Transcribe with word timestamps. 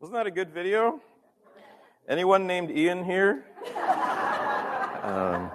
Wasn't 0.00 0.14
that 0.14 0.28
a 0.28 0.30
good 0.30 0.50
video? 0.50 1.00
Anyone 2.08 2.46
named 2.46 2.70
Ian 2.70 3.04
here? 3.04 3.44
Um, 5.02 5.50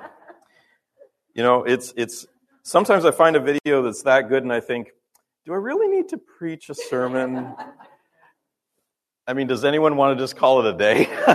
you 1.33 1.42
know, 1.42 1.63
it's 1.63 1.93
it's 1.96 2.25
sometimes 2.63 3.05
I 3.05 3.11
find 3.11 3.37
a 3.37 3.39
video 3.39 3.81
that's 3.81 4.03
that 4.03 4.27
good 4.27 4.43
and 4.43 4.51
I 4.51 4.59
think, 4.59 4.89
do 5.45 5.53
I 5.53 5.55
really 5.55 5.87
need 5.87 6.09
to 6.09 6.17
preach 6.17 6.69
a 6.69 6.75
sermon? 6.75 7.55
I 9.25 9.33
mean, 9.33 9.47
does 9.47 9.63
anyone 9.63 9.96
want 9.96 10.17
to 10.17 10.21
just 10.21 10.35
call 10.35 10.60
it 10.60 10.75
a 10.75 10.78
day? 10.78 11.07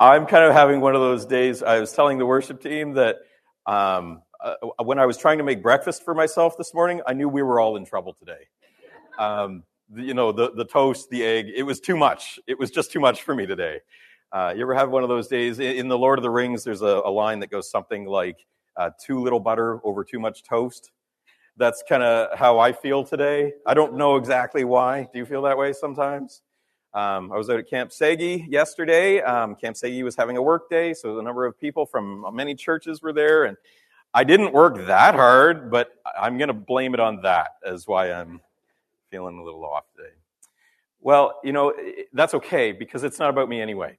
I'm 0.00 0.26
kind 0.26 0.44
of 0.44 0.52
having 0.52 0.80
one 0.80 0.94
of 0.94 1.00
those 1.00 1.26
days. 1.26 1.64
I 1.64 1.80
was 1.80 1.92
telling 1.92 2.18
the 2.18 2.26
worship 2.26 2.62
team 2.62 2.92
that 2.92 3.16
um, 3.66 4.22
uh, 4.44 4.54
when 4.84 5.00
I 5.00 5.06
was 5.06 5.18
trying 5.18 5.38
to 5.38 5.44
make 5.44 5.60
breakfast 5.60 6.04
for 6.04 6.14
myself 6.14 6.56
this 6.56 6.72
morning, 6.72 7.00
I 7.04 7.14
knew 7.14 7.28
we 7.28 7.42
were 7.42 7.58
all 7.58 7.76
in 7.76 7.84
trouble 7.84 8.14
today. 8.14 8.46
Um, 9.18 9.64
you 9.94 10.14
know, 10.14 10.32
the, 10.32 10.52
the 10.52 10.64
toast, 10.64 11.10
the 11.10 11.24
egg, 11.24 11.46
it 11.54 11.62
was 11.62 11.80
too 11.80 11.96
much. 11.96 12.38
It 12.46 12.58
was 12.58 12.70
just 12.70 12.92
too 12.92 13.00
much 13.00 13.22
for 13.22 13.34
me 13.34 13.46
today. 13.46 13.80
Uh, 14.30 14.52
you 14.54 14.62
ever 14.62 14.74
have 14.74 14.90
one 14.90 15.02
of 15.02 15.08
those 15.08 15.28
days? 15.28 15.58
In 15.58 15.88
The 15.88 15.98
Lord 15.98 16.18
of 16.18 16.22
the 16.22 16.30
Rings, 16.30 16.64
there's 16.64 16.82
a, 16.82 17.02
a 17.04 17.10
line 17.10 17.40
that 17.40 17.50
goes 17.50 17.70
something 17.70 18.04
like, 18.04 18.44
uh, 18.76 18.90
too 19.04 19.20
little 19.20 19.40
butter 19.40 19.80
over 19.84 20.04
too 20.04 20.20
much 20.20 20.42
toast. 20.44 20.92
That's 21.56 21.82
kind 21.88 22.02
of 22.02 22.38
how 22.38 22.58
I 22.58 22.72
feel 22.72 23.02
today. 23.02 23.54
I 23.66 23.74
don't 23.74 23.94
know 23.94 24.16
exactly 24.16 24.64
why. 24.64 25.08
Do 25.12 25.18
you 25.18 25.26
feel 25.26 25.42
that 25.42 25.58
way 25.58 25.72
sometimes? 25.72 26.42
Um, 26.94 27.32
I 27.32 27.36
was 27.36 27.50
out 27.50 27.58
at 27.58 27.68
Camp 27.68 27.90
Segi 27.90 28.46
yesterday. 28.48 29.20
Um, 29.20 29.56
Camp 29.56 29.76
Segi 29.76 30.04
was 30.04 30.14
having 30.14 30.36
a 30.36 30.42
work 30.42 30.70
day, 30.70 30.94
so 30.94 31.18
a 31.18 31.22
number 31.22 31.44
of 31.44 31.58
people 31.58 31.84
from 31.84 32.24
many 32.32 32.54
churches 32.54 33.02
were 33.02 33.12
there, 33.12 33.44
and 33.44 33.56
I 34.14 34.24
didn't 34.24 34.52
work 34.52 34.86
that 34.86 35.14
hard, 35.14 35.70
but 35.70 35.90
I'm 36.18 36.38
going 36.38 36.48
to 36.48 36.54
blame 36.54 36.94
it 36.94 37.00
on 37.00 37.20
that 37.22 37.50
as 37.66 37.86
why 37.86 38.12
I'm 38.12 38.40
feeling 39.10 39.38
a 39.38 39.42
little 39.42 39.64
off 39.64 39.84
today. 39.96 40.12
Well, 41.00 41.40
you 41.44 41.52
know, 41.52 41.72
that's 42.12 42.34
okay 42.34 42.72
because 42.72 43.04
it's 43.04 43.18
not 43.18 43.30
about 43.30 43.48
me 43.48 43.60
anyway. 43.60 43.98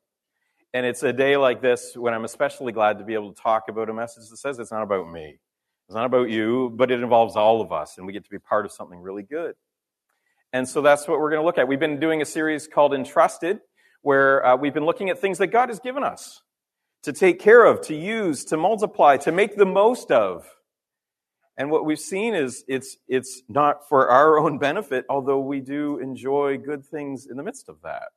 And 0.74 0.86
it's 0.86 1.02
a 1.02 1.14
day 1.14 1.38
like 1.38 1.62
this 1.62 1.96
when 1.96 2.14
I'm 2.14 2.26
especially 2.26 2.72
glad 2.74 3.00
to 3.00 3.04
be 3.04 3.14
able 3.14 3.34
to 3.34 3.42
talk 3.42 3.70
about 3.70 3.90
a 3.90 3.94
message 3.94 4.30
that 4.30 4.38
says 4.38 4.60
it's 4.60 4.72
not 4.72 4.84
about 4.84 5.12
me. 5.12 5.40
It's 5.88 5.96
not 5.96 6.06
about 6.06 6.30
you, 6.30 6.72
but 6.76 6.92
it 6.92 7.02
involves 7.02 7.36
all 7.36 7.62
of 7.62 7.72
us, 7.72 7.98
and 7.98 8.06
we 8.06 8.14
get 8.14 8.24
to 8.24 8.30
be 8.30 8.38
part 8.38 8.66
of 8.66 8.72
something 8.72 9.00
really 9.00 9.24
good. 9.24 9.56
And 10.54 10.70
so 10.70 10.82
that's 10.82 11.08
what 11.08 11.20
we're 11.20 11.32
going 11.32 11.42
to 11.42 11.46
look 11.46 11.58
at. 11.58 11.68
We've 11.68 11.80
been 11.80 12.00
doing 12.00 12.22
a 12.22 12.26
series 12.26 12.68
called 12.68 12.94
Entrusted, 12.94 13.60
where 14.04 14.46
uh, 14.46 14.56
we've 14.56 14.74
been 14.74 14.86
looking 14.86 15.10
at 15.10 15.20
things 15.20 15.40
that 15.40 15.48
God 15.48 15.70
has 15.70 15.80
given 15.80 16.04
us 16.04 16.44
to 17.04 17.14
take 17.14 17.40
care 17.40 17.66
of, 17.66 17.82
to 17.82 17.96
use, 17.96 18.46
to 18.46 18.58
multiply, 18.58 19.18
to 19.18 19.32
make 19.32 19.58
the 19.58 19.66
most 19.66 20.12
of. 20.12 20.48
And 21.60 21.70
what 21.70 21.86
we've 21.86 22.00
seen 22.00 22.36
is 22.36 22.64
it's, 22.70 22.96
it's 23.10 23.44
not 23.50 23.90
for 23.90 24.10
our 24.10 24.40
own 24.40 24.58
benefit, 24.60 25.06
although 25.10 25.42
we 25.42 25.60
do 25.60 26.00
enjoy 26.00 26.58
good 26.58 26.86
things 26.86 27.28
in 27.30 27.36
the 27.36 27.44
midst 27.44 27.68
of 27.68 27.82
that. 27.84 28.08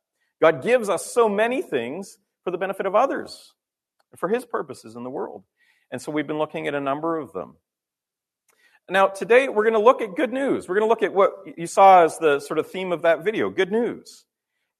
God 0.41 0.63
gives 0.63 0.87
us 0.87 1.05
so 1.05 1.27
many 1.27 1.61
things 1.61 2.19
for 2.45 2.51
the 2.51 2.57
benefit 2.57 2.85
of 2.85 2.95
others, 2.95 3.53
for 4.15 4.29
His 4.29 4.45
purposes 4.45 4.95
in 4.95 5.03
the 5.03 5.09
world. 5.09 5.43
And 5.91 6.01
so 6.01 6.09
we've 6.09 6.25
been 6.25 6.37
looking 6.37 6.67
at 6.67 6.73
a 6.73 6.79
number 6.79 7.17
of 7.17 7.33
them. 7.33 7.57
Now, 8.89 9.07
today 9.07 9.49
we're 9.49 9.63
going 9.63 9.73
to 9.73 9.79
look 9.79 10.01
at 10.01 10.15
good 10.15 10.31
news. 10.31 10.69
We're 10.69 10.75
going 10.75 10.87
to 10.87 10.89
look 10.89 11.03
at 11.03 11.13
what 11.13 11.33
you 11.57 11.67
saw 11.67 12.05
as 12.05 12.17
the 12.17 12.39
sort 12.39 12.59
of 12.59 12.71
theme 12.71 12.93
of 12.93 13.01
that 13.01 13.25
video 13.25 13.49
good 13.49 13.73
news. 13.73 14.23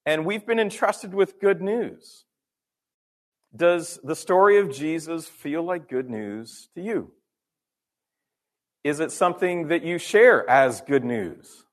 And 0.06 0.26
we've 0.26 0.46
been 0.46 0.60
entrusted 0.60 1.14
with 1.14 1.40
good 1.42 1.62
news. 1.62 2.24
Does 3.54 4.00
the 4.04 4.16
story 4.16 4.58
of 4.60 4.72
Jesus 4.72 5.28
feel 5.28 5.64
like 5.64 5.90
good 5.90 6.10
news 6.10 6.70
to 6.76 6.82
you? 6.82 7.12
Is 8.84 9.00
it 9.00 9.12
something 9.14 9.70
that 9.70 9.84
you 9.84 9.98
share 9.98 10.50
as 10.50 10.82
good 10.82 11.06
news? 11.06 11.64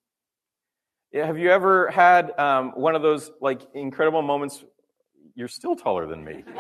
Have 1.12 1.38
you 1.38 1.50
ever 1.50 1.90
had 1.90 2.38
um, 2.38 2.70
one 2.76 2.94
of 2.94 3.02
those 3.02 3.32
like 3.40 3.62
incredible 3.74 4.22
moments? 4.22 4.64
You're 5.34 5.48
still 5.48 5.74
taller 5.74 6.06
than 6.06 6.24
me. 6.24 6.44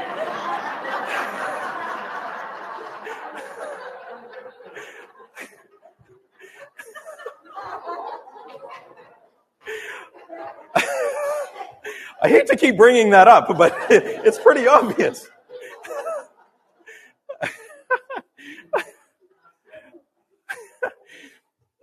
I 12.22 12.28
hate 12.28 12.48
to 12.48 12.56
keep 12.56 12.76
bringing 12.76 13.10
that 13.10 13.28
up, 13.28 13.56
but 13.56 13.74
it's 13.90 14.38
pretty 14.38 14.66
obvious. 14.66 15.28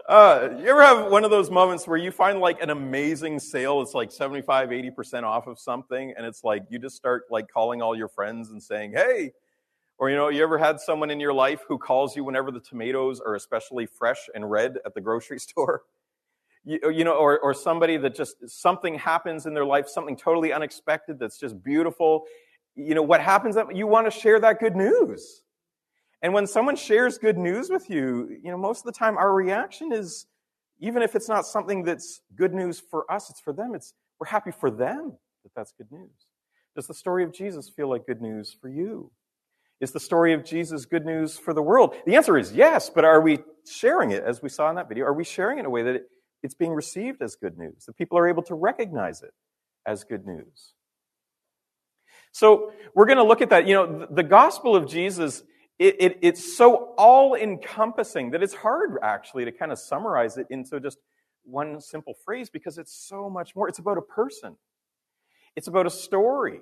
Uh, 0.08 0.50
you 0.58 0.68
ever 0.68 0.82
have 0.82 1.12
one 1.12 1.26
of 1.26 1.32
those 1.32 1.52
moments 1.52 1.86
where 1.86 1.98
you 1.98 2.12
find 2.12 2.40
like 2.40 2.62
an 2.62 2.70
amazing 2.70 3.40
sale? 3.40 3.82
It's 3.82 3.94
like 3.94 4.12
75, 4.12 4.70
80% 4.70 5.24
off 5.24 5.48
of 5.48 5.60
something. 5.60 6.14
And 6.16 6.26
it's 6.26 6.44
like 6.44 6.64
you 6.70 6.80
just 6.80 6.96
start 6.96 7.24
like 7.30 7.50
calling 7.52 7.82
all 7.82 7.96
your 7.96 8.08
friends 8.08 8.52
and 8.52 8.64
saying, 8.64 8.94
hey, 8.94 9.34
or 9.98 10.10
you 10.10 10.16
know, 10.16 10.30
you 10.30 10.42
ever 10.44 10.58
had 10.58 10.80
someone 10.80 11.12
in 11.12 11.20
your 11.20 11.34
life 11.34 11.62
who 11.68 11.78
calls 11.78 12.16
you 12.16 12.24
whenever 12.24 12.52
the 12.52 12.62
tomatoes 12.62 13.20
are 13.20 13.36
especially 13.36 13.86
fresh 13.86 14.30
and 14.34 14.50
red 14.50 14.78
at 14.86 14.94
the 14.94 15.02
grocery 15.02 15.40
store? 15.40 15.84
you, 16.68 16.92
you 16.92 17.04
know, 17.06 17.14
or, 17.14 17.40
or 17.40 17.54
somebody 17.54 17.96
that 17.96 18.14
just 18.14 18.36
something 18.50 19.00
happens 19.00 19.46
in 19.46 19.54
their 19.54 19.66
life, 19.66 19.88
something 19.88 20.18
totally 20.18 20.52
unexpected 20.52 21.18
that's 21.18 21.40
just 21.40 21.64
beautiful. 21.64 22.26
You 22.76 22.94
know, 22.94 23.02
what 23.02 23.22
happens 23.22 23.58
you 23.74 23.88
want 23.88 24.06
to 24.06 24.12
share 24.12 24.40
that 24.42 24.60
good 24.60 24.76
news. 24.76 25.44
And 26.22 26.34
when 26.34 26.48
someone 26.48 26.76
shares 26.76 27.18
good 27.18 27.38
news 27.38 27.70
with 27.70 27.90
you, 27.90 28.38
you 28.44 28.52
know, 28.52 28.58
most 28.58 28.80
of 28.80 28.86
the 28.86 28.98
time 28.98 29.18
our 29.18 29.34
reaction 29.34 29.92
is, 29.92 30.26
even 30.80 31.02
if 31.02 31.16
it's 31.16 31.30
not 31.30 31.46
something 31.46 31.84
that's 31.84 32.22
good 32.36 32.54
news 32.54 32.80
for 32.80 33.10
us, 33.12 33.30
it's 33.30 33.40
for 33.40 33.54
them. 33.54 33.74
It's 33.76 33.94
we're 34.20 34.28
happy 34.28 34.52
for 34.52 34.72
them 34.72 35.18
that 35.44 35.52
that's 35.56 35.74
good 35.78 35.92
news. 35.92 36.10
Does 36.76 36.88
the 36.88 36.94
story 36.94 37.24
of 37.24 37.34
Jesus 37.34 37.70
feel 37.70 37.90
like 37.90 38.06
good 38.06 38.22
news 38.22 38.56
for 38.60 38.70
you? 38.70 39.12
Is 39.80 39.92
the 39.92 40.00
story 40.00 40.34
of 40.34 40.44
Jesus 40.44 40.86
good 40.86 41.06
news 41.06 41.38
for 41.38 41.54
the 41.54 41.62
world? 41.62 41.96
The 42.06 42.16
answer 42.16 42.38
is 42.38 42.54
yes, 42.54 42.90
but 42.90 43.06
are 43.06 43.22
we 43.22 43.40
sharing 43.68 44.12
it 44.12 44.24
as 44.24 44.42
we 44.42 44.50
saw 44.50 44.70
in 44.70 44.76
that 44.76 44.90
video? 44.90 45.06
Are 45.06 45.14
we 45.14 45.24
sharing 45.24 45.58
it 45.58 45.62
in 45.62 45.66
a 45.68 45.70
way 45.70 45.84
that 45.84 45.96
it, 45.96 46.04
it's 46.42 46.56
being 46.56 46.72
received 46.72 47.22
as 47.22 47.36
good 47.36 47.58
news, 47.58 47.86
that 47.86 47.96
people 47.96 48.18
are 48.18 48.28
able 48.28 48.44
to 48.44 48.56
recognize 48.56 49.22
it 49.22 49.34
as 49.86 50.04
good 50.04 50.26
news. 50.26 50.74
So 52.32 52.72
we're 52.94 53.06
going 53.06 53.18
to 53.18 53.24
look 53.24 53.42
at 53.42 53.50
that. 53.50 53.68
You 53.68 53.74
know, 53.74 54.08
the 54.12 54.24
gospel 54.24 54.76
of 54.76 54.88
Jesus, 54.88 55.44
it, 55.80 55.96
it, 56.00 56.20
it's 56.22 56.58
so 56.58 56.94
all 56.98 57.36
encompassing 57.36 58.32
that 58.32 58.42
it's 58.42 58.54
hard 58.54 58.98
actually 59.04 59.46
to 59.46 59.52
kind 59.52 59.72
of 59.72 59.78
summarize 59.78 60.38
it 60.38 60.48
into 60.50 60.80
just 60.80 60.98
one 61.44 61.80
simple 61.80 62.16
phrase 62.26 62.50
because 62.50 62.78
it's 62.78 62.94
so 62.94 63.30
much 63.30 63.56
more. 63.56 63.70
It's 63.70 63.80
about 63.80 63.98
a 63.98 64.02
person, 64.02 64.56
it's 65.56 65.68
about 65.68 65.86
a 65.86 65.92
story. 65.92 66.62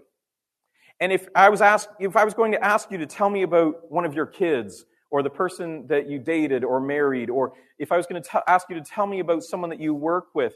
And 0.99 1.11
if 1.11 1.27
I 1.35 1.49
was 1.49 1.61
asked, 1.61 1.89
if 1.99 2.15
I 2.15 2.23
was 2.23 2.33
going 2.33 2.53
to 2.53 2.63
ask 2.63 2.89
you 2.89 2.97
to 2.99 3.05
tell 3.05 3.29
me 3.29 3.41
about 3.41 3.91
one 3.91 4.05
of 4.05 4.13
your 4.13 4.25
kids 4.25 4.85
or 5.11 5.23
the 5.23 5.29
person 5.29 5.87
that 5.87 6.09
you 6.09 6.19
dated 6.19 6.63
or 6.63 6.79
married, 6.79 7.29
or 7.29 7.53
if 7.77 7.91
I 7.91 7.97
was 7.97 8.05
going 8.05 8.21
to 8.21 8.43
ask 8.47 8.69
you 8.69 8.75
to 8.75 8.81
tell 8.81 9.05
me 9.05 9.19
about 9.19 9.43
someone 9.43 9.69
that 9.71 9.79
you 9.81 9.93
work 9.93 10.27
with, 10.33 10.53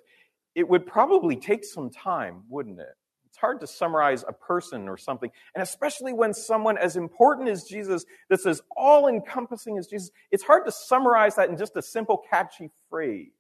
it 0.55 0.67
would 0.67 0.87
probably 0.87 1.35
take 1.35 1.65
some 1.65 1.89
time, 1.89 2.43
wouldn't 2.47 2.79
it? 2.79 2.95
Hard 3.39 3.61
to 3.61 3.67
summarize 3.67 4.23
a 4.27 4.33
person 4.33 4.89
or 4.89 4.97
something. 4.97 5.31
And 5.55 5.61
especially 5.61 6.13
when 6.13 6.33
someone 6.33 6.77
as 6.77 6.95
important 6.97 7.49
as 7.49 7.63
Jesus, 7.63 8.05
that's 8.29 8.45
as 8.45 8.61
all 8.75 9.07
encompassing 9.07 9.77
as 9.77 9.87
Jesus, 9.87 10.11
it's 10.31 10.43
hard 10.43 10.65
to 10.65 10.71
summarize 10.71 11.35
that 11.35 11.49
in 11.49 11.57
just 11.57 11.75
a 11.75 11.81
simple, 11.81 12.21
catchy 12.29 12.69
phrase. 12.89 13.31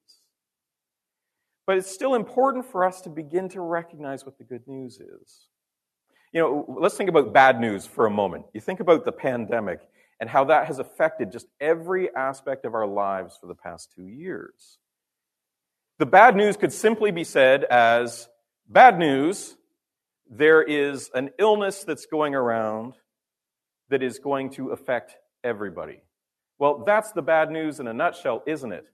But 1.67 1.77
it's 1.77 1.91
still 1.91 2.15
important 2.15 2.65
for 2.65 2.85
us 2.85 3.01
to 3.01 3.09
begin 3.09 3.49
to 3.49 3.61
recognize 3.61 4.25
what 4.25 4.37
the 4.37 4.43
good 4.43 4.67
news 4.67 4.99
is. 4.99 5.47
You 6.31 6.41
know, 6.41 6.77
let's 6.79 6.95
think 6.95 7.09
about 7.09 7.33
bad 7.33 7.59
news 7.59 7.85
for 7.85 8.05
a 8.05 8.11
moment. 8.11 8.45
You 8.53 8.61
think 8.61 8.79
about 8.79 9.05
the 9.05 9.11
pandemic 9.11 9.81
and 10.19 10.29
how 10.29 10.45
that 10.45 10.67
has 10.67 10.79
affected 10.79 11.31
just 11.31 11.47
every 11.59 12.13
aspect 12.15 12.65
of 12.65 12.73
our 12.73 12.87
lives 12.87 13.37
for 13.39 13.47
the 13.47 13.55
past 13.55 13.91
two 13.95 14.07
years. 14.07 14.79
The 15.97 16.05
bad 16.05 16.35
news 16.35 16.55
could 16.57 16.71
simply 16.71 17.11
be 17.11 17.23
said 17.23 17.65
as 17.65 18.29
bad 18.67 18.97
news. 18.97 19.55
There 20.29 20.61
is 20.61 21.09
an 21.15 21.31
illness 21.39 21.83
that's 21.83 22.05
going 22.05 22.35
around 22.35 22.93
that 23.89 24.03
is 24.03 24.19
going 24.19 24.51
to 24.51 24.69
affect 24.69 25.15
everybody. 25.43 26.01
Well, 26.59 26.83
that's 26.85 27.11
the 27.13 27.23
bad 27.23 27.49
news 27.49 27.79
in 27.79 27.87
a 27.87 27.93
nutshell, 27.93 28.43
isn't 28.45 28.71
it? 28.71 28.85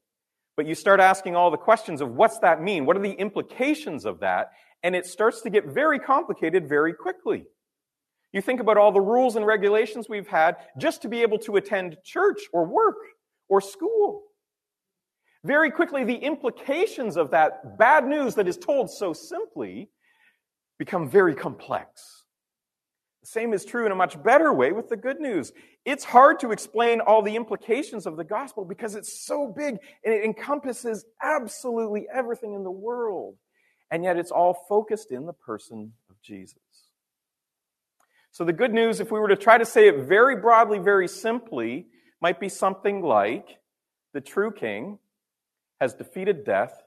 But 0.55 0.65
you 0.65 0.75
start 0.75 1.01
asking 1.01 1.35
all 1.35 1.51
the 1.51 1.57
questions 1.57 1.99
of 1.99 2.11
what's 2.11 2.39
that 2.39 2.61
mean? 2.61 2.85
What 2.85 2.95
are 2.95 3.01
the 3.01 3.11
implications 3.11 4.05
of 4.05 4.21
that? 4.21 4.51
And 4.81 4.95
it 4.95 5.05
starts 5.05 5.41
to 5.41 5.49
get 5.49 5.65
very 5.65 5.99
complicated 5.99 6.69
very 6.69 6.93
quickly. 6.93 7.43
You 8.31 8.41
think 8.41 8.61
about 8.61 8.77
all 8.77 8.93
the 8.93 9.01
rules 9.01 9.35
and 9.35 9.45
regulations 9.45 10.07
we've 10.07 10.27
had 10.27 10.55
just 10.77 11.01
to 11.01 11.09
be 11.09 11.21
able 11.21 11.39
to 11.39 11.57
attend 11.57 11.97
church 12.05 12.39
or 12.53 12.65
work 12.65 12.95
or 13.49 13.59
school. 13.59 14.23
Very 15.43 15.69
quickly, 15.69 16.03
the 16.05 16.15
implications 16.15 17.17
of 17.17 17.31
that 17.31 17.77
bad 17.77 18.07
news 18.07 18.35
that 18.35 18.47
is 18.47 18.57
told 18.57 18.89
so 18.89 19.11
simply 19.11 19.89
become 20.77 21.09
very 21.09 21.35
complex. 21.35 22.23
The 23.21 23.27
same 23.27 23.53
is 23.53 23.65
true 23.65 23.87
in 23.87 23.91
a 23.91 23.95
much 23.95 24.21
better 24.21 24.53
way 24.53 24.71
with 24.71 24.89
the 24.89 24.97
good 24.97 25.19
news. 25.19 25.51
It's 25.83 26.03
hard 26.03 26.39
to 26.41 26.51
explain 26.51 26.99
all 27.01 27.23
the 27.23 27.35
implications 27.35 28.05
of 28.05 28.17
the 28.17 28.23
gospel 28.23 28.65
because 28.65 28.93
it's 28.93 29.25
so 29.25 29.47
big 29.47 29.77
and 30.03 30.13
it 30.13 30.23
encompasses 30.23 31.05
absolutely 31.23 32.05
everything 32.13 32.53
in 32.53 32.63
the 32.63 32.69
world. 32.69 33.35
And 33.89 34.03
yet 34.03 34.17
it's 34.17 34.31
all 34.31 34.65
focused 34.69 35.11
in 35.11 35.25
the 35.25 35.33
person 35.33 35.93
of 36.09 36.21
Jesus. 36.21 36.59
So 38.31 38.43
the 38.43 38.53
good 38.53 38.73
news, 38.73 38.99
if 38.99 39.11
we 39.11 39.19
were 39.19 39.29
to 39.29 39.35
try 39.35 39.57
to 39.57 39.65
say 39.65 39.87
it 39.87 40.05
very 40.05 40.35
broadly, 40.35 40.77
very 40.77 41.07
simply, 41.07 41.87
might 42.21 42.39
be 42.39 42.49
something 42.49 43.01
like 43.01 43.57
the 44.13 44.21
true 44.21 44.51
king 44.51 44.99
has 45.79 45.93
defeated 45.93 46.45
death 46.45 46.83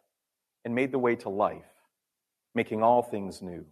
and 0.64 0.74
made 0.74 0.92
the 0.92 0.98
way 0.98 1.16
to 1.16 1.28
life, 1.30 1.64
making 2.54 2.82
all 2.82 3.02
things 3.02 3.40
new. 3.42 3.64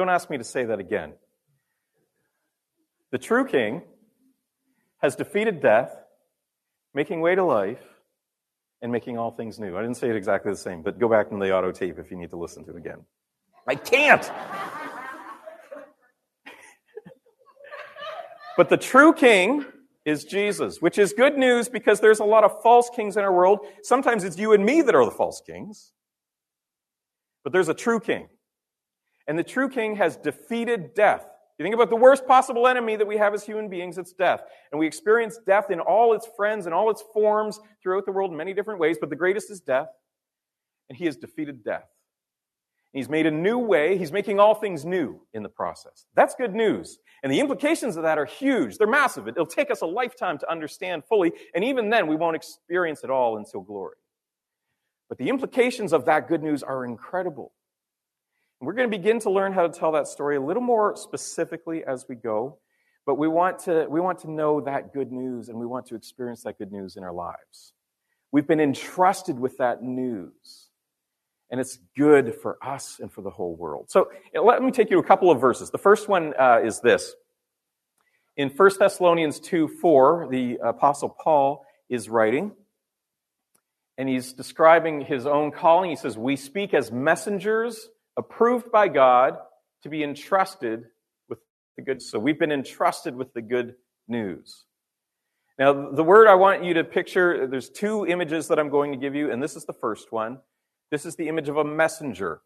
Don't 0.00 0.08
ask 0.08 0.30
me 0.30 0.38
to 0.38 0.44
say 0.44 0.64
that 0.64 0.78
again. 0.78 1.12
The 3.12 3.18
true 3.18 3.44
king 3.44 3.82
has 5.02 5.14
defeated 5.14 5.60
death, 5.60 5.94
making 6.94 7.20
way 7.20 7.34
to 7.34 7.44
life, 7.44 7.82
and 8.80 8.90
making 8.90 9.18
all 9.18 9.30
things 9.30 9.60
new. 9.60 9.76
I 9.76 9.82
didn't 9.82 9.98
say 9.98 10.08
it 10.08 10.16
exactly 10.16 10.50
the 10.50 10.56
same, 10.56 10.80
but 10.80 10.98
go 10.98 11.06
back 11.06 11.26
in 11.32 11.38
the 11.38 11.54
auto 11.54 11.70
tape 11.70 11.98
if 11.98 12.10
you 12.10 12.16
need 12.16 12.30
to 12.30 12.38
listen 12.38 12.64
to 12.64 12.70
it 12.70 12.78
again. 12.78 13.04
I 13.68 13.74
can't! 13.74 14.22
but 18.56 18.70
the 18.70 18.78
true 18.78 19.12
king 19.12 19.66
is 20.06 20.24
Jesus, 20.24 20.80
which 20.80 20.96
is 20.96 21.12
good 21.12 21.36
news 21.36 21.68
because 21.68 22.00
there's 22.00 22.20
a 22.20 22.24
lot 22.24 22.42
of 22.42 22.62
false 22.62 22.88
kings 22.96 23.18
in 23.18 23.22
our 23.22 23.34
world. 23.34 23.58
Sometimes 23.82 24.24
it's 24.24 24.38
you 24.38 24.54
and 24.54 24.64
me 24.64 24.80
that 24.80 24.94
are 24.94 25.04
the 25.04 25.10
false 25.10 25.42
kings. 25.46 25.92
But 27.44 27.52
there's 27.52 27.68
a 27.68 27.74
true 27.74 28.00
king. 28.00 28.28
And 29.26 29.38
the 29.38 29.44
true 29.44 29.68
king 29.68 29.96
has 29.96 30.16
defeated 30.16 30.94
death. 30.94 31.26
You 31.58 31.64
think 31.64 31.74
about 31.74 31.90
the 31.90 31.96
worst 31.96 32.26
possible 32.26 32.66
enemy 32.66 32.96
that 32.96 33.06
we 33.06 33.18
have 33.18 33.34
as 33.34 33.44
human 33.44 33.68
beings, 33.68 33.98
it's 33.98 34.14
death. 34.14 34.42
And 34.72 34.78
we 34.78 34.86
experience 34.86 35.38
death 35.46 35.70
in 35.70 35.78
all 35.78 36.14
its 36.14 36.26
friends 36.34 36.64
and 36.64 36.74
all 36.74 36.90
its 36.90 37.04
forms 37.12 37.60
throughout 37.82 38.06
the 38.06 38.12
world 38.12 38.30
in 38.30 38.36
many 38.38 38.54
different 38.54 38.80
ways, 38.80 38.96
but 38.98 39.10
the 39.10 39.16
greatest 39.16 39.50
is 39.50 39.60
death. 39.60 39.88
And 40.88 40.96
he 40.96 41.04
has 41.04 41.16
defeated 41.16 41.62
death. 41.62 41.84
He's 42.92 43.08
made 43.08 43.26
a 43.26 43.30
new 43.30 43.58
way. 43.58 43.96
He's 43.98 44.10
making 44.10 44.40
all 44.40 44.54
things 44.54 44.84
new 44.84 45.20
in 45.32 45.42
the 45.42 45.48
process. 45.48 46.06
That's 46.14 46.34
good 46.34 46.54
news. 46.54 46.98
And 47.22 47.30
the 47.30 47.40
implications 47.40 47.96
of 47.96 48.02
that 48.02 48.18
are 48.18 48.24
huge. 48.24 48.78
They're 48.78 48.88
massive. 48.88 49.28
It'll 49.28 49.46
take 49.46 49.70
us 49.70 49.82
a 49.82 49.86
lifetime 49.86 50.38
to 50.38 50.50
understand 50.50 51.04
fully. 51.04 51.32
And 51.54 51.62
even 51.62 51.90
then, 51.90 52.08
we 52.08 52.16
won't 52.16 52.36
experience 52.36 53.04
it 53.04 53.10
all 53.10 53.36
until 53.36 53.60
glory. 53.60 53.96
But 55.08 55.18
the 55.18 55.28
implications 55.28 55.92
of 55.92 56.06
that 56.06 56.26
good 56.26 56.42
news 56.42 56.62
are 56.62 56.84
incredible. 56.84 57.52
We're 58.62 58.74
going 58.74 58.90
to 58.90 58.96
begin 58.96 59.20
to 59.20 59.30
learn 59.30 59.54
how 59.54 59.66
to 59.66 59.72
tell 59.72 59.92
that 59.92 60.06
story 60.06 60.36
a 60.36 60.40
little 60.40 60.62
more 60.62 60.94
specifically 60.94 61.82
as 61.82 62.04
we 62.06 62.14
go, 62.14 62.58
but 63.06 63.14
we 63.14 63.26
want 63.26 63.60
to, 63.60 63.86
we 63.88 64.00
want 64.00 64.18
to 64.20 64.30
know 64.30 64.60
that 64.60 64.92
good 64.92 65.10
news 65.10 65.48
and 65.48 65.58
we 65.58 65.64
want 65.64 65.86
to 65.86 65.94
experience 65.94 66.42
that 66.42 66.58
good 66.58 66.70
news 66.70 66.96
in 66.96 67.02
our 67.02 67.12
lives. 67.12 67.72
We've 68.32 68.46
been 68.46 68.60
entrusted 68.60 69.40
with 69.40 69.56
that 69.56 69.82
news, 69.82 70.68
and 71.50 71.58
it's 71.58 71.78
good 71.96 72.34
for 72.34 72.58
us 72.62 72.98
and 73.00 73.10
for 73.10 73.22
the 73.22 73.30
whole 73.30 73.56
world. 73.56 73.86
So 73.88 74.10
let 74.34 74.62
me 74.62 74.70
take 74.72 74.90
you 74.90 74.96
to 74.96 75.02
a 75.02 75.06
couple 75.06 75.30
of 75.30 75.40
verses. 75.40 75.70
The 75.70 75.78
first 75.78 76.06
one 76.06 76.34
uh, 76.38 76.60
is 76.62 76.80
this. 76.80 77.14
In 78.36 78.50
1 78.50 78.70
Thessalonians 78.78 79.40
2 79.40 79.68
4, 79.68 80.28
the 80.30 80.58
Apostle 80.62 81.08
Paul 81.08 81.64
is 81.88 82.10
writing, 82.10 82.52
and 83.96 84.06
he's 84.06 84.34
describing 84.34 85.00
his 85.00 85.24
own 85.24 85.50
calling. 85.50 85.88
He 85.88 85.96
says, 85.96 86.18
We 86.18 86.36
speak 86.36 86.74
as 86.74 86.92
messengers 86.92 87.88
approved 88.20 88.70
by 88.70 88.86
God 88.88 89.38
to 89.82 89.88
be 89.88 90.04
entrusted 90.04 90.84
with 91.28 91.38
the 91.76 91.82
good. 91.82 92.02
So 92.02 92.18
we've 92.18 92.38
been 92.38 92.52
entrusted 92.52 93.16
with 93.16 93.32
the 93.32 93.40
good 93.40 93.74
news. 94.06 94.64
Now, 95.58 95.90
the 95.90 96.04
word 96.04 96.28
I 96.28 96.34
want 96.34 96.64
you 96.64 96.74
to 96.74 96.84
picture, 96.84 97.46
there's 97.46 97.70
two 97.70 98.06
images 98.06 98.48
that 98.48 98.58
I'm 98.58 98.68
going 98.70 98.92
to 98.92 98.98
give 98.98 99.14
you, 99.14 99.30
and 99.30 99.42
this 99.42 99.56
is 99.56 99.64
the 99.64 99.72
first 99.72 100.12
one. 100.12 100.38
This 100.90 101.06
is 101.06 101.16
the 101.16 101.28
image 101.28 101.48
of 101.48 101.56
a 101.56 101.64
messenger. 101.64 102.40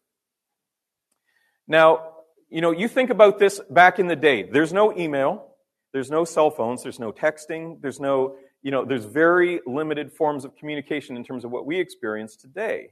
Now, 1.67 2.11
you 2.49 2.61
know, 2.61 2.71
you 2.71 2.87
think 2.87 3.09
about 3.09 3.37
this 3.39 3.59
back 3.69 3.99
in 3.99 4.07
the 4.07 4.15
day. 4.15 4.43
There's 4.43 4.71
no 4.71 4.95
email, 4.97 5.55
there's 5.93 6.09
no 6.09 6.23
cell 6.25 6.51
phones, 6.51 6.83
there's 6.83 6.99
no 6.99 7.11
texting, 7.11 7.81
there's 7.81 7.99
no, 7.99 8.35
you 8.61 8.71
know, 8.71 8.85
there's 8.85 9.05
very 9.05 9.61
limited 9.65 10.13
forms 10.13 10.45
of 10.45 10.55
communication 10.55 11.17
in 11.17 11.23
terms 11.23 11.43
of 11.43 11.51
what 11.51 11.65
we 11.65 11.79
experience 11.79 12.35
today. 12.35 12.91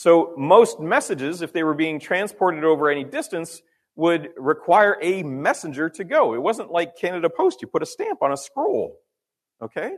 So 0.00 0.32
most 0.38 0.80
messages, 0.80 1.42
if 1.42 1.52
they 1.52 1.62
were 1.62 1.74
being 1.74 2.00
transported 2.00 2.64
over 2.64 2.88
any 2.88 3.04
distance, 3.04 3.60
would 3.96 4.30
require 4.38 4.96
a 5.02 5.22
messenger 5.22 5.90
to 5.90 6.04
go. 6.04 6.32
It 6.32 6.40
wasn't 6.40 6.72
like 6.72 6.96
Canada 6.96 7.28
Post. 7.28 7.60
You 7.60 7.68
put 7.68 7.82
a 7.82 7.86
stamp 7.86 8.22
on 8.22 8.32
a 8.32 8.36
scroll. 8.38 8.96
Okay? 9.60 9.96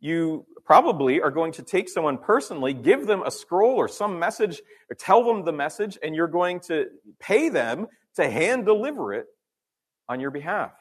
You 0.00 0.46
probably 0.64 1.20
are 1.20 1.30
going 1.30 1.52
to 1.52 1.62
take 1.62 1.90
someone 1.90 2.16
personally, 2.16 2.72
give 2.72 3.06
them 3.06 3.22
a 3.22 3.30
scroll 3.30 3.74
or 3.74 3.88
some 3.88 4.18
message, 4.18 4.62
or 4.90 4.94
tell 4.94 5.22
them 5.22 5.44
the 5.44 5.52
message, 5.52 5.98
and 6.02 6.14
you're 6.14 6.26
going 6.26 6.58
to 6.60 6.86
pay 7.18 7.50
them 7.50 7.88
to 8.16 8.30
hand 8.30 8.64
deliver 8.64 9.12
it 9.12 9.26
on 10.08 10.20
your 10.20 10.30
behalf. 10.30 10.72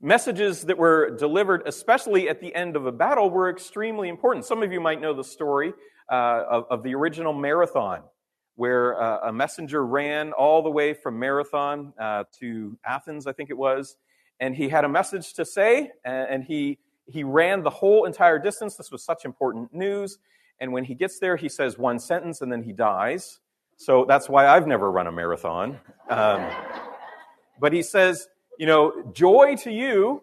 Messages 0.00 0.62
that 0.66 0.78
were 0.78 1.16
delivered, 1.16 1.62
especially 1.66 2.28
at 2.28 2.40
the 2.40 2.54
end 2.54 2.76
of 2.76 2.86
a 2.86 2.92
battle, 2.92 3.28
were 3.28 3.50
extremely 3.50 4.08
important. 4.08 4.44
Some 4.44 4.62
of 4.62 4.70
you 4.70 4.80
might 4.80 5.00
know 5.00 5.14
the 5.14 5.24
story 5.24 5.72
uh, 6.10 6.44
of, 6.50 6.64
of, 6.70 6.82
the 6.82 6.94
original 6.94 7.32
marathon, 7.32 8.02
where 8.56 9.00
uh, 9.00 9.28
a 9.28 9.32
messenger 9.32 9.84
ran 9.84 10.32
all 10.32 10.62
the 10.62 10.70
way 10.70 10.92
from 10.94 11.18
Marathon 11.18 11.92
uh, 11.98 12.24
to 12.40 12.78
Athens, 12.84 13.26
I 13.26 13.32
think 13.32 13.50
it 13.50 13.56
was, 13.56 13.96
and 14.40 14.54
he 14.54 14.68
had 14.68 14.84
a 14.84 14.88
message 14.88 15.34
to 15.34 15.44
say, 15.44 15.90
and 16.04 16.44
he 16.44 16.78
he 17.06 17.24
ran 17.24 17.62
the 17.62 17.70
whole 17.70 18.04
entire 18.04 18.38
distance. 18.38 18.76
This 18.76 18.90
was 18.90 19.04
such 19.04 19.24
important 19.24 19.72
news. 19.74 20.18
And 20.60 20.72
when 20.72 20.84
he 20.84 20.94
gets 20.94 21.18
there, 21.18 21.36
he 21.36 21.48
says 21.48 21.78
one 21.78 21.98
sentence 21.98 22.40
and 22.40 22.52
then 22.52 22.62
he 22.62 22.72
dies. 22.72 23.40
So 23.76 24.04
that's 24.06 24.28
why 24.28 24.46
I've 24.46 24.66
never 24.66 24.90
run 24.90 25.06
a 25.06 25.12
marathon. 25.12 25.78
Um, 26.08 26.48
but 27.60 27.72
he 27.72 27.82
says, 27.82 28.28
you 28.58 28.66
know, 28.66 28.92
joy 29.12 29.56
to 29.62 29.72
you, 29.72 30.22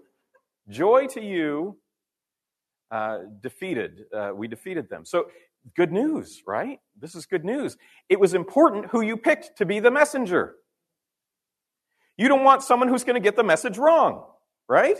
joy 0.69 1.07
to 1.07 1.21
you, 1.21 1.77
uh, 2.91 3.19
defeated. 3.41 4.05
Uh, 4.13 4.31
we 4.33 4.47
defeated 4.47 4.89
them. 4.89 5.05
So 5.05 5.27
good 5.75 5.91
news, 5.91 6.43
right? 6.47 6.79
This 6.99 7.15
is 7.15 7.25
good 7.25 7.45
news. 7.45 7.77
It 8.09 8.19
was 8.19 8.33
important 8.33 8.87
who 8.87 9.01
you 9.01 9.17
picked 9.17 9.57
to 9.57 9.65
be 9.65 9.79
the 9.79 9.91
messenger. 9.91 10.55
You 12.17 12.27
don't 12.27 12.43
want 12.43 12.63
someone 12.63 12.89
who's 12.89 13.03
going 13.03 13.15
to 13.15 13.25
get 13.25 13.35
the 13.35 13.43
message 13.43 13.77
wrong, 13.77 14.25
right? 14.67 14.97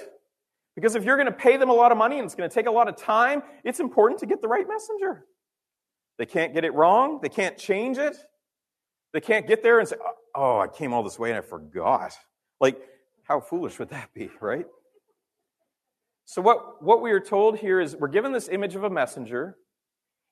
Because 0.75 0.95
if 0.95 1.03
you're 1.03 1.17
going 1.17 1.25
to 1.25 1.33
pay 1.33 1.57
them 1.57 1.69
a 1.69 1.73
lot 1.73 1.91
of 1.91 1.97
money 1.97 2.17
and 2.17 2.25
it's 2.25 2.35
going 2.35 2.49
to 2.49 2.53
take 2.53 2.67
a 2.67 2.71
lot 2.71 2.87
of 2.87 2.95
time, 2.95 3.43
it's 3.65 3.79
important 3.79 4.19
to 4.21 4.25
get 4.25 4.41
the 4.41 4.47
right 4.47 4.65
messenger. 4.67 5.25
They 6.17 6.25
can't 6.25 6.53
get 6.53 6.63
it 6.63 6.73
wrong. 6.73 7.19
They 7.21 7.29
can't 7.29 7.57
change 7.57 7.97
it. 7.97 8.15
They 9.13 9.21
can't 9.21 9.47
get 9.47 9.63
there 9.63 9.79
and 9.79 9.87
say, 9.87 9.95
oh, 10.01 10.13
oh, 10.35 10.59
I 10.59 10.67
came 10.67 10.93
all 10.93 11.03
this 11.03 11.19
way 11.19 11.29
and 11.29 11.37
I 11.37 11.41
forgot. 11.41 12.13
Like, 12.61 12.79
how 13.23 13.39
foolish 13.39 13.79
would 13.79 13.89
that 13.89 14.13
be, 14.13 14.29
right? 14.39 14.65
So, 16.25 16.41
what, 16.41 16.83
what 16.83 17.01
we 17.01 17.11
are 17.11 17.19
told 17.19 17.57
here 17.57 17.79
is 17.79 17.95
we're 17.95 18.07
given 18.07 18.31
this 18.31 18.49
image 18.49 18.75
of 18.75 18.83
a 18.83 18.89
messenger 18.89 19.57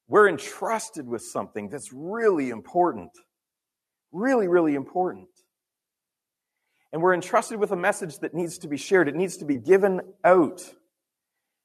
we're 0.07 0.29
entrusted 0.29 1.07
with 1.07 1.21
something 1.21 1.69
that's 1.69 1.91
really 1.91 2.49
important. 2.49 3.11
Really, 4.11 4.47
really 4.47 4.75
important. 4.75 5.27
And 6.93 7.01
we're 7.01 7.13
entrusted 7.13 7.59
with 7.59 7.71
a 7.71 7.75
message 7.75 8.19
that 8.19 8.33
needs 8.33 8.57
to 8.59 8.67
be 8.67 8.77
shared. 8.77 9.09
It 9.09 9.15
needs 9.15 9.37
to 9.37 9.45
be 9.45 9.57
given 9.57 10.01
out. 10.23 10.61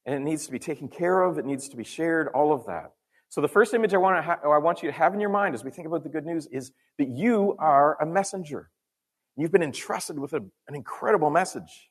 And 0.04 0.16
it 0.16 0.20
needs 0.20 0.46
to 0.46 0.52
be 0.52 0.58
taken 0.58 0.88
care 0.88 1.22
of. 1.22 1.38
It 1.38 1.44
needs 1.44 1.68
to 1.68 1.76
be 1.76 1.84
shared, 1.84 2.28
all 2.28 2.52
of 2.52 2.66
that. 2.66 2.90
So 3.28 3.40
the 3.40 3.48
first 3.48 3.72
image 3.72 3.94
I 3.94 3.98
want, 3.98 4.22
ha- 4.24 4.40
I 4.44 4.58
want 4.58 4.82
you 4.82 4.90
to 4.90 4.96
have 4.96 5.14
in 5.14 5.20
your 5.20 5.30
mind 5.30 5.54
as 5.54 5.64
we 5.64 5.70
think 5.70 5.86
about 5.86 6.02
the 6.02 6.08
good 6.10 6.26
news 6.26 6.48
is 6.50 6.72
that 6.98 7.08
you 7.08 7.54
are 7.60 7.96
a 8.02 8.04
messenger. 8.04 8.70
You've 9.36 9.52
been 9.52 9.62
entrusted 9.62 10.18
with 10.18 10.32
a, 10.32 10.40
an 10.68 10.74
incredible 10.74 11.30
message. 11.30 11.90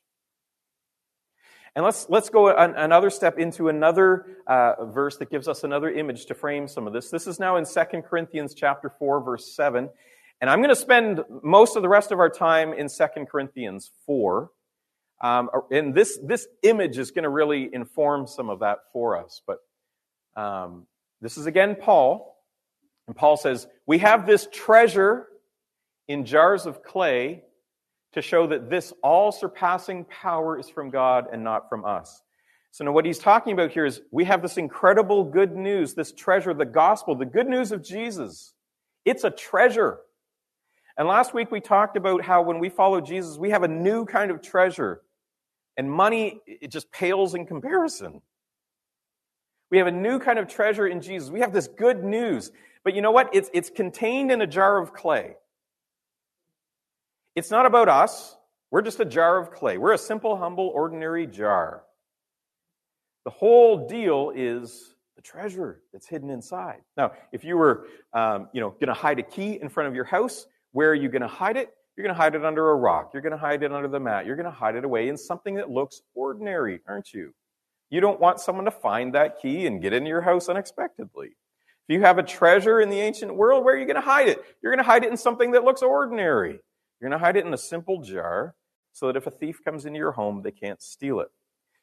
And 1.74 1.84
let's, 1.84 2.06
let's 2.10 2.28
go 2.28 2.54
an, 2.54 2.74
another 2.76 3.08
step 3.08 3.38
into 3.38 3.68
another 3.68 4.26
uh, 4.46 4.84
verse 4.86 5.16
that 5.18 5.30
gives 5.30 5.48
us 5.48 5.64
another 5.64 5.90
image 5.90 6.26
to 6.26 6.34
frame 6.34 6.68
some 6.68 6.86
of 6.86 6.92
this. 6.92 7.08
This 7.08 7.26
is 7.26 7.40
now 7.40 7.56
in 7.56 7.64
2 7.64 8.02
Corinthians 8.02 8.54
chapter 8.54 8.90
4, 8.98 9.22
verse 9.22 9.54
7. 9.54 9.88
And 10.40 10.50
I'm 10.50 10.58
going 10.58 10.68
to 10.68 10.76
spend 10.76 11.20
most 11.42 11.76
of 11.76 11.82
the 11.82 11.88
rest 11.88 12.12
of 12.12 12.18
our 12.18 12.28
time 12.28 12.72
in 12.74 12.88
2 12.88 13.06
Corinthians 13.30 13.90
4. 14.06 14.50
Um, 15.22 15.48
and 15.70 15.94
this, 15.94 16.18
this 16.22 16.46
image 16.62 16.98
is 16.98 17.10
going 17.10 17.22
to 17.22 17.30
really 17.30 17.70
inform 17.72 18.26
some 18.26 18.50
of 18.50 18.58
that 18.58 18.78
for 18.92 19.16
us. 19.16 19.40
But 19.46 19.58
um, 20.36 20.86
this 21.20 21.38
is 21.38 21.46
again 21.46 21.76
Paul. 21.80 22.36
And 23.06 23.16
Paul 23.16 23.36
says, 23.36 23.66
We 23.86 23.98
have 23.98 24.26
this 24.26 24.46
treasure 24.52 25.28
in 26.08 26.26
jars 26.26 26.66
of 26.66 26.82
clay 26.82 27.44
to 28.12 28.22
show 28.22 28.46
that 28.46 28.70
this 28.70 28.92
all 29.02 29.32
surpassing 29.32 30.04
power 30.04 30.58
is 30.58 30.68
from 30.68 30.90
God 30.90 31.26
and 31.32 31.42
not 31.42 31.68
from 31.68 31.84
us. 31.84 32.22
So 32.70 32.84
now 32.84 32.92
what 32.92 33.04
he's 33.04 33.18
talking 33.18 33.52
about 33.52 33.70
here 33.70 33.84
is 33.84 34.00
we 34.10 34.24
have 34.24 34.40
this 34.40 34.56
incredible 34.56 35.24
good 35.24 35.54
news, 35.54 35.94
this 35.94 36.12
treasure, 36.12 36.54
the 36.54 36.64
gospel, 36.64 37.14
the 37.14 37.26
good 37.26 37.46
news 37.46 37.70
of 37.70 37.82
Jesus. 37.82 38.54
It's 39.04 39.24
a 39.24 39.30
treasure. 39.30 39.98
And 40.96 41.08
last 41.08 41.34
week 41.34 41.50
we 41.50 41.60
talked 41.60 41.96
about 41.96 42.22
how 42.22 42.42
when 42.42 42.58
we 42.58 42.68
follow 42.68 43.00
Jesus, 43.00 43.36
we 43.36 43.50
have 43.50 43.62
a 43.62 43.68
new 43.68 44.04
kind 44.04 44.30
of 44.30 44.40
treasure. 44.40 45.02
And 45.76 45.90
money, 45.90 46.40
it 46.46 46.70
just 46.70 46.90
pales 46.92 47.34
in 47.34 47.46
comparison. 47.46 48.20
We 49.70 49.78
have 49.78 49.86
a 49.86 49.92
new 49.92 50.18
kind 50.18 50.38
of 50.38 50.48
treasure 50.48 50.86
in 50.86 51.00
Jesus. 51.00 51.30
We 51.30 51.40
have 51.40 51.52
this 51.52 51.66
good 51.66 52.04
news. 52.04 52.52
But 52.84 52.94
you 52.94 53.00
know 53.00 53.10
what? 53.10 53.34
It's, 53.34 53.50
it's 53.54 53.70
contained 53.70 54.30
in 54.30 54.42
a 54.42 54.46
jar 54.46 54.78
of 54.78 54.92
clay. 54.92 55.36
It's 57.34 57.50
not 57.50 57.66
about 57.66 57.88
us. 57.88 58.36
We're 58.70 58.82
just 58.82 59.00
a 59.00 59.04
jar 59.04 59.38
of 59.38 59.50
clay. 59.50 59.78
We're 59.78 59.92
a 59.92 59.98
simple, 59.98 60.36
humble, 60.36 60.68
ordinary 60.74 61.26
jar. 61.26 61.82
The 63.24 63.30
whole 63.30 63.86
deal 63.86 64.32
is 64.34 64.94
the 65.16 65.22
treasure 65.22 65.80
that's 65.92 66.06
hidden 66.06 66.30
inside. 66.30 66.80
Now, 66.96 67.12
if 67.32 67.44
you 67.44 67.56
were, 67.56 67.86
um, 68.12 68.48
you 68.52 68.60
know, 68.60 68.70
going 68.70 68.88
to 68.88 68.94
hide 68.94 69.18
a 69.18 69.22
key 69.22 69.58
in 69.60 69.68
front 69.68 69.88
of 69.88 69.94
your 69.94 70.04
house, 70.04 70.46
where 70.72 70.90
are 70.90 70.94
you 70.94 71.08
going 71.08 71.22
to 71.22 71.28
hide 71.28 71.56
it? 71.56 71.72
You're 71.96 72.04
going 72.04 72.14
to 72.14 72.20
hide 72.20 72.34
it 72.34 72.44
under 72.44 72.70
a 72.70 72.74
rock. 72.74 73.10
You're 73.12 73.22
going 73.22 73.32
to 73.32 73.38
hide 73.38 73.62
it 73.62 73.72
under 73.72 73.88
the 73.88 74.00
mat. 74.00 74.26
You're 74.26 74.36
going 74.36 74.46
to 74.46 74.50
hide 74.50 74.76
it 74.76 74.84
away 74.84 75.08
in 75.08 75.16
something 75.16 75.54
that 75.56 75.70
looks 75.70 76.00
ordinary, 76.14 76.80
aren't 76.88 77.12
you? 77.12 77.34
You 77.90 78.00
don't 78.00 78.18
want 78.18 78.40
someone 78.40 78.64
to 78.64 78.70
find 78.70 79.14
that 79.14 79.40
key 79.40 79.66
and 79.66 79.82
get 79.82 79.92
into 79.92 80.08
your 80.08 80.22
house 80.22 80.48
unexpectedly. 80.48 81.28
If 81.28 81.94
you 81.94 82.00
have 82.00 82.16
a 82.16 82.22
treasure 82.22 82.80
in 82.80 82.88
the 82.88 82.98
ancient 82.98 83.34
world, 83.34 83.64
where 83.64 83.74
are 83.74 83.78
you 83.78 83.84
going 83.84 83.96
to 83.96 84.00
hide 84.00 84.28
it? 84.28 84.42
You're 84.62 84.72
going 84.72 84.82
to 84.82 84.90
hide 84.90 85.04
it 85.04 85.10
in 85.10 85.16
something 85.18 85.50
that 85.50 85.64
looks 85.64 85.82
ordinary. 85.82 86.60
You're 87.02 87.10
going 87.10 87.18
to 87.18 87.26
hide 87.26 87.36
it 87.36 87.44
in 87.44 87.52
a 87.52 87.58
simple 87.58 88.00
jar 88.00 88.54
so 88.92 89.08
that 89.08 89.16
if 89.16 89.26
a 89.26 89.30
thief 89.32 89.64
comes 89.64 89.86
into 89.86 89.98
your 89.98 90.12
home, 90.12 90.40
they 90.42 90.52
can't 90.52 90.80
steal 90.80 91.18
it. 91.18 91.32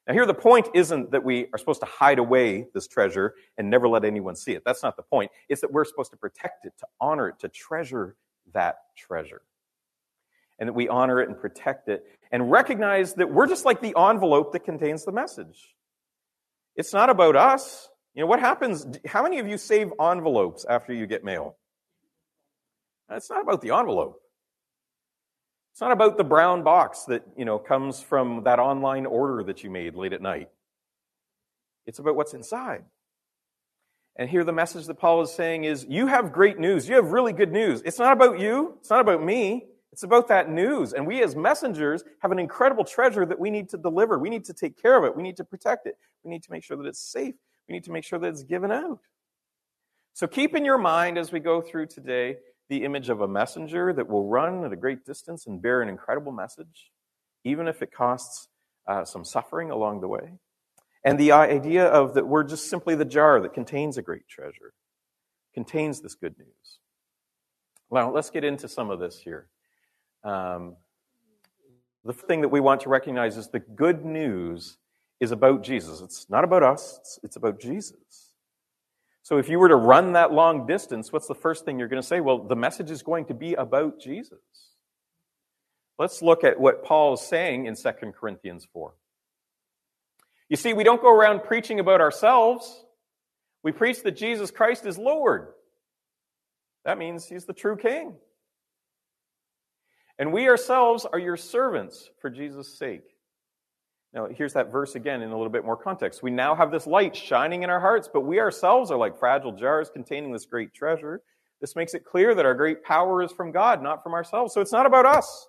Now, 0.08 0.14
here 0.14 0.26
the 0.26 0.34
point 0.34 0.70
isn't 0.74 1.12
that 1.12 1.26
we 1.26 1.48
are 1.52 1.58
supposed 1.58 1.82
to 1.82 1.86
hide 1.88 2.20
away 2.20 2.68
this 2.74 2.88
treasure 2.88 3.36
and 3.58 3.70
never 3.70 3.90
let 3.90 4.06
anyone 4.06 4.38
see 4.38 4.54
it. 4.54 4.64
That's 4.66 4.82
not 4.82 4.96
the 4.96 5.04
point. 5.04 5.30
It's 5.50 5.60
that 5.60 5.74
we're 5.74 5.84
supposed 5.84 6.12
to 6.12 6.18
protect 6.18 6.66
it, 6.66 6.74
to 6.80 6.88
honor 7.02 7.28
it, 7.28 7.40
to 7.40 7.50
treasure 7.50 8.16
that 8.54 8.78
treasure. 8.96 9.42
And 10.58 10.70
that 10.70 10.74
we 10.74 10.88
honor 10.88 11.20
it 11.20 11.28
and 11.28 11.38
protect 11.38 11.90
it 11.90 12.06
and 12.32 12.50
recognize 12.50 13.16
that 13.16 13.30
we're 13.30 13.48
just 13.48 13.66
like 13.66 13.82
the 13.82 13.94
envelope 14.00 14.54
that 14.54 14.62
contains 14.62 15.04
the 15.04 15.12
message. 15.12 15.76
It's 16.78 16.94
not 16.94 17.10
about 17.10 17.36
us. 17.36 17.90
You 18.14 18.22
know, 18.22 18.28
what 18.28 18.40
happens? 18.40 18.88
How 19.06 19.22
many 19.22 19.40
of 19.40 19.50
you 19.50 19.58
save 19.58 19.92
envelopes 20.00 20.66
after 20.68 20.94
you 20.94 21.06
get 21.08 21.26
mail? 21.26 21.58
It's 23.12 23.30
not 23.30 23.42
about 23.42 23.60
the 23.60 23.76
envelope. 23.76 24.22
It's 25.72 25.82
not 25.82 25.92
about 25.92 26.18
the 26.18 26.24
brown 26.24 26.64
box 26.64 27.06
that, 27.06 27.24
you 27.38 27.46
know, 27.46 27.58
comes 27.58 28.02
from 28.02 28.44
that 28.44 28.60
online 28.60 29.06
order 29.06 29.44
that 29.44 29.64
you 29.64 29.70
made 29.70 29.96
late 29.96 30.14
at 30.14 30.22
night. 30.22 30.50
It's 31.86 32.00
about 32.00 32.16
what's 32.16 32.34
inside. 32.34 32.84
And 34.16 34.30
here 34.30 34.44
the 34.44 34.52
message 34.52 34.86
that 34.88 34.96
Paul 34.96 35.22
is 35.22 35.32
saying 35.32 35.64
is 35.64 35.86
you 35.88 36.08
have 36.08 36.34
great 36.34 36.60
news. 36.60 36.90
You 36.90 36.96
have 36.96 37.12
really 37.12 37.32
good 37.32 37.54
news. 37.54 37.82
It's 37.86 38.00
not 38.00 38.12
about 38.12 38.40
you. 38.40 38.76
It's 38.80 38.90
not 38.90 39.00
about 39.00 39.24
me. 39.24 39.68
It's 39.92 40.04
about 40.04 40.28
that 40.28 40.50
news. 40.50 40.94
And 40.94 41.08
we 41.08 41.24
as 41.24 41.36
messengers 41.36 42.04
have 42.20 42.32
an 42.32 42.40
incredible 42.40 42.84
treasure 42.84 43.26
that 43.26 43.40
we 43.40 43.50
need 43.50 43.70
to 43.70 43.78
deliver. 43.78 44.20
We 44.20 44.30
need 44.30 44.46
to 44.46 44.54
take 44.54 44.80
care 44.80 44.98
of 44.98 45.04
it. 45.06 45.16
We 45.16 45.24
need 45.24 45.38
to 45.38 45.44
protect 45.44 45.88
it. 45.88 45.98
We 46.24 46.30
need 46.30 46.44
to 46.44 46.52
make 46.52 46.64
sure 46.64 46.78
that 46.78 46.86
it's 46.86 47.00
safe. 47.00 47.36
We 47.68 47.74
need 47.74 47.86
to 47.86 47.92
make 47.92 48.04
sure 48.04 48.20
that 48.20 48.28
it's 48.28 48.44
given 48.44 48.72
out. 48.72 49.00
So 50.14 50.28
keep 50.28 50.54
in 50.56 50.66
your 50.66 50.78
mind 50.78 51.18
as 51.18 51.32
we 51.32 51.40
go 51.40 51.62
through 51.62 51.88
today 51.88 52.38
the 52.70 52.84
image 52.84 53.10
of 53.10 53.22
a 53.22 53.28
messenger 53.28 53.92
that 53.94 54.08
will 54.08 54.28
run 54.28 54.64
at 54.64 54.72
a 54.72 54.76
great 54.76 55.06
distance 55.06 55.48
and 55.48 55.62
bear 55.62 55.82
an 55.82 55.90
incredible 55.90 56.32
message, 56.32 56.92
even 57.44 57.68
if 57.68 57.82
it 57.82 57.92
costs 57.92 58.48
uh, 58.88 59.04
some 59.04 59.26
suffering 59.26 59.72
along 59.72 60.02
the 60.02 60.08
way. 60.08 60.34
And 61.04 61.20
the 61.20 61.32
idea 61.32 61.86
of 61.86 62.14
that 62.14 62.28
we're 62.28 62.44
just 62.44 62.70
simply 62.70 62.96
the 62.96 63.06
jar 63.06 63.42
that 63.42 63.54
contains 63.54 63.98
a 63.98 64.02
great 64.02 64.28
treasure, 64.28 64.74
contains 65.54 66.02
this 66.02 66.16
good 66.16 66.38
news. 66.38 66.80
Now, 67.92 68.12
let's 68.12 68.30
get 68.30 68.44
into 68.44 68.68
some 68.68 68.92
of 68.92 69.00
this 69.00 69.20
here. 69.20 69.48
Um, 70.24 70.76
the 72.06 72.14
thing 72.14 72.42
that 72.42 72.50
we 72.50 72.60
want 72.60 72.82
to 72.82 72.90
recognize 72.90 73.38
is 73.38 73.48
the 73.48 73.60
good 73.60 74.06
news 74.06 74.78
is 75.20 75.32
about 75.32 75.64
Jesus. 75.64 76.02
It's 76.02 76.30
not 76.30 76.44
about 76.44 76.64
us, 76.64 76.98
it's, 77.00 77.20
it's 77.24 77.36
about 77.36 77.60
Jesus. 77.60 78.29
So 79.24 79.38
if 79.38 79.50
you 79.50 79.60
were 79.60 79.70
to 79.70 79.76
run 79.76 80.14
that 80.14 80.32
long 80.32 80.66
distance, 80.66 81.12
what's 81.12 81.28
the 81.28 81.36
first 81.36 81.66
thing 81.66 81.78
you're 81.78 81.88
going 81.88 82.02
to 82.02 82.08
say? 82.08 82.20
Well, 82.20 82.40
the 82.40 82.56
message 82.56 82.90
is 82.90 83.04
going 83.04 83.26
to 83.26 83.34
be 83.34 83.54
about 83.54 84.00
Jesus. 84.00 84.40
Let's 85.98 86.22
look 86.22 86.44
at 86.44 86.60
what 86.60 86.84
Paul 86.84 87.14
is 87.14 87.22
saying 87.22 87.66
in 87.66 87.76
2 87.76 87.92
Corinthians 88.18 88.66
4. 88.72 88.94
You 90.48 90.56
see, 90.56 90.74
we 90.74 90.84
don't 90.84 91.02
go 91.02 91.14
around 91.14 91.44
preaching 91.44 91.80
about 91.80 92.02
ourselves. 92.02 92.84
We 93.62 93.72
preach 93.72 94.04
that 94.04 94.16
Jesus 94.16 94.50
Christ 94.50 94.86
is 94.86 94.98
Lord. 94.98 95.50
That 96.86 96.98
means 96.98 97.26
he's 97.26 97.46
the 97.46 97.54
true 97.54 97.76
king. 97.76 98.16
And 100.18 100.34
we 100.34 100.48
ourselves 100.48 101.06
are 101.06 101.20
your 101.20 101.38
servants 101.38 102.10
for 102.20 102.30
Jesus' 102.30 102.78
sake. 102.78 103.09
Now, 104.14 104.28
here's 104.28 104.54
that 104.54 104.72
verse 104.72 104.96
again 104.96 105.22
in 105.22 105.30
a 105.30 105.38
little 105.38 105.52
bit 105.52 105.64
more 105.64 105.78
context. 105.78 106.24
We 106.24 106.32
now 106.32 106.56
have 106.56 106.72
this 106.72 106.88
light 106.88 107.16
shining 107.16 107.62
in 107.64 107.70
our 107.70 107.80
hearts, 107.80 108.10
but 108.12 108.22
we 108.22 108.40
ourselves 108.40 108.90
are 108.90 108.98
like 108.98 109.20
fragile 109.20 109.52
jars 109.52 109.90
containing 109.90 110.32
this 110.32 110.46
great 110.46 110.74
treasure. 110.74 111.22
This 111.62 111.76
makes 111.76 111.94
it 111.94 112.06
clear 112.06 112.34
that 112.34 112.46
our 112.46 112.56
great 112.56 112.84
power 112.84 113.22
is 113.22 113.32
from 113.32 113.52
God, 113.52 113.84
not 113.84 114.02
from 114.02 114.14
ourselves. 114.14 114.54
So 114.54 114.62
it's 114.62 114.72
not 114.72 114.86
about 114.86 115.06
us. 115.06 115.48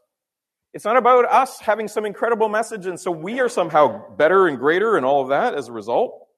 It's 0.73 0.85
not 0.85 0.97
about 0.97 1.25
us 1.25 1.59
having 1.61 1.89
some 1.89 2.05
incredible 2.05 2.49
message, 2.49 2.87
and 2.87 2.99
so 2.99 3.11
we 3.11 3.41
are 3.41 3.49
somehow 3.49 4.15
better 4.17 4.47
and 4.47 4.59
greater 4.59 4.97
and 4.97 5.05
all 5.05 5.23
of 5.23 5.29
that 5.31 5.55
as 5.55 5.69
a 5.69 5.73
result. 5.73 6.29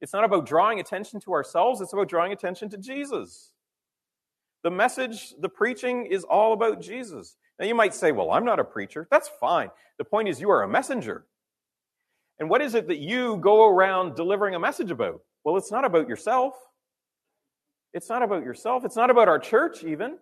It's 0.00 0.12
not 0.12 0.24
about 0.24 0.46
drawing 0.46 0.78
attention 0.78 1.20
to 1.20 1.32
ourselves, 1.32 1.80
it's 1.80 1.92
about 1.92 2.08
drawing 2.08 2.32
attention 2.32 2.70
to 2.70 2.78
Jesus. 2.78 3.50
The 4.62 4.70
message, 4.70 5.34
the 5.40 5.48
preaching 5.48 6.06
is 6.06 6.22
all 6.22 6.52
about 6.52 6.80
Jesus. 6.80 7.36
Now 7.58 7.66
you 7.66 7.74
might 7.74 7.94
say, 7.94 8.12
well, 8.12 8.30
I'm 8.30 8.44
not 8.44 8.60
a 8.60 8.64
preacher. 8.64 9.08
That's 9.10 9.28
fine. 9.40 9.70
The 9.98 10.04
point 10.04 10.28
is, 10.28 10.40
you 10.40 10.50
are 10.50 10.62
a 10.62 10.68
messenger. 10.68 11.24
And 12.40 12.48
what 12.48 12.62
is 12.62 12.74
it 12.74 12.88
that 12.88 12.98
you 12.98 13.36
go 13.36 13.68
around 13.68 14.16
delivering 14.16 14.54
a 14.54 14.58
message 14.58 14.90
about? 14.90 15.20
Well, 15.44 15.58
it's 15.58 15.70
not 15.70 15.84
about 15.84 16.08
yourself. 16.08 16.54
It's 17.92 18.08
not 18.08 18.22
about 18.22 18.44
yourself. 18.44 18.84
It's 18.84 18.96
not 18.96 19.10
about 19.10 19.28
our 19.28 19.38
church, 19.38 19.84
even. 19.84 20.12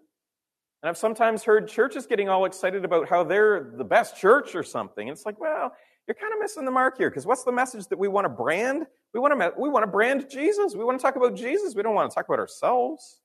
And 0.83 0.89
I've 0.89 0.97
sometimes 0.97 1.45
heard 1.45 1.69
churches 1.69 2.07
getting 2.07 2.29
all 2.29 2.45
excited 2.45 2.85
about 2.85 3.09
how 3.09 3.25
they're 3.25 3.73
the 3.77 3.85
best 3.85 4.17
church 4.17 4.55
or 4.55 4.63
something. 4.63 5.09
And 5.09 5.17
it's 5.17 5.27
like, 5.27 5.39
well, 5.41 5.73
you're 6.07 6.15
kind 6.15 6.33
of 6.33 6.41
missing 6.41 6.65
the 6.65 6.71
mark 6.71 6.99
here 6.99 7.11
because 7.11 7.27
what's 7.27 7.45
the 7.45 7.53
message 7.53 7.87
that 7.89 7.99
we 7.99 8.09
want 8.09 8.25
to 8.25 8.31
brand? 8.31 8.87
We 9.15 9.21
want 9.21 9.39
to, 9.39 9.53
we 9.59 9.69
want 9.69 9.85
to 9.85 9.91
brand 9.91 10.29
Jesus. 10.29 10.75
We 10.75 10.85
want 10.85 10.99
to 10.99 11.03
talk 11.03 11.17
about 11.17 11.37
Jesus. 11.37 11.75
We 11.75 11.83
don't 11.83 11.95
want 11.95 12.11
to 12.11 12.15
talk 12.15 12.27
about 12.27 12.39
ourselves. 12.39 13.21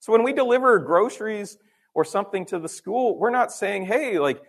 So 0.00 0.12
when 0.12 0.22
we 0.22 0.32
deliver 0.32 0.78
groceries 0.78 1.58
or 1.94 2.04
something 2.04 2.46
to 2.46 2.58
the 2.58 2.68
school, 2.68 3.18
we're 3.18 3.30
not 3.30 3.50
saying, 3.52 3.86
hey, 3.86 4.18
like, 4.18 4.40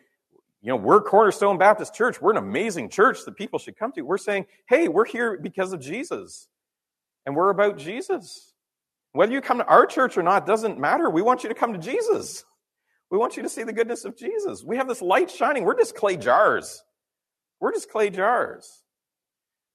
you 0.62 0.70
know, 0.70 0.76
we're 0.76 1.02
Cornerstone 1.02 1.58
Baptist 1.58 1.96
Church. 1.96 2.22
We're 2.22 2.32
an 2.32 2.38
amazing 2.38 2.90
church 2.90 3.26
that 3.26 3.36
people 3.36 3.58
should 3.58 3.78
come 3.78 3.92
to. 3.94 4.04
We're 4.04 4.18
saying, 4.18 4.46
hey, 4.68 4.88
we're 4.88 5.06
here 5.06 5.40
because 5.42 5.74
of 5.74 5.82
Jesus. 5.82 6.48
And 7.26 7.36
we're 7.36 7.50
about 7.50 7.78
Jesus. 7.78 8.54
Whether 9.14 9.32
you 9.34 9.42
come 9.42 9.58
to 9.58 9.66
our 9.66 9.86
church 9.86 10.18
or 10.18 10.24
not 10.24 10.46
doesn't 10.46 10.80
matter. 10.80 11.10
We 11.10 11.24
want 11.24 11.44
you 11.44 11.50
to 11.50 11.56
come 11.56 11.74
to 11.74 11.80
Jesus. 11.80 12.46
We 13.10 13.18
want 13.18 13.38
you 13.38 13.44
to 13.44 13.50
see 13.50 13.64
the 13.64 13.74
goodness 13.74 14.06
of 14.06 14.16
Jesus. 14.16 14.64
We 14.64 14.78
have 14.78 14.88
this 14.88 15.02
light 15.02 15.32
shining. 15.32 15.66
We're 15.66 15.78
just 15.78 15.96
clay 15.96 16.16
jars. 16.16 16.84
We're 17.60 17.74
just 17.74 17.90
clay 17.90 18.10
jars. 18.10 18.84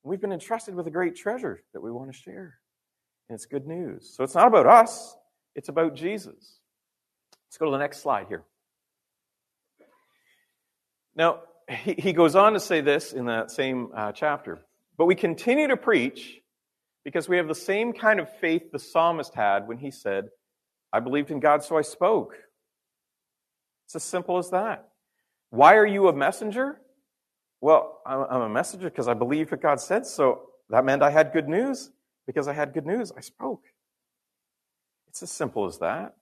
We've 0.05 0.21
been 0.21 0.33
entrusted 0.33 0.75
with 0.75 0.87
a 0.87 0.91
great 0.91 1.17
treasure 1.17 1.63
that 1.73 1.81
we 1.81 1.91
want 1.91 2.13
to 2.13 2.17
share. 2.17 2.59
And 3.29 3.35
it's 3.35 3.45
good 3.45 3.67
news. 3.67 4.15
So 4.17 4.23
it's 4.23 4.37
not 4.37 4.47
about 4.47 4.67
us, 4.67 5.17
it's 5.57 5.69
about 5.69 5.97
Jesus. 5.97 6.61
Let's 7.49 7.59
go 7.59 7.67
to 7.67 7.73
the 7.73 7.79
next 7.79 8.03
slide 8.03 8.27
here. 8.29 8.45
Now, 11.17 11.41
he, 11.69 11.95
he 11.95 12.13
goes 12.13 12.37
on 12.37 12.53
to 12.53 12.61
say 12.61 12.81
this 12.81 13.13
in 13.13 13.27
that 13.27 13.51
same 13.51 13.89
uh, 13.97 14.13
chapter. 14.13 14.61
But 14.97 15.07
we 15.07 15.15
continue 15.15 15.69
to 15.69 15.77
preach 15.77 16.41
because 17.05 17.29
we 17.29 17.37
have 17.39 17.49
the 17.49 17.55
same 17.55 17.93
kind 17.93 18.21
of 18.21 18.29
faith 18.39 18.71
the 18.73 18.79
psalmist 18.79 19.35
had 19.35 19.67
when 19.67 19.79
he 19.79 19.91
said, 19.91 20.29
I 20.93 21.01
believed 21.01 21.31
in 21.31 21.41
God, 21.41 21.65
so 21.65 21.77
I 21.77 21.83
spoke. 21.83 22.35
It's 23.87 23.97
as 23.97 24.05
simple 24.05 24.39
as 24.39 24.51
that. 24.51 24.89
Why 25.51 25.77
are 25.77 25.87
you 25.87 26.09
a 26.09 26.13
messenger? 26.13 26.81
Well, 27.61 28.01
I'm 28.07 28.43
a 28.43 28.49
messenger 28.49 28.91
because 28.91 29.09
I 29.09 29.15
believe 29.15 29.51
what 29.51 29.63
God 29.63 29.81
said, 29.81 30.07
so 30.07 30.43
that 30.71 30.85
meant 30.85 31.03
I 31.03 31.11
had 31.11 31.33
good 31.33 31.49
news. 31.49 31.91
Because 32.27 32.49
I 32.49 32.53
had 32.53 32.75
good 32.75 32.87
news, 32.87 33.13
I 33.17 33.21
spoke. 33.21 33.63
It's 35.07 35.23
as 35.23 35.31
simple 35.31 35.67
as 35.67 35.79
that. 35.79 36.17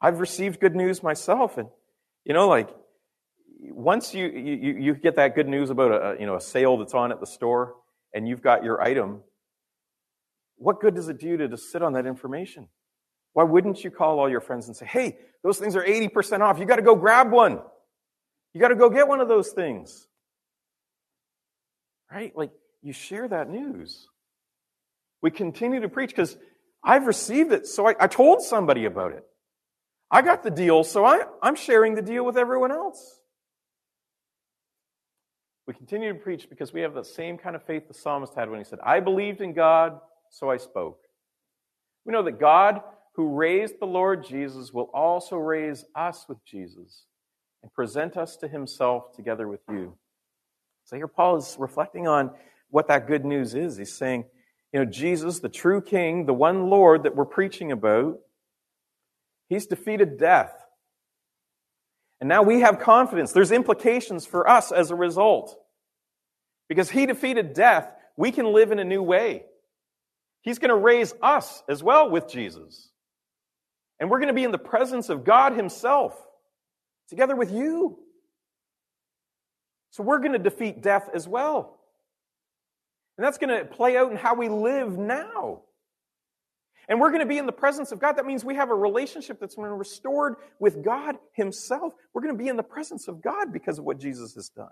I've 0.00 0.20
received 0.20 0.60
good 0.60 0.74
news 0.74 1.02
myself, 1.02 1.58
and 1.58 1.68
you 2.24 2.32
know, 2.32 2.48
like 2.48 2.70
once 3.60 4.14
you, 4.14 4.28
you, 4.28 4.76
you 4.78 4.94
get 4.94 5.16
that 5.16 5.34
good 5.34 5.48
news 5.48 5.70
about 5.70 5.90
a, 5.90 6.20
you 6.20 6.26
know, 6.26 6.36
a 6.36 6.40
sale 6.40 6.76
that's 6.76 6.94
on 6.94 7.12
at 7.12 7.20
the 7.20 7.26
store 7.26 7.74
and 8.14 8.28
you've 8.28 8.42
got 8.42 8.64
your 8.64 8.80
item, 8.80 9.20
what 10.56 10.80
good 10.80 10.94
does 10.94 11.08
it 11.08 11.18
do 11.18 11.36
to 11.36 11.48
just 11.48 11.70
sit 11.70 11.82
on 11.82 11.92
that 11.94 12.06
information? 12.06 12.68
Why 13.32 13.44
wouldn't 13.44 13.84
you 13.84 13.90
call 13.90 14.18
all 14.18 14.28
your 14.28 14.40
friends 14.40 14.66
and 14.66 14.76
say, 14.76 14.86
hey, 14.86 15.18
those 15.42 15.58
things 15.58 15.76
are 15.76 15.84
80% 15.84 16.40
off. 16.40 16.58
You 16.58 16.64
got 16.64 16.76
to 16.76 16.82
go 16.82 16.96
grab 16.96 17.30
one. 17.30 17.60
You 18.52 18.60
got 18.60 18.68
to 18.68 18.76
go 18.76 18.90
get 18.90 19.06
one 19.06 19.20
of 19.20 19.28
those 19.28 19.50
things. 19.50 20.06
Right? 22.10 22.34
Like, 22.34 22.50
you 22.82 22.92
share 22.92 23.28
that 23.28 23.50
news. 23.50 24.08
We 25.20 25.30
continue 25.30 25.80
to 25.80 25.88
preach 25.88 26.10
because 26.10 26.36
I've 26.82 27.06
received 27.06 27.52
it, 27.52 27.66
so 27.66 27.86
I, 27.88 27.94
I, 28.00 28.06
told 28.06 28.40
somebody 28.40 28.84
about 28.84 29.12
it. 29.12 29.24
I 30.10 30.22
got 30.22 30.42
the 30.42 30.50
deal, 30.50 30.84
so 30.84 31.04
I, 31.04 31.22
I'm 31.42 31.56
sharing 31.56 31.96
the 31.96 32.02
deal 32.02 32.24
with 32.24 32.38
everyone 32.38 32.70
else. 32.70 33.17
We 35.68 35.74
continue 35.74 36.14
to 36.14 36.18
preach 36.18 36.48
because 36.48 36.72
we 36.72 36.80
have 36.80 36.94
the 36.94 37.04
same 37.04 37.36
kind 37.36 37.54
of 37.54 37.62
faith 37.62 37.88
the 37.88 37.94
psalmist 37.94 38.34
had 38.34 38.48
when 38.48 38.58
he 38.58 38.64
said, 38.64 38.78
I 38.82 39.00
believed 39.00 39.42
in 39.42 39.52
God, 39.52 40.00
so 40.30 40.50
I 40.50 40.56
spoke. 40.56 40.98
We 42.06 42.12
know 42.14 42.22
that 42.22 42.40
God, 42.40 42.80
who 43.16 43.34
raised 43.34 43.74
the 43.78 43.86
Lord 43.86 44.24
Jesus, 44.24 44.72
will 44.72 44.88
also 44.94 45.36
raise 45.36 45.84
us 45.94 46.24
with 46.26 46.42
Jesus 46.42 47.04
and 47.62 47.70
present 47.74 48.16
us 48.16 48.34
to 48.38 48.48
himself 48.48 49.14
together 49.14 49.46
with 49.46 49.60
you. 49.68 49.92
So 50.84 50.96
here 50.96 51.06
Paul 51.06 51.36
is 51.36 51.54
reflecting 51.58 52.08
on 52.08 52.30
what 52.70 52.88
that 52.88 53.06
good 53.06 53.26
news 53.26 53.54
is. 53.54 53.76
He's 53.76 53.92
saying, 53.92 54.24
you 54.72 54.80
know, 54.80 54.86
Jesus, 54.86 55.40
the 55.40 55.50
true 55.50 55.82
king, 55.82 56.24
the 56.24 56.32
one 56.32 56.70
Lord 56.70 57.02
that 57.02 57.14
we're 57.14 57.26
preaching 57.26 57.72
about, 57.72 58.20
he's 59.50 59.66
defeated 59.66 60.16
death. 60.16 60.57
And 62.20 62.28
now 62.28 62.42
we 62.42 62.60
have 62.60 62.80
confidence. 62.80 63.32
There's 63.32 63.52
implications 63.52 64.26
for 64.26 64.48
us 64.48 64.72
as 64.72 64.90
a 64.90 64.96
result. 64.96 65.56
Because 66.68 66.90
he 66.90 67.06
defeated 67.06 67.54
death, 67.54 67.90
we 68.16 68.32
can 68.32 68.52
live 68.52 68.72
in 68.72 68.78
a 68.78 68.84
new 68.84 69.02
way. 69.02 69.44
He's 70.42 70.58
going 70.58 70.70
to 70.70 70.76
raise 70.76 71.14
us 71.22 71.62
as 71.68 71.82
well 71.82 72.10
with 72.10 72.28
Jesus. 72.28 72.90
And 74.00 74.10
we're 74.10 74.18
going 74.18 74.28
to 74.28 74.34
be 74.34 74.44
in 74.44 74.52
the 74.52 74.58
presence 74.58 75.08
of 75.08 75.24
God 75.24 75.54
himself 75.54 76.14
together 77.08 77.34
with 77.34 77.52
you. 77.52 77.98
So 79.90 80.02
we're 80.02 80.18
going 80.18 80.32
to 80.32 80.38
defeat 80.38 80.82
death 80.82 81.08
as 81.14 81.26
well. 81.26 81.78
And 83.16 83.24
that's 83.26 83.38
going 83.38 83.56
to 83.58 83.64
play 83.64 83.96
out 83.96 84.10
in 84.10 84.16
how 84.16 84.34
we 84.34 84.48
live 84.48 84.96
now. 84.96 85.62
And 86.88 87.00
we're 87.00 87.10
going 87.10 87.20
to 87.20 87.26
be 87.26 87.38
in 87.38 87.46
the 87.46 87.52
presence 87.52 87.92
of 87.92 88.00
God. 88.00 88.12
That 88.12 88.24
means 88.24 88.44
we 88.44 88.54
have 88.54 88.70
a 88.70 88.74
relationship 88.74 89.38
that's 89.38 89.56
been 89.56 89.66
restored 89.66 90.36
with 90.58 90.82
God 90.82 91.16
Himself. 91.32 91.92
We're 92.12 92.22
going 92.22 92.34
to 92.34 92.42
be 92.42 92.48
in 92.48 92.56
the 92.56 92.62
presence 92.62 93.08
of 93.08 93.22
God 93.22 93.52
because 93.52 93.78
of 93.78 93.84
what 93.84 94.00
Jesus 94.00 94.34
has 94.34 94.48
done. 94.48 94.70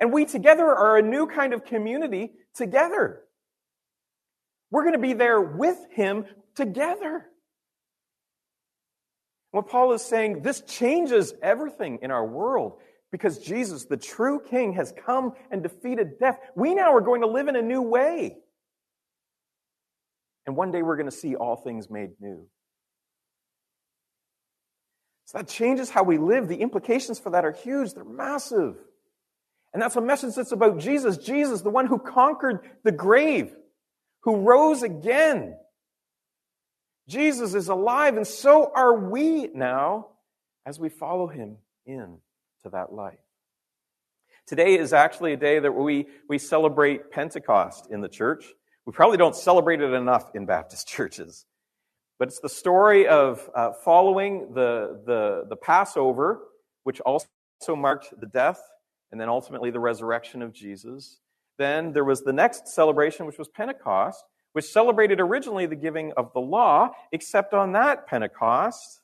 And 0.00 0.12
we 0.12 0.24
together 0.24 0.66
are 0.66 0.98
a 0.98 1.02
new 1.02 1.26
kind 1.26 1.54
of 1.54 1.64
community 1.64 2.32
together. 2.54 3.22
We're 4.70 4.82
going 4.82 4.94
to 4.94 4.98
be 4.98 5.12
there 5.12 5.40
with 5.40 5.78
Him 5.92 6.24
together. 6.56 7.26
What 9.52 9.68
Paul 9.68 9.92
is 9.92 10.02
saying, 10.02 10.42
this 10.42 10.60
changes 10.62 11.32
everything 11.40 12.00
in 12.02 12.10
our 12.10 12.26
world 12.26 12.78
because 13.12 13.38
Jesus, 13.38 13.84
the 13.84 13.96
true 13.96 14.40
King, 14.50 14.72
has 14.72 14.92
come 15.06 15.32
and 15.50 15.62
defeated 15.62 16.18
death. 16.18 16.38
We 16.56 16.74
now 16.74 16.92
are 16.94 17.00
going 17.00 17.20
to 17.20 17.28
live 17.28 17.46
in 17.48 17.56
a 17.56 17.62
new 17.62 17.80
way. 17.80 18.38
And 20.46 20.56
one 20.56 20.70
day 20.70 20.82
we're 20.82 20.96
going 20.96 21.10
to 21.10 21.16
see 21.16 21.34
all 21.34 21.56
things 21.56 21.90
made 21.90 22.10
new. 22.20 22.46
So 25.26 25.38
that 25.38 25.48
changes 25.48 25.90
how 25.90 26.04
we 26.04 26.18
live. 26.18 26.46
The 26.46 26.60
implications 26.60 27.18
for 27.18 27.30
that 27.30 27.44
are 27.44 27.52
huge, 27.52 27.94
they're 27.94 28.04
massive. 28.04 28.76
And 29.72 29.82
that's 29.82 29.96
a 29.96 30.00
message 30.00 30.36
that's 30.36 30.52
about 30.52 30.78
Jesus. 30.78 31.18
Jesus, 31.18 31.62
the 31.62 31.70
one 31.70 31.86
who 31.86 31.98
conquered 31.98 32.60
the 32.84 32.92
grave, 32.92 33.52
who 34.20 34.36
rose 34.36 34.82
again. 34.82 35.56
Jesus 37.08 37.54
is 37.54 37.68
alive, 37.68 38.16
and 38.16 38.26
so 38.26 38.72
are 38.74 38.94
we 39.10 39.48
now 39.48 40.08
as 40.64 40.80
we 40.80 40.88
follow 40.88 41.26
him 41.28 41.56
in 41.84 42.18
to 42.62 42.70
that 42.70 42.92
life. 42.92 43.18
Today 44.46 44.78
is 44.78 44.92
actually 44.92 45.32
a 45.32 45.36
day 45.36 45.58
that 45.58 45.72
we, 45.72 46.06
we 46.28 46.38
celebrate 46.38 47.10
Pentecost 47.10 47.88
in 47.90 48.00
the 48.00 48.08
church. 48.08 48.44
We 48.86 48.92
probably 48.92 49.18
don't 49.18 49.36
celebrate 49.36 49.80
it 49.80 49.92
enough 49.92 50.30
in 50.34 50.46
Baptist 50.46 50.88
churches. 50.88 51.44
But 52.18 52.28
it's 52.28 52.40
the 52.40 52.48
story 52.48 53.06
of 53.06 53.48
uh, 53.54 53.72
following 53.84 54.54
the, 54.54 55.02
the, 55.04 55.44
the 55.48 55.56
Passover, 55.56 56.40
which 56.84 57.00
also 57.00 57.26
marked 57.68 58.18
the 58.18 58.26
death 58.26 58.60
and 59.12 59.20
then 59.20 59.28
ultimately 59.28 59.70
the 59.70 59.80
resurrection 59.80 60.40
of 60.40 60.52
Jesus. 60.52 61.18
Then 61.58 61.92
there 61.92 62.04
was 62.04 62.22
the 62.22 62.32
next 62.32 62.68
celebration, 62.68 63.26
which 63.26 63.38
was 63.38 63.48
Pentecost, 63.48 64.24
which 64.52 64.64
celebrated 64.64 65.20
originally 65.20 65.66
the 65.66 65.76
giving 65.76 66.12
of 66.16 66.32
the 66.32 66.40
law, 66.40 66.90
except 67.12 67.52
on 67.52 67.72
that 67.72 68.06
Pentecost, 68.06 69.02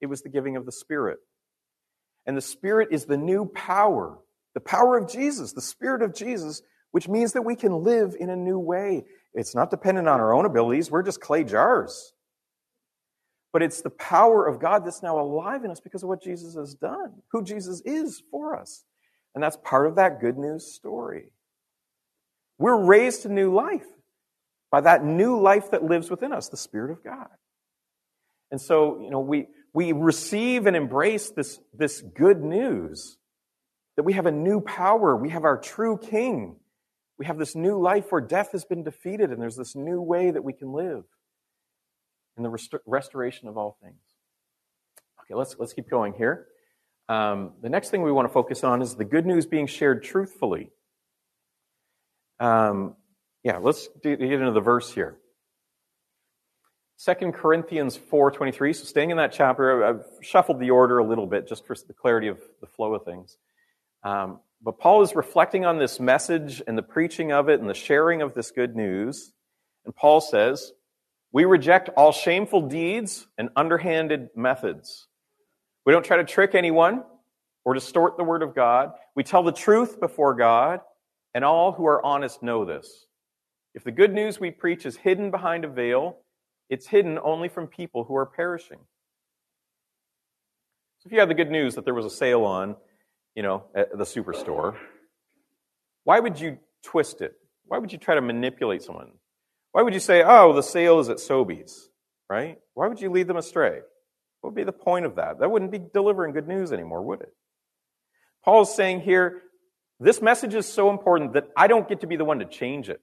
it 0.00 0.06
was 0.06 0.22
the 0.22 0.28
giving 0.28 0.56
of 0.56 0.66
the 0.66 0.72
Spirit. 0.72 1.18
And 2.26 2.36
the 2.36 2.42
Spirit 2.42 2.88
is 2.90 3.06
the 3.06 3.16
new 3.16 3.46
power, 3.46 4.18
the 4.54 4.60
power 4.60 4.96
of 4.96 5.08
Jesus, 5.10 5.52
the 5.52 5.60
Spirit 5.60 6.02
of 6.02 6.14
Jesus, 6.14 6.62
which 6.94 7.08
means 7.08 7.32
that 7.32 7.42
we 7.42 7.56
can 7.56 7.82
live 7.82 8.14
in 8.20 8.30
a 8.30 8.36
new 8.36 8.56
way. 8.56 9.02
It's 9.34 9.52
not 9.52 9.68
dependent 9.68 10.06
on 10.06 10.20
our 10.20 10.32
own 10.32 10.46
abilities, 10.46 10.92
we're 10.92 11.02
just 11.02 11.20
clay 11.20 11.42
jars. 11.42 12.12
But 13.52 13.62
it's 13.62 13.82
the 13.82 13.90
power 13.90 14.46
of 14.46 14.60
God 14.60 14.86
that's 14.86 15.02
now 15.02 15.18
alive 15.18 15.64
in 15.64 15.72
us 15.72 15.80
because 15.80 16.04
of 16.04 16.08
what 16.08 16.22
Jesus 16.22 16.54
has 16.54 16.72
done, 16.74 17.14
who 17.32 17.42
Jesus 17.42 17.82
is 17.84 18.22
for 18.30 18.56
us. 18.56 18.84
And 19.34 19.42
that's 19.42 19.56
part 19.64 19.88
of 19.88 19.96
that 19.96 20.20
good 20.20 20.38
news 20.38 20.72
story. 20.72 21.32
We're 22.58 22.80
raised 22.80 23.22
to 23.22 23.28
new 23.28 23.52
life 23.52 23.86
by 24.70 24.82
that 24.82 25.04
new 25.04 25.40
life 25.40 25.72
that 25.72 25.82
lives 25.82 26.08
within 26.08 26.32
us, 26.32 26.48
the 26.48 26.56
Spirit 26.56 26.92
of 26.92 27.02
God. 27.02 27.26
And 28.52 28.60
so, 28.60 29.00
you 29.00 29.10
know, 29.10 29.18
we, 29.18 29.48
we 29.72 29.90
receive 29.90 30.66
and 30.66 30.76
embrace 30.76 31.30
this, 31.30 31.58
this 31.76 32.00
good 32.00 32.40
news 32.40 33.16
that 33.96 34.04
we 34.04 34.12
have 34.12 34.26
a 34.26 34.32
new 34.32 34.60
power. 34.60 35.16
We 35.16 35.30
have 35.30 35.42
our 35.42 35.58
true 35.58 35.98
King. 35.98 36.54
We 37.18 37.26
have 37.26 37.38
this 37.38 37.54
new 37.54 37.80
life 37.80 38.10
where 38.10 38.20
death 38.20 38.52
has 38.52 38.64
been 38.64 38.82
defeated, 38.82 39.30
and 39.30 39.40
there's 39.40 39.56
this 39.56 39.76
new 39.76 40.00
way 40.00 40.30
that 40.30 40.42
we 40.42 40.52
can 40.52 40.72
live 40.72 41.04
in 42.36 42.42
the 42.42 42.50
rest- 42.50 42.74
restoration 42.86 43.48
of 43.48 43.56
all 43.56 43.78
things. 43.82 44.00
Okay, 45.20 45.34
let's, 45.34 45.56
let's 45.58 45.72
keep 45.72 45.88
going 45.88 46.12
here. 46.14 46.48
Um, 47.08 47.52
the 47.62 47.68
next 47.68 47.90
thing 47.90 48.02
we 48.02 48.12
want 48.12 48.28
to 48.28 48.32
focus 48.32 48.64
on 48.64 48.82
is 48.82 48.96
the 48.96 49.04
good 49.04 49.26
news 49.26 49.46
being 49.46 49.66
shared 49.66 50.02
truthfully. 50.02 50.70
Um, 52.40 52.96
yeah, 53.42 53.58
let's 53.58 53.88
get 54.02 54.20
into 54.20 54.50
the 54.50 54.60
verse 54.60 54.92
here. 54.92 55.18
2 57.04 57.32
Corinthians 57.32 57.98
4.23, 57.98 58.74
so 58.74 58.84
staying 58.84 59.10
in 59.10 59.16
that 59.18 59.32
chapter, 59.32 59.84
I've 59.84 60.04
shuffled 60.22 60.60
the 60.60 60.70
order 60.70 60.98
a 60.98 61.04
little 61.04 61.26
bit 61.26 61.46
just 61.46 61.66
for 61.66 61.74
the 61.74 61.92
clarity 61.92 62.28
of 62.28 62.38
the 62.60 62.66
flow 62.66 62.94
of 62.94 63.04
things. 63.04 63.36
Um, 64.02 64.40
but 64.62 64.78
Paul 64.78 65.02
is 65.02 65.14
reflecting 65.14 65.64
on 65.64 65.78
this 65.78 66.00
message 66.00 66.62
and 66.66 66.76
the 66.76 66.82
preaching 66.82 67.32
of 67.32 67.48
it 67.48 67.60
and 67.60 67.68
the 67.68 67.74
sharing 67.74 68.22
of 68.22 68.34
this 68.34 68.50
good 68.50 68.74
news. 68.74 69.32
And 69.84 69.94
Paul 69.94 70.20
says, 70.20 70.72
We 71.32 71.44
reject 71.44 71.90
all 71.96 72.12
shameful 72.12 72.68
deeds 72.68 73.26
and 73.36 73.50
underhanded 73.56 74.30
methods. 74.34 75.06
We 75.84 75.92
don't 75.92 76.04
try 76.04 76.16
to 76.16 76.24
trick 76.24 76.54
anyone 76.54 77.04
or 77.64 77.74
distort 77.74 78.16
the 78.16 78.24
word 78.24 78.42
of 78.42 78.54
God. 78.54 78.92
We 79.14 79.22
tell 79.22 79.42
the 79.42 79.52
truth 79.52 80.00
before 80.00 80.34
God, 80.34 80.80
and 81.34 81.44
all 81.44 81.72
who 81.72 81.86
are 81.86 82.04
honest 82.04 82.42
know 82.42 82.64
this. 82.64 83.06
If 83.74 83.84
the 83.84 83.90
good 83.90 84.12
news 84.12 84.38
we 84.38 84.50
preach 84.50 84.86
is 84.86 84.96
hidden 84.96 85.30
behind 85.30 85.64
a 85.64 85.68
veil, 85.68 86.18
it's 86.70 86.86
hidden 86.86 87.18
only 87.22 87.48
from 87.48 87.66
people 87.66 88.04
who 88.04 88.14
are 88.16 88.26
perishing. 88.26 88.78
So 90.98 91.08
if 91.08 91.12
you 91.12 91.18
had 91.18 91.28
the 91.28 91.34
good 91.34 91.50
news 91.50 91.74
that 91.74 91.84
there 91.84 91.94
was 91.94 92.06
a 92.06 92.10
sale 92.10 92.44
on, 92.44 92.76
you 93.34 93.42
know, 93.42 93.64
at 93.74 93.96
the 93.96 94.04
superstore, 94.04 94.76
why 96.04 96.20
would 96.20 96.38
you 96.38 96.58
twist 96.82 97.20
it? 97.20 97.34
Why 97.66 97.78
would 97.78 97.92
you 97.92 97.98
try 97.98 98.14
to 98.14 98.20
manipulate 98.20 98.82
someone? 98.82 99.12
Why 99.72 99.82
would 99.82 99.94
you 99.94 100.00
say, 100.00 100.22
oh, 100.24 100.52
the 100.52 100.62
sale 100.62 101.00
is 101.00 101.08
at 101.08 101.16
Sobeys, 101.16 101.72
right? 102.30 102.58
Why 102.74 102.86
would 102.86 103.00
you 103.00 103.10
lead 103.10 103.26
them 103.26 103.36
astray? 103.36 103.80
What 104.40 104.50
would 104.50 104.56
be 104.56 104.64
the 104.64 104.72
point 104.72 105.06
of 105.06 105.16
that? 105.16 105.40
That 105.40 105.50
wouldn't 105.50 105.72
be 105.72 105.80
delivering 105.92 106.34
good 106.34 106.46
news 106.46 106.72
anymore, 106.72 107.02
would 107.02 107.22
it? 107.22 107.32
Paul's 108.44 108.74
saying 108.76 109.00
here, 109.00 109.40
this 109.98 110.20
message 110.20 110.54
is 110.54 110.66
so 110.66 110.90
important 110.90 111.32
that 111.32 111.48
I 111.56 111.66
don't 111.66 111.88
get 111.88 112.02
to 112.02 112.06
be 112.06 112.16
the 112.16 112.24
one 112.24 112.40
to 112.40 112.44
change 112.44 112.88
it. 112.88 113.00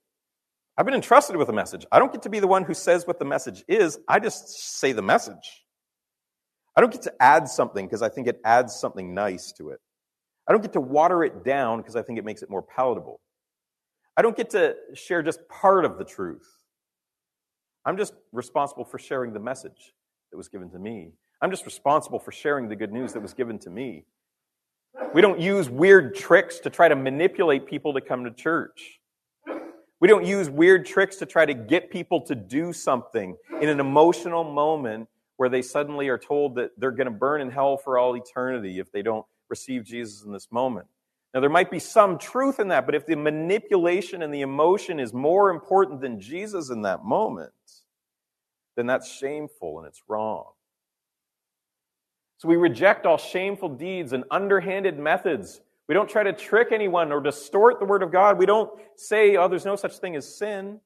I've 0.78 0.86
been 0.86 0.96
entrusted 0.96 1.36
with 1.36 1.50
a 1.50 1.54
message. 1.54 1.86
I 1.92 2.00
don't 2.00 2.12
get 2.12 2.22
to 2.24 2.30
be 2.30 2.40
the 2.40 2.48
one 2.48 2.64
who 2.64 2.74
says 2.74 3.06
what 3.06 3.20
the 3.20 3.26
message 3.26 3.64
is. 3.68 4.00
I 4.08 4.20
just 4.20 4.50
say 4.80 4.92
the 4.92 5.02
message. 5.02 5.66
I 6.76 6.82
don't 6.82 6.92
get 6.92 7.02
to 7.04 7.14
add 7.20 7.50
something 7.50 7.86
because 7.86 8.02
I 8.02 8.10
think 8.10 8.28
it 8.28 8.40
adds 8.46 8.76
something 8.76 9.14
nice 9.14 9.52
to 9.54 9.70
it. 9.70 9.80
I 10.52 10.54
don't 10.54 10.62
get 10.62 10.74
to 10.74 10.82
water 10.82 11.24
it 11.24 11.46
down 11.46 11.78
because 11.78 11.96
I 11.96 12.02
think 12.02 12.20
it 12.20 12.26
makes 12.26 12.42
it 12.42 12.50
more 12.50 12.62
palatable. 12.62 13.22
I 14.18 14.22
don't 14.22 14.36
get 14.36 14.50
to 14.50 14.76
share 14.94 15.24
just 15.24 15.48
part 15.48 15.86
of 15.86 15.98
the 15.98 16.04
truth. 16.04 16.46
I'm 17.86 17.96
just 17.96 18.16
responsible 18.34 18.84
for 18.84 19.00
sharing 19.00 19.32
the 19.32 19.40
message 19.40 19.94
that 20.30 20.36
was 20.36 20.50
given 20.50 20.70
to 20.72 20.78
me. 20.78 21.14
I'm 21.42 21.52
just 21.52 21.66
responsible 21.66 22.20
for 22.20 22.34
sharing 22.34 22.68
the 22.68 22.76
good 22.76 22.92
news 22.92 23.14
that 23.14 23.22
was 23.22 23.34
given 23.34 23.60
to 23.60 23.70
me. 23.70 24.04
We 25.14 25.22
don't 25.22 25.40
use 25.40 25.70
weird 25.70 26.16
tricks 26.16 26.60
to 26.60 26.70
try 26.70 26.90
to 26.90 26.98
manipulate 26.98 27.66
people 27.66 27.94
to 27.94 28.02
come 28.02 28.26
to 28.26 28.32
church. 28.32 29.00
We 30.02 30.10
don't 30.10 30.26
use 30.26 30.50
weird 30.50 30.86
tricks 30.86 31.16
to 31.16 31.26
try 31.26 31.46
to 31.46 31.54
get 31.54 31.90
people 31.90 32.20
to 32.26 32.36
do 32.36 32.74
something 32.74 33.38
in 33.62 33.70
an 33.70 33.80
emotional 33.80 34.44
moment 34.44 35.08
where 35.38 35.48
they 35.48 35.62
suddenly 35.62 36.10
are 36.10 36.18
told 36.18 36.56
that 36.56 36.72
they're 36.78 36.92
going 36.92 37.06
to 37.06 37.18
burn 37.18 37.40
in 37.40 37.50
hell 37.50 37.78
for 37.78 37.98
all 37.98 38.18
eternity 38.18 38.80
if 38.80 38.92
they 38.92 39.02
don't 39.02 39.26
receive 39.52 39.84
Jesus 39.84 40.24
in 40.24 40.32
this 40.32 40.52
moment. 40.52 40.88
Now, 41.34 41.42
there 41.42 41.50
might 41.50 41.70
be 41.70 41.78
some 41.80 42.18
truth 42.18 42.60
in 42.60 42.70
that, 42.70 42.88
but 42.88 42.96
if 42.96 43.06
the 43.06 43.16
manipulation 43.16 44.24
and 44.24 44.34
the 44.34 44.42
emotion 44.42 45.00
is 45.00 45.14
more 45.14 45.52
important 45.52 46.02
than 46.02 46.20
Jesus 46.20 46.72
in 46.72 46.82
that 46.82 47.06
moment, 47.06 47.52
then 48.76 48.88
that's 48.88 49.10
shameful 49.10 49.78
and 49.78 49.88
it's 49.88 50.02
wrong. 50.08 50.46
So 52.38 52.48
we 52.48 52.56
reject 52.56 53.06
all 53.06 53.20
shameful 53.20 53.70
deeds 53.70 54.14
and 54.14 54.24
underhanded 54.32 54.98
methods 54.98 55.62
we 55.92 55.94
don't 55.94 56.10
try 56.10 56.24
to 56.24 56.32
trick 56.32 56.70
anyone 56.72 57.12
or 57.12 57.20
distort 57.20 57.82
the 57.82 57.86
Word 57.86 58.02
of 58.02 58.14
God. 58.14 58.38
We 58.38 58.46
don't 58.46 58.72
say, 58.96 59.36
oh, 59.36 59.50
there's 59.50 59.66
no 59.66 59.76
such 59.76 59.98
thing 59.98 60.16
as 60.16 60.38
sin. 60.38 60.80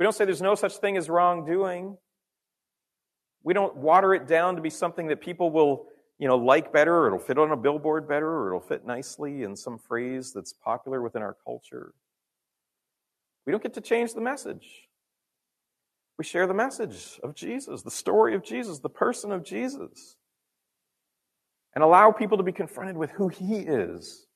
We 0.00 0.02
don't 0.02 0.12
say 0.12 0.24
there's 0.24 0.42
no 0.42 0.56
such 0.56 0.78
thing 0.78 0.96
as 0.96 1.08
wrongdoing. 1.08 1.96
We 3.44 3.54
don't 3.54 3.76
water 3.76 4.14
it 4.14 4.26
down 4.26 4.56
to 4.56 4.62
be 4.62 4.68
something 4.68 5.06
that 5.06 5.20
people 5.20 5.52
will, 5.52 5.86
you 6.18 6.26
know, 6.26 6.36
like 6.36 6.72
better, 6.72 6.94
or 6.94 7.06
it'll 7.06 7.18
fit 7.18 7.38
on 7.38 7.52
a 7.52 7.56
billboard 7.56 8.08
better, 8.08 8.28
or 8.28 8.48
it'll 8.48 8.60
fit 8.60 8.84
nicely 8.84 9.42
in 9.42 9.54
some 9.54 9.78
phrase 9.78 10.32
that's 10.32 10.52
popular 10.52 11.00
within 11.00 11.22
our 11.22 11.36
culture. 11.44 11.94
We 13.46 13.52
don't 13.52 13.62
get 13.62 13.74
to 13.74 13.80
change 13.80 14.14
the 14.14 14.20
message. 14.20 14.88
We 16.18 16.24
share 16.24 16.48
the 16.48 16.54
message 16.54 17.20
of 17.22 17.34
Jesus, 17.34 17.82
the 17.82 17.90
story 17.90 18.34
of 18.34 18.42
Jesus, 18.42 18.80
the 18.80 18.88
person 18.88 19.30
of 19.30 19.44
Jesus, 19.44 20.16
and 21.74 21.84
allow 21.84 22.10
people 22.10 22.38
to 22.38 22.42
be 22.42 22.52
confronted 22.52 22.96
with 22.96 23.10
who 23.10 23.28
he 23.28 23.58
is, 23.58 24.26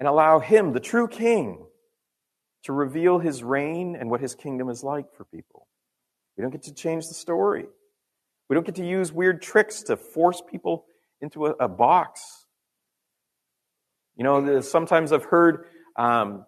and 0.00 0.08
allow 0.08 0.40
him, 0.40 0.72
the 0.72 0.80
true 0.80 1.06
king, 1.06 1.64
to 2.64 2.72
reveal 2.72 3.20
his 3.20 3.44
reign 3.44 3.96
and 3.98 4.10
what 4.10 4.20
his 4.20 4.34
kingdom 4.34 4.68
is 4.68 4.82
like 4.82 5.14
for 5.14 5.24
people. 5.24 5.68
We 6.36 6.42
don't 6.42 6.50
get 6.50 6.64
to 6.64 6.74
change 6.74 7.06
the 7.06 7.14
story. 7.14 7.66
We 8.48 8.54
don't 8.54 8.66
get 8.66 8.74
to 8.74 8.86
use 8.86 9.12
weird 9.12 9.40
tricks 9.40 9.84
to 9.84 9.96
force 9.96 10.42
people 10.50 10.86
into 11.20 11.46
a, 11.46 11.50
a 11.60 11.68
box. 11.68 12.46
You 14.16 14.24
know, 14.24 14.60
sometimes 14.60 15.12
I've 15.12 15.24
heard 15.24 15.66
um, 15.96 16.44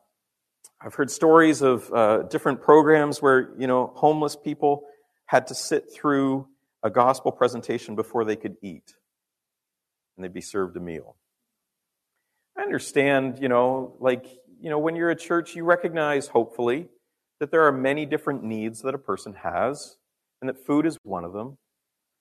I've 0.80 0.94
heard 0.94 1.10
stories 1.10 1.62
of 1.62 1.92
uh, 1.92 2.22
different 2.24 2.62
programs 2.62 3.20
where 3.20 3.50
you 3.58 3.66
know 3.66 3.92
homeless 3.94 4.36
people 4.36 4.84
had 5.26 5.46
to 5.48 5.54
sit 5.54 5.92
through 5.92 6.46
a 6.82 6.90
gospel 6.90 7.32
presentation 7.32 7.96
before 7.96 8.24
they 8.24 8.36
could 8.36 8.56
eat, 8.62 8.94
and 10.16 10.24
they'd 10.24 10.32
be 10.32 10.40
served 10.40 10.76
a 10.76 10.80
meal. 10.80 11.16
I 12.56 12.62
understand, 12.62 13.38
you 13.40 13.48
know, 13.48 13.96
like 14.00 14.26
you 14.60 14.70
know, 14.70 14.78
when 14.78 14.96
you're 14.96 15.10
at 15.10 15.20
church, 15.20 15.54
you 15.54 15.64
recognize, 15.64 16.28
hopefully, 16.28 16.88
that 17.40 17.50
there 17.50 17.66
are 17.66 17.72
many 17.72 18.06
different 18.06 18.42
needs 18.42 18.82
that 18.82 18.94
a 18.94 18.98
person 18.98 19.34
has, 19.34 19.96
and 20.40 20.48
that 20.48 20.64
food 20.64 20.86
is 20.86 20.98
one 21.02 21.24
of 21.24 21.32
them, 21.32 21.46
and 21.48 21.56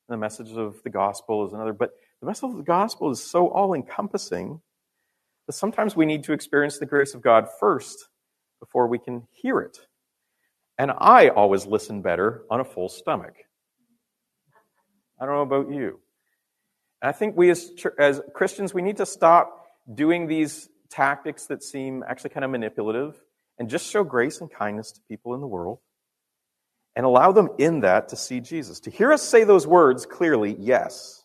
the 0.10 0.18
message 0.18 0.52
of 0.52 0.82
the 0.84 0.90
gospel 0.90 1.46
is 1.46 1.54
another. 1.54 1.74
But 1.74 1.92
the 2.22 2.28
message 2.28 2.50
of 2.50 2.58
the 2.58 2.64
gospel 2.64 3.12
is 3.12 3.24
so 3.24 3.48
all 3.50 3.74
encompassing 3.74 4.62
that 5.46 5.54
sometimes 5.54 5.96
we 5.96 6.06
need 6.06 6.24
to 6.26 6.34
experience 6.34 6.78
the 6.78 6.86
grace 6.86 7.14
of 7.14 7.22
God 7.22 7.48
first 7.60 8.10
before 8.60 8.88
we 8.88 9.00
can 9.00 9.28
hear 9.32 9.60
it. 9.60 9.78
And 10.78 10.92
I 10.92 11.30
always 11.30 11.66
listen 11.66 12.02
better 12.02 12.44
on 12.50 12.60
a 12.60 12.66
full 12.66 12.90
stomach. 12.90 13.36
I 15.20 15.26
don't 15.26 15.36
know 15.36 15.42
about 15.42 15.74
you. 15.74 16.00
And 17.02 17.10
I 17.10 17.12
think 17.12 17.36
we 17.36 17.50
as, 17.50 17.72
as 17.98 18.22
Christians, 18.34 18.74
we 18.74 18.82
need 18.82 18.98
to 18.98 19.06
stop 19.06 19.66
doing 19.94 20.28
these 20.28 20.70
tactics 20.90 21.48
that 21.48 21.64
seem 21.64 22.04
actually 22.08 22.32
kind 22.32 22.44
of 22.44 22.52
manipulative 22.52 23.20
and 23.58 23.70
just 23.70 23.90
show 23.90 24.04
grace 24.04 24.42
and 24.42 24.52
kindness 24.52 24.92
to 24.94 25.02
people 25.08 25.34
in 25.34 25.42
the 25.42 25.48
world 25.48 25.80
and 26.96 27.06
allow 27.06 27.32
them 27.32 27.50
in 27.58 27.82
that 27.82 28.10
to 28.10 28.16
see 28.16 28.40
Jesus. 28.40 28.80
To 28.82 28.92
hear 28.92 29.12
us 29.12 29.22
say 29.22 29.44
those 29.44 29.68
words 29.68 30.06
clearly, 30.06 30.56
yes, 30.60 31.17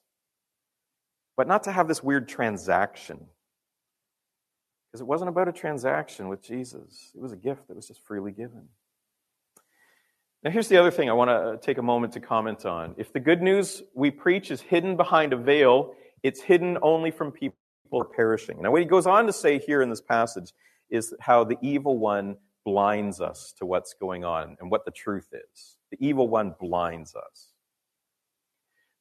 but 1.37 1.49
not 1.49 1.65
to 1.65 1.73
have 1.73 1.89
this 1.89 2.03
weird 2.03 2.29
transaction. 2.29 3.27
Because 4.91 5.01
it 5.01 5.07
wasn't 5.07 5.31
about 5.31 5.49
a 5.49 5.53
transaction 5.53 6.29
with 6.29 6.43
Jesus, 6.43 7.13
it 7.15 7.21
was 7.21 7.33
a 7.33 7.37
gift 7.37 7.69
that 7.69 7.77
was 7.77 7.89
just 7.89 8.05
freely 8.05 8.33
given. 8.33 8.69
Now, 10.43 10.51
here's 10.51 10.69
the 10.69 10.77
other 10.77 10.91
thing 10.91 11.09
I 11.09 11.13
want 11.13 11.29
to 11.29 11.35
uh, 11.35 11.57
take 11.57 11.79
a 11.79 11.83
moment 11.83 12.15
to 12.15 12.21
comment 12.21 12.67
on. 12.67 12.95
If 12.99 13.13
the 13.13 13.21
good 13.21 13.41
news 13.41 13.83
we 13.95 14.11
preach 14.11 14.51
is 14.51 14.61
hidden 14.61 14.97
behind 14.97 15.33
a 15.33 15.37
veil, 15.37 15.95
it's 16.25 16.41
hidden 16.41 16.79
only 16.83 17.13
from 17.13 17.31
people 17.31 17.57
are 17.95 18.05
perishing. 18.05 18.61
Now, 18.61 18.73
what 18.73 18.81
he 18.81 18.87
goes 18.87 19.07
on 19.07 19.27
to 19.27 19.33
say 19.33 19.59
here 19.59 19.83
in 19.83 19.89
this 19.89 20.01
passage 20.01 20.53
is 20.91 21.15
how 21.21 21.45
the 21.45 21.57
evil 21.63 21.97
one 21.97 22.37
blinds 22.65 23.21
us 23.21 23.55
to 23.59 23.67
what's 23.67 23.95
going 23.95 24.25
on 24.25 24.57
and 24.61 24.71
what 24.71 24.85
the 24.85 24.91
truth 24.91 25.29
is. 25.33 25.77
The 25.91 25.99
evil 26.01 26.29
one 26.29 26.55
blinds 26.61 27.15
us. 27.15 27.52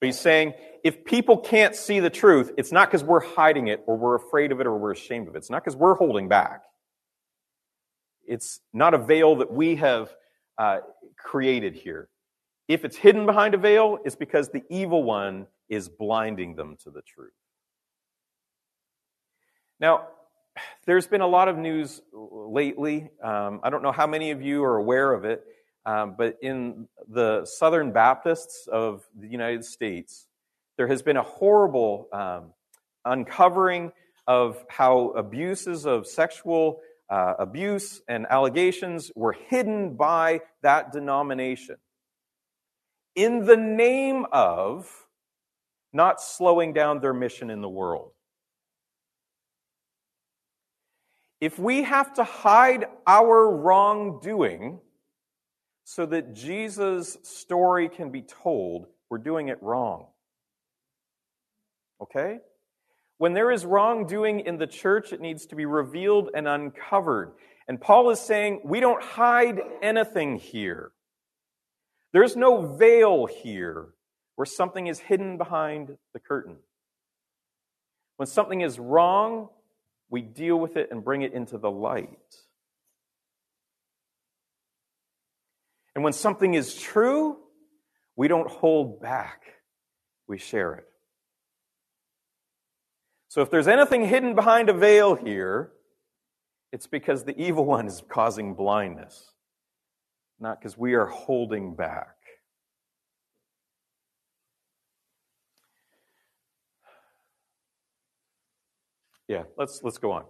But 0.01 0.07
he's 0.07 0.19
saying 0.19 0.55
if 0.83 1.05
people 1.05 1.37
can't 1.37 1.75
see 1.75 1.99
the 1.99 2.09
truth, 2.09 2.51
it's 2.57 2.71
not 2.71 2.89
because 2.89 3.03
we're 3.03 3.21
hiding 3.21 3.67
it 3.67 3.83
or 3.85 3.95
we're 3.95 4.15
afraid 4.15 4.51
of 4.51 4.59
it 4.59 4.65
or 4.65 4.75
we're 4.75 4.91
ashamed 4.91 5.27
of 5.27 5.35
it. 5.35 5.37
It's 5.37 5.49
not 5.49 5.63
because 5.63 5.75
we're 5.75 5.93
holding 5.93 6.27
back. 6.27 6.63
It's 8.25 8.59
not 8.73 8.95
a 8.95 8.97
veil 8.97 9.35
that 9.37 9.53
we 9.53 9.75
have 9.75 10.13
uh, 10.57 10.79
created 11.17 11.75
here. 11.75 12.09
If 12.67 12.83
it's 12.83 12.97
hidden 12.97 13.25
behind 13.25 13.53
a 13.53 13.57
veil, 13.57 13.99
it's 14.03 14.15
because 14.15 14.49
the 14.49 14.63
evil 14.69 15.03
one 15.03 15.45
is 15.69 15.87
blinding 15.87 16.55
them 16.55 16.77
to 16.83 16.89
the 16.89 17.01
truth. 17.01 17.31
Now, 19.79 20.07
there's 20.85 21.07
been 21.07 21.21
a 21.21 21.27
lot 21.27 21.47
of 21.47 21.57
news 21.57 22.01
lately. 22.11 23.09
Um, 23.23 23.59
I 23.63 23.69
don't 23.69 23.83
know 23.83 23.91
how 23.91 24.07
many 24.07 24.31
of 24.31 24.41
you 24.41 24.63
are 24.63 24.77
aware 24.77 25.13
of 25.13 25.25
it, 25.25 25.43
um, 25.85 26.15
but 26.17 26.37
in 26.41 26.87
the 27.07 27.45
Southern 27.45 27.91
Baptists 27.91 28.67
of 28.67 29.07
the 29.19 29.27
United 29.27 29.65
States, 29.65 30.27
there 30.77 30.87
has 30.87 31.01
been 31.01 31.17
a 31.17 31.23
horrible 31.23 32.07
um, 32.13 32.53
uncovering 33.05 33.91
of 34.27 34.63
how 34.69 35.09
abuses 35.09 35.85
of 35.85 36.07
sexual 36.07 36.81
uh, 37.09 37.33
abuse 37.39 38.01
and 38.07 38.25
allegations 38.29 39.11
were 39.15 39.33
hidden 39.33 39.95
by 39.95 40.39
that 40.61 40.91
denomination 40.91 41.75
in 43.15 43.45
the 43.45 43.57
name 43.57 44.25
of 44.31 44.89
not 45.93 46.21
slowing 46.21 46.73
down 46.73 47.01
their 47.01 47.13
mission 47.13 47.49
in 47.49 47.61
the 47.61 47.69
world. 47.69 48.11
If 51.41 51.57
we 51.59 51.83
have 51.83 52.13
to 52.13 52.23
hide 52.23 52.85
our 53.05 53.49
wrongdoing 53.49 54.79
so 55.83 56.05
that 56.05 56.33
Jesus' 56.33 57.17
story 57.23 57.89
can 57.89 58.11
be 58.11 58.21
told, 58.21 58.87
we're 59.09 59.17
doing 59.17 59.49
it 59.49 59.61
wrong. 59.61 60.07
Okay? 62.01 62.39
When 63.17 63.33
there 63.33 63.51
is 63.51 63.65
wrongdoing 63.65 64.41
in 64.41 64.57
the 64.57 64.67
church, 64.67 65.13
it 65.13 65.21
needs 65.21 65.45
to 65.47 65.55
be 65.55 65.65
revealed 65.65 66.29
and 66.33 66.47
uncovered. 66.47 67.33
And 67.67 67.79
Paul 67.79 68.09
is 68.09 68.19
saying, 68.19 68.61
we 68.65 68.79
don't 68.79 69.03
hide 69.03 69.61
anything 69.81 70.37
here. 70.37 70.91
There's 72.13 72.35
no 72.35 72.75
veil 72.75 73.27
here 73.27 73.89
where 74.35 74.45
something 74.45 74.87
is 74.87 74.99
hidden 74.99 75.37
behind 75.37 75.97
the 76.13 76.19
curtain. 76.19 76.57
When 78.17 78.27
something 78.27 78.61
is 78.61 78.79
wrong, 78.79 79.49
we 80.09 80.21
deal 80.21 80.57
with 80.57 80.75
it 80.75 80.89
and 80.91 81.03
bring 81.03 81.21
it 81.21 81.33
into 81.33 81.57
the 81.57 81.71
light. 81.71 82.09
And 86.01 86.03
when 86.03 86.13
something 86.13 86.55
is 86.55 86.73
true, 86.73 87.37
we 88.15 88.27
don't 88.27 88.49
hold 88.49 89.03
back, 89.03 89.43
we 90.27 90.39
share 90.39 90.73
it. 90.73 90.85
So 93.27 93.43
if 93.43 93.51
there's 93.51 93.67
anything 93.67 94.07
hidden 94.07 94.33
behind 94.33 94.69
a 94.69 94.73
veil 94.73 95.13
here, 95.13 95.73
it's 96.71 96.87
because 96.87 97.23
the 97.23 97.39
evil 97.39 97.65
one 97.65 97.85
is 97.85 98.01
causing 98.09 98.55
blindness, 98.55 99.31
not 100.39 100.59
because 100.59 100.75
we 100.75 100.95
are 100.95 101.05
holding 101.05 101.75
back. 101.75 102.15
Yeah, 109.27 109.43
let's, 109.55 109.81
let's 109.83 109.99
go 109.99 110.13
on. 110.13 110.23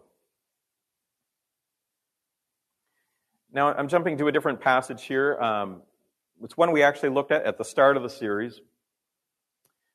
Now, 3.54 3.74
I'm 3.74 3.90
jumping 3.90 4.18
to 4.18 4.28
a 4.28 4.32
different 4.32 4.62
passage 4.62 5.04
here. 5.04 5.38
Um, 5.42 5.82
it's 6.42 6.56
one 6.56 6.72
we 6.72 6.84
actually 6.84 7.10
looked 7.10 7.32
at 7.32 7.44
at 7.44 7.58
the 7.58 7.66
start 7.66 7.98
of 7.98 8.04
the 8.04 8.10
series. 8.10 8.62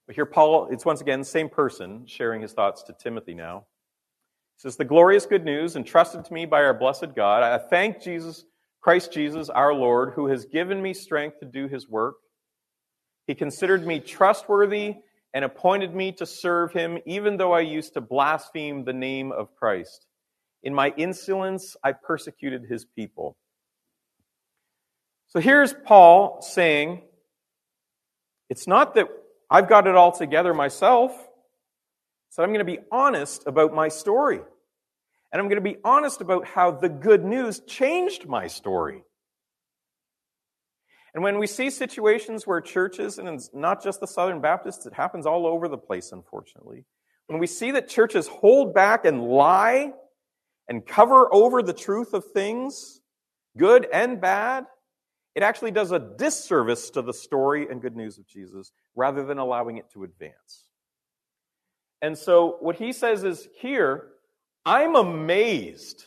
But 0.06 0.14
here, 0.14 0.26
Paul, 0.26 0.68
it's 0.70 0.84
once 0.84 1.00
again 1.00 1.20
the 1.20 1.24
same 1.24 1.48
person 1.48 2.06
sharing 2.06 2.42
his 2.42 2.52
thoughts 2.52 2.82
to 2.84 2.92
Timothy 2.92 3.34
now. 3.34 3.64
He 4.56 4.60
says, 4.60 4.76
The 4.76 4.84
glorious 4.84 5.24
good 5.24 5.44
news 5.44 5.74
entrusted 5.74 6.26
to 6.26 6.32
me 6.34 6.44
by 6.44 6.64
our 6.64 6.74
blessed 6.74 7.14
God, 7.16 7.42
I 7.42 7.56
thank 7.56 8.02
Jesus, 8.02 8.44
Christ 8.82 9.10
Jesus, 9.10 9.48
our 9.48 9.72
Lord, 9.72 10.12
who 10.14 10.26
has 10.26 10.44
given 10.44 10.82
me 10.82 10.92
strength 10.92 11.40
to 11.40 11.46
do 11.46 11.66
his 11.66 11.88
work. 11.88 12.16
He 13.26 13.34
considered 13.34 13.86
me 13.86 14.00
trustworthy 14.00 14.96
and 15.32 15.46
appointed 15.46 15.94
me 15.94 16.12
to 16.12 16.26
serve 16.26 16.72
him, 16.72 16.98
even 17.06 17.38
though 17.38 17.52
I 17.52 17.60
used 17.60 17.94
to 17.94 18.02
blaspheme 18.02 18.84
the 18.84 18.92
name 18.92 19.32
of 19.32 19.54
Christ. 19.56 20.06
In 20.62 20.74
my 20.74 20.92
insolence, 20.96 21.74
I 21.82 21.92
persecuted 21.92 22.66
his 22.68 22.84
people. 22.84 23.36
So 25.28 25.40
here's 25.40 25.72
Paul 25.72 26.40
saying, 26.42 27.02
it's 28.48 28.66
not 28.66 28.94
that 28.94 29.08
I've 29.50 29.68
got 29.68 29.86
it 29.86 29.94
all 29.94 30.12
together 30.12 30.54
myself. 30.54 31.12
So 32.30 32.42
I'm 32.42 32.50
going 32.50 32.60
to 32.60 32.64
be 32.64 32.80
honest 32.90 33.44
about 33.46 33.74
my 33.74 33.88
story. 33.88 34.40
And 35.32 35.40
I'm 35.40 35.48
going 35.48 35.62
to 35.62 35.70
be 35.70 35.78
honest 35.84 36.20
about 36.20 36.46
how 36.46 36.70
the 36.70 36.88
good 36.88 37.24
news 37.24 37.60
changed 37.60 38.28
my 38.28 38.46
story. 38.46 39.02
And 41.14 41.24
when 41.24 41.38
we 41.38 41.46
see 41.46 41.70
situations 41.70 42.46
where 42.46 42.60
churches, 42.60 43.18
and 43.18 43.28
it's 43.28 43.50
not 43.54 43.82
just 43.82 44.00
the 44.00 44.06
Southern 44.06 44.40
Baptists, 44.40 44.86
it 44.86 44.92
happens 44.92 45.26
all 45.26 45.46
over 45.46 45.66
the 45.66 45.78
place, 45.78 46.12
unfortunately. 46.12 46.84
When 47.26 47.40
we 47.40 47.46
see 47.46 47.70
that 47.72 47.88
churches 47.88 48.28
hold 48.28 48.74
back 48.74 49.04
and 49.04 49.22
lie 49.22 49.92
and 50.68 50.86
cover 50.86 51.32
over 51.32 51.62
the 51.62 51.72
truth 51.72 52.12
of 52.12 52.24
things, 52.32 53.00
good 53.56 53.86
and 53.92 54.20
bad, 54.20 54.66
it 55.36 55.42
actually 55.42 55.70
does 55.70 55.92
a 55.92 55.98
disservice 55.98 56.88
to 56.90 57.02
the 57.02 57.12
story 57.12 57.68
and 57.70 57.82
good 57.82 57.94
news 57.94 58.16
of 58.16 58.26
Jesus 58.26 58.72
rather 58.96 59.22
than 59.22 59.36
allowing 59.36 59.76
it 59.76 59.90
to 59.92 60.02
advance. 60.02 60.64
And 62.00 62.16
so 62.16 62.56
what 62.60 62.76
he 62.76 62.92
says 62.92 63.22
is 63.22 63.46
here, 63.60 64.08
I'm 64.64 64.96
amazed 64.96 66.06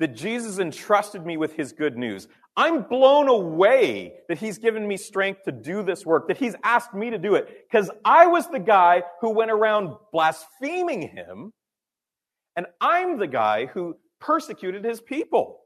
that 0.00 0.16
Jesus 0.16 0.58
entrusted 0.58 1.24
me 1.24 1.36
with 1.36 1.54
his 1.54 1.72
good 1.72 1.96
news. 1.96 2.26
I'm 2.56 2.82
blown 2.82 3.28
away 3.28 4.14
that 4.28 4.38
he's 4.38 4.58
given 4.58 4.86
me 4.86 4.96
strength 4.96 5.44
to 5.44 5.52
do 5.52 5.84
this 5.84 6.04
work, 6.04 6.26
that 6.26 6.36
he's 6.36 6.56
asked 6.64 6.94
me 6.94 7.10
to 7.10 7.18
do 7.18 7.36
it, 7.36 7.48
because 7.70 7.90
I 8.04 8.26
was 8.26 8.48
the 8.48 8.58
guy 8.58 9.04
who 9.20 9.30
went 9.30 9.52
around 9.52 9.94
blaspheming 10.12 11.02
him, 11.02 11.52
and 12.56 12.66
I'm 12.80 13.18
the 13.18 13.28
guy 13.28 13.66
who 13.66 13.96
persecuted 14.20 14.84
his 14.84 15.00
people. 15.00 15.61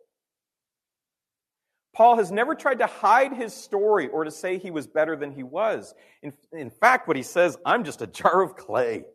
Paul 1.97 2.17
has 2.17 2.31
never 2.31 2.55
tried 2.55 2.81
to 2.81 2.87
hide 2.87 3.33
his 3.33 3.55
story 3.55 4.09
or 4.09 4.25
to 4.25 4.31
say 4.31 4.59
he 4.59 4.71
was 4.71 4.87
better 4.87 5.17
than 5.17 5.33
he 5.33 5.43
was. 5.43 5.95
In, 6.23 6.31
in 6.53 6.69
fact, 6.69 7.09
what 7.09 7.17
he 7.17 7.23
says, 7.23 7.57
I'm 7.65 7.85
just 7.85 8.03
a 8.03 8.07
jar 8.07 8.43
of 8.43 8.55
clay. 8.55 9.07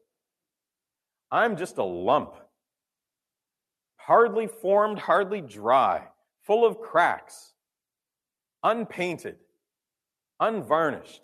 I'm 1.29 1.57
just 1.57 1.77
a 1.77 1.83
lump. 1.83 2.33
Hardly 3.97 4.47
formed, 4.47 4.97
hardly 4.97 5.41
dry, 5.41 6.07
full 6.41 6.65
of 6.65 6.81
cracks, 6.81 7.53
unpainted, 8.63 9.35
unvarnished. 10.39 11.21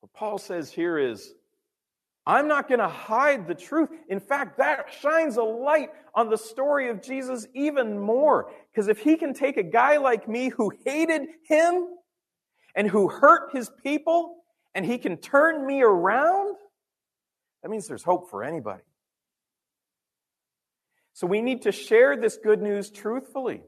What 0.00 0.12
Paul 0.12 0.36
says 0.36 0.70
here 0.70 0.98
is 0.98 1.32
I'm 2.26 2.48
not 2.48 2.68
going 2.68 2.80
to 2.80 2.88
hide 2.88 3.48
the 3.48 3.54
truth. 3.54 3.88
In 4.10 4.20
fact, 4.20 4.58
that 4.58 4.92
shines 5.00 5.38
a 5.38 5.42
light 5.42 5.88
on 6.18 6.28
the 6.30 6.36
story 6.36 6.90
of 6.90 7.00
Jesus 7.00 7.46
even 7.54 7.96
more. 7.96 8.50
Because 8.72 8.88
if 8.88 8.98
he 8.98 9.16
can 9.16 9.32
take 9.34 9.56
a 9.56 9.62
guy 9.62 9.98
like 9.98 10.28
me 10.28 10.48
who 10.48 10.72
hated 10.84 11.22
him 11.44 11.86
and 12.74 12.88
who 12.88 13.08
hurt 13.08 13.52
his 13.52 13.70
people, 13.84 14.34
and 14.74 14.84
he 14.84 14.98
can 14.98 15.16
turn 15.16 15.64
me 15.64 15.80
around, 15.80 16.56
that 17.62 17.68
means 17.68 17.86
there's 17.86 18.02
hope 18.02 18.30
for 18.30 18.42
anybody. 18.42 18.82
So 21.12 21.28
we 21.28 21.40
need 21.40 21.62
to 21.62 21.72
share 21.72 22.16
this 22.16 22.36
good 22.36 22.62
news 22.62 22.90
truthfully. 22.90 23.62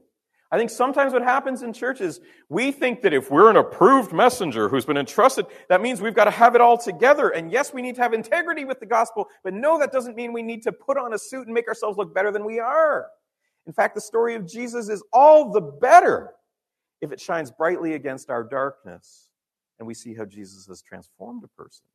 I 0.51 0.57
think 0.57 0.69
sometimes 0.69 1.13
what 1.13 1.21
happens 1.21 1.63
in 1.63 1.71
church 1.71 2.01
is 2.01 2.19
we 2.49 2.73
think 2.73 3.01
that 3.03 3.13
if 3.13 3.31
we're 3.31 3.49
an 3.49 3.55
approved 3.55 4.11
messenger 4.11 4.67
who's 4.67 4.85
been 4.85 4.97
entrusted, 4.97 5.45
that 5.69 5.81
means 5.81 6.01
we've 6.01 6.13
got 6.13 6.25
to 6.25 6.31
have 6.31 6.55
it 6.55 6.61
all 6.61 6.77
together. 6.77 7.29
And 7.29 7.49
yes, 7.51 7.73
we 7.73 7.81
need 7.81 7.95
to 7.95 8.01
have 8.01 8.13
integrity 8.13 8.65
with 8.65 8.81
the 8.81 8.85
gospel, 8.85 9.27
but 9.45 9.53
no, 9.53 9.79
that 9.79 9.93
doesn't 9.93 10.15
mean 10.17 10.33
we 10.33 10.43
need 10.43 10.61
to 10.63 10.73
put 10.73 10.97
on 10.97 11.13
a 11.13 11.17
suit 11.17 11.47
and 11.47 11.53
make 11.53 11.69
ourselves 11.69 11.97
look 11.97 12.13
better 12.13 12.31
than 12.31 12.43
we 12.43 12.59
are. 12.59 13.07
In 13.65 13.71
fact, 13.71 13.95
the 13.95 14.01
story 14.01 14.35
of 14.35 14.45
Jesus 14.45 14.89
is 14.89 15.01
all 15.13 15.51
the 15.51 15.61
better 15.61 16.31
if 16.99 17.13
it 17.13 17.21
shines 17.21 17.49
brightly 17.49 17.93
against 17.93 18.29
our 18.29 18.43
darkness 18.43 19.29
and 19.79 19.87
we 19.87 19.93
see 19.93 20.13
how 20.13 20.25
Jesus 20.25 20.67
has 20.67 20.81
transformed 20.81 21.43
a 21.43 21.47
person. 21.47 21.85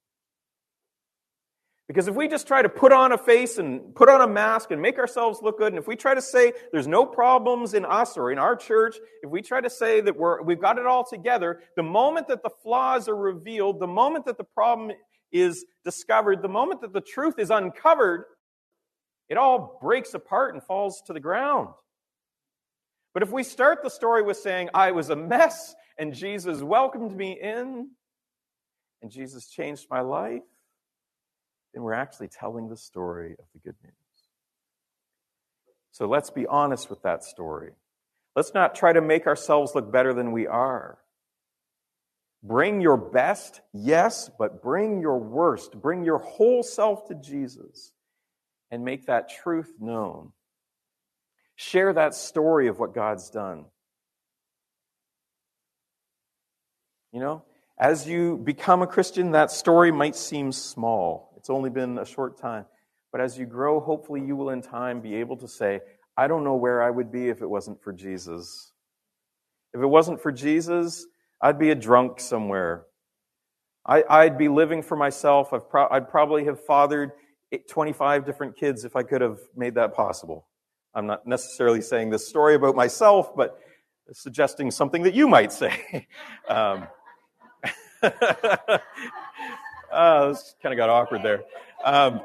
Because 1.88 2.08
if 2.08 2.16
we 2.16 2.26
just 2.26 2.48
try 2.48 2.62
to 2.62 2.68
put 2.68 2.92
on 2.92 3.12
a 3.12 3.18
face 3.18 3.58
and 3.58 3.94
put 3.94 4.08
on 4.08 4.20
a 4.20 4.26
mask 4.26 4.72
and 4.72 4.82
make 4.82 4.98
ourselves 4.98 5.40
look 5.40 5.58
good, 5.58 5.72
and 5.72 5.78
if 5.78 5.86
we 5.86 5.94
try 5.94 6.14
to 6.14 6.22
say 6.22 6.52
there's 6.72 6.88
no 6.88 7.06
problems 7.06 7.74
in 7.74 7.84
us 7.84 8.16
or 8.16 8.32
in 8.32 8.38
our 8.38 8.56
church, 8.56 8.96
if 9.22 9.30
we 9.30 9.40
try 9.40 9.60
to 9.60 9.70
say 9.70 10.00
that 10.00 10.16
we're, 10.16 10.42
we've 10.42 10.60
got 10.60 10.78
it 10.78 10.86
all 10.86 11.04
together, 11.04 11.60
the 11.76 11.84
moment 11.84 12.26
that 12.26 12.42
the 12.42 12.50
flaws 12.50 13.08
are 13.08 13.16
revealed, 13.16 13.78
the 13.78 13.86
moment 13.86 14.24
that 14.24 14.36
the 14.36 14.44
problem 14.44 14.90
is 15.30 15.64
discovered, 15.84 16.42
the 16.42 16.48
moment 16.48 16.80
that 16.80 16.92
the 16.92 17.00
truth 17.00 17.38
is 17.38 17.50
uncovered, 17.50 18.24
it 19.28 19.36
all 19.36 19.78
breaks 19.80 20.12
apart 20.14 20.54
and 20.54 20.62
falls 20.64 21.02
to 21.06 21.12
the 21.12 21.20
ground. 21.20 21.68
But 23.14 23.22
if 23.22 23.30
we 23.30 23.44
start 23.44 23.82
the 23.84 23.90
story 23.90 24.22
with 24.22 24.36
saying, 24.38 24.70
I 24.74 24.90
was 24.90 25.10
a 25.10 25.16
mess 25.16 25.74
and 25.98 26.12
Jesus 26.12 26.62
welcomed 26.62 27.16
me 27.16 27.38
in 27.40 27.90
and 29.02 29.10
Jesus 29.10 29.48
changed 29.48 29.86
my 29.88 30.00
life, 30.00 30.42
then 31.76 31.82
we're 31.82 31.92
actually 31.92 32.28
telling 32.28 32.70
the 32.70 32.76
story 32.76 33.32
of 33.38 33.44
the 33.52 33.58
good 33.58 33.74
news. 33.84 33.92
So 35.90 36.06
let's 36.06 36.30
be 36.30 36.46
honest 36.46 36.88
with 36.88 37.02
that 37.02 37.22
story. 37.22 37.72
Let's 38.34 38.54
not 38.54 38.74
try 38.74 38.94
to 38.94 39.02
make 39.02 39.26
ourselves 39.26 39.74
look 39.74 39.92
better 39.92 40.14
than 40.14 40.32
we 40.32 40.46
are. 40.46 40.96
Bring 42.42 42.80
your 42.80 42.96
best, 42.96 43.60
yes, 43.74 44.30
but 44.38 44.62
bring 44.62 45.02
your 45.02 45.18
worst. 45.18 45.78
Bring 45.78 46.02
your 46.02 46.16
whole 46.16 46.62
self 46.62 47.08
to 47.08 47.14
Jesus 47.14 47.92
and 48.70 48.82
make 48.82 49.04
that 49.04 49.28
truth 49.28 49.74
known. 49.78 50.32
Share 51.56 51.92
that 51.92 52.14
story 52.14 52.68
of 52.68 52.78
what 52.78 52.94
God's 52.94 53.28
done. 53.28 53.66
You 57.12 57.20
know, 57.20 57.44
as 57.78 58.08
you 58.08 58.38
become 58.38 58.80
a 58.80 58.86
Christian, 58.86 59.32
that 59.32 59.50
story 59.50 59.92
might 59.92 60.16
seem 60.16 60.52
small. 60.52 61.35
It's 61.46 61.50
only 61.50 61.70
been 61.70 61.96
a 61.98 62.04
short 62.04 62.36
time. 62.36 62.64
But 63.12 63.20
as 63.20 63.38
you 63.38 63.46
grow, 63.46 63.78
hopefully 63.78 64.20
you 64.20 64.34
will 64.34 64.50
in 64.50 64.60
time 64.60 65.00
be 65.00 65.14
able 65.14 65.36
to 65.36 65.46
say, 65.46 65.78
I 66.16 66.26
don't 66.26 66.42
know 66.42 66.56
where 66.56 66.82
I 66.82 66.90
would 66.90 67.12
be 67.12 67.28
if 67.28 67.40
it 67.40 67.46
wasn't 67.46 67.80
for 67.80 67.92
Jesus. 67.92 68.72
If 69.72 69.80
it 69.80 69.86
wasn't 69.86 70.20
for 70.20 70.32
Jesus, 70.32 71.06
I'd 71.40 71.56
be 71.56 71.70
a 71.70 71.76
drunk 71.76 72.18
somewhere. 72.18 72.86
I, 73.86 74.24
would 74.24 74.38
be 74.38 74.48
living 74.48 74.82
for 74.82 74.96
myself. 74.96 75.52
i 75.52 75.58
pro- 75.58 75.86
I'd 75.88 76.08
probably 76.08 76.46
have 76.46 76.66
fathered 76.66 77.12
25 77.70 78.26
different 78.26 78.56
kids 78.56 78.84
if 78.84 78.96
I 78.96 79.04
could 79.04 79.20
have 79.20 79.38
made 79.54 79.76
that 79.76 79.94
possible. 79.94 80.48
I'm 80.96 81.06
not 81.06 81.28
necessarily 81.28 81.80
saying 81.80 82.10
this 82.10 82.26
story 82.26 82.56
about 82.56 82.74
myself, 82.74 83.36
but 83.36 83.56
suggesting 84.12 84.72
something 84.72 85.04
that 85.04 85.14
you 85.14 85.28
might 85.28 85.52
say. 85.52 86.08
um, 86.48 86.88
uh, 89.96 90.28
this 90.28 90.54
kind 90.62 90.72
of 90.72 90.76
got 90.76 90.90
awkward 90.90 91.22
there. 91.22 91.44
Um, 91.84 92.20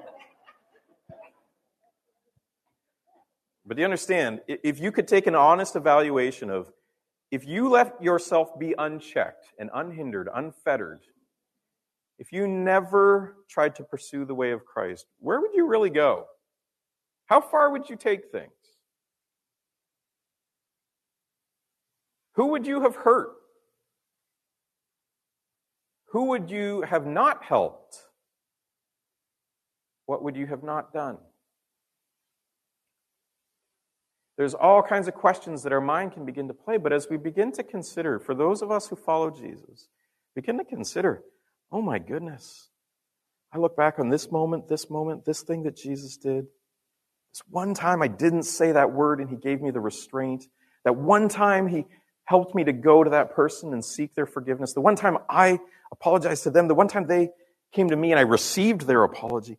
but 3.66 3.78
do 3.78 3.82
you 3.82 3.86
understand? 3.86 4.42
If 4.48 4.80
you 4.80 4.92
could 4.92 5.08
take 5.08 5.28
an 5.28 5.36
honest 5.36 5.76
evaluation 5.76 6.50
of 6.50 6.72
if 7.32 7.48
you 7.48 7.70
let 7.70 8.02
yourself 8.04 8.60
be 8.60 8.76
unchecked 8.78 9.54
and 9.58 9.70
unhindered, 9.74 10.28
unfettered, 10.34 11.00
if 12.20 12.34
you 12.34 12.46
never 12.48 13.38
tried 13.50 13.76
to 13.76 13.84
pursue 13.84 14.26
the 14.26 14.36
way 14.36 14.52
of 14.52 14.66
Christ, 14.66 15.06
where 15.20 15.40
would 15.40 15.54
you 15.54 15.66
really 15.66 15.90
go? 15.90 16.26
How 17.28 17.40
far 17.40 17.72
would 17.72 17.90
you 17.90 17.96
take 17.96 18.32
things? 18.32 18.52
Who 22.34 22.48
would 22.48 22.68
you 22.68 22.82
have 22.82 22.96
hurt? 22.96 23.32
Who 26.12 26.26
would 26.26 26.52
you 26.52 26.82
have 26.82 27.06
not 27.06 27.44
helped? 27.44 27.98
What 30.06 30.24
would 30.24 30.36
you 30.36 30.48
have 30.48 30.64
not 30.64 30.92
done? 30.92 31.18
There's 34.38 34.54
all 34.54 34.82
kinds 34.82 35.08
of 35.08 35.14
questions 35.14 35.64
that 35.64 35.72
our 35.72 35.82
mind 35.82 36.14
can 36.14 36.26
begin 36.26 36.48
to 36.48 36.54
play, 36.54 36.78
but 36.78 36.92
as 36.92 37.08
we 37.10 37.18
begin 37.18 37.52
to 37.54 37.64
consider, 37.64 38.20
for 38.20 38.34
those 38.34 38.62
of 38.62 38.72
us 38.72 38.88
who 38.88 38.96
follow 38.96 39.30
Jesus, 39.30 39.88
begin 40.36 40.58
to 40.58 40.66
consider, 40.66 41.22
oh 41.72 41.82
my 41.82 42.00
goodness, 42.00 42.70
I 43.54 43.58
look 43.58 43.78
back 43.78 44.00
on 44.00 44.10
this 44.10 44.32
moment, 44.32 44.68
this 44.68 44.90
moment, 44.90 45.26
this 45.26 45.42
thing 45.44 45.64
that 45.64 45.76
Jesus 45.76 46.18
did. 46.18 46.46
This 47.32 47.42
one 47.50 47.74
time 47.74 48.02
I 48.02 48.08
didn't 48.08 48.44
say 48.44 48.72
that 48.72 48.92
word 48.92 49.20
and 49.20 49.30
he 49.30 49.36
gave 49.36 49.62
me 49.62 49.72
the 49.72 49.80
restraint. 49.80 50.46
That 50.86 50.96
one 50.96 51.30
time 51.30 51.68
he 51.68 51.86
helped 52.32 52.56
me 52.56 52.64
to 52.64 52.72
go 52.72 53.04
to 53.04 53.10
that 53.10 53.36
person 53.36 53.74
and 53.74 53.84
seek 53.84 54.16
their 54.16 54.26
forgiveness. 54.26 54.72
The 54.72 54.80
one 54.80 54.96
time 54.96 55.18
I 55.30 55.60
apologized 55.92 56.44
to 56.44 56.50
them, 56.50 56.70
the 56.70 56.74
one 56.74 56.88
time 56.88 57.06
they 57.06 57.32
came 57.74 57.90
to 57.90 57.96
me 57.98 58.12
and 58.12 58.20
I 58.20 58.24
received 58.24 58.88
their 58.88 59.04
apology. 59.04 59.58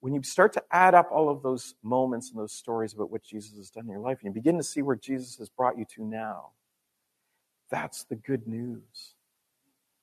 When 0.00 0.12
you 0.12 0.20
start 0.24 0.52
to 0.54 0.64
add 0.72 0.96
up 0.96 1.10
all 1.12 1.28
of 1.28 1.44
those 1.44 1.76
moments 1.80 2.28
and 2.30 2.40
those 2.40 2.52
stories 2.52 2.92
about 2.92 3.12
what 3.12 3.22
Jesus 3.22 3.56
has 3.56 3.70
done 3.70 3.84
in 3.84 3.90
your 3.90 4.00
life, 4.00 4.18
and 4.20 4.30
you 4.30 4.34
begin 4.34 4.56
to 4.56 4.64
see 4.64 4.82
where 4.82 4.96
Jesus 4.96 5.36
has 5.36 5.48
brought 5.48 5.78
you 5.78 5.84
to 5.94 6.04
now, 6.04 6.50
that's 7.70 8.02
the 8.02 8.16
good 8.16 8.48
news. 8.48 9.14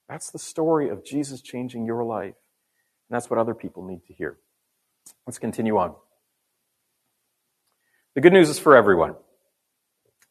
That's 0.08 0.32
the 0.32 0.40
story 0.40 0.88
of 0.88 1.04
Jesus 1.04 1.42
changing 1.42 1.86
your 1.86 2.06
life. 2.06 2.36
And 3.10 3.12
that's 3.18 3.30
what 3.30 3.40
other 3.40 3.54
people 3.54 3.84
need 3.86 4.06
to 4.08 4.14
hear. 4.14 4.38
Let's 5.28 5.38
continue 5.38 5.78
on. 5.78 5.96
The 8.16 8.22
good 8.22 8.32
news 8.32 8.48
is 8.48 8.58
for 8.58 8.78
everyone. 8.78 9.16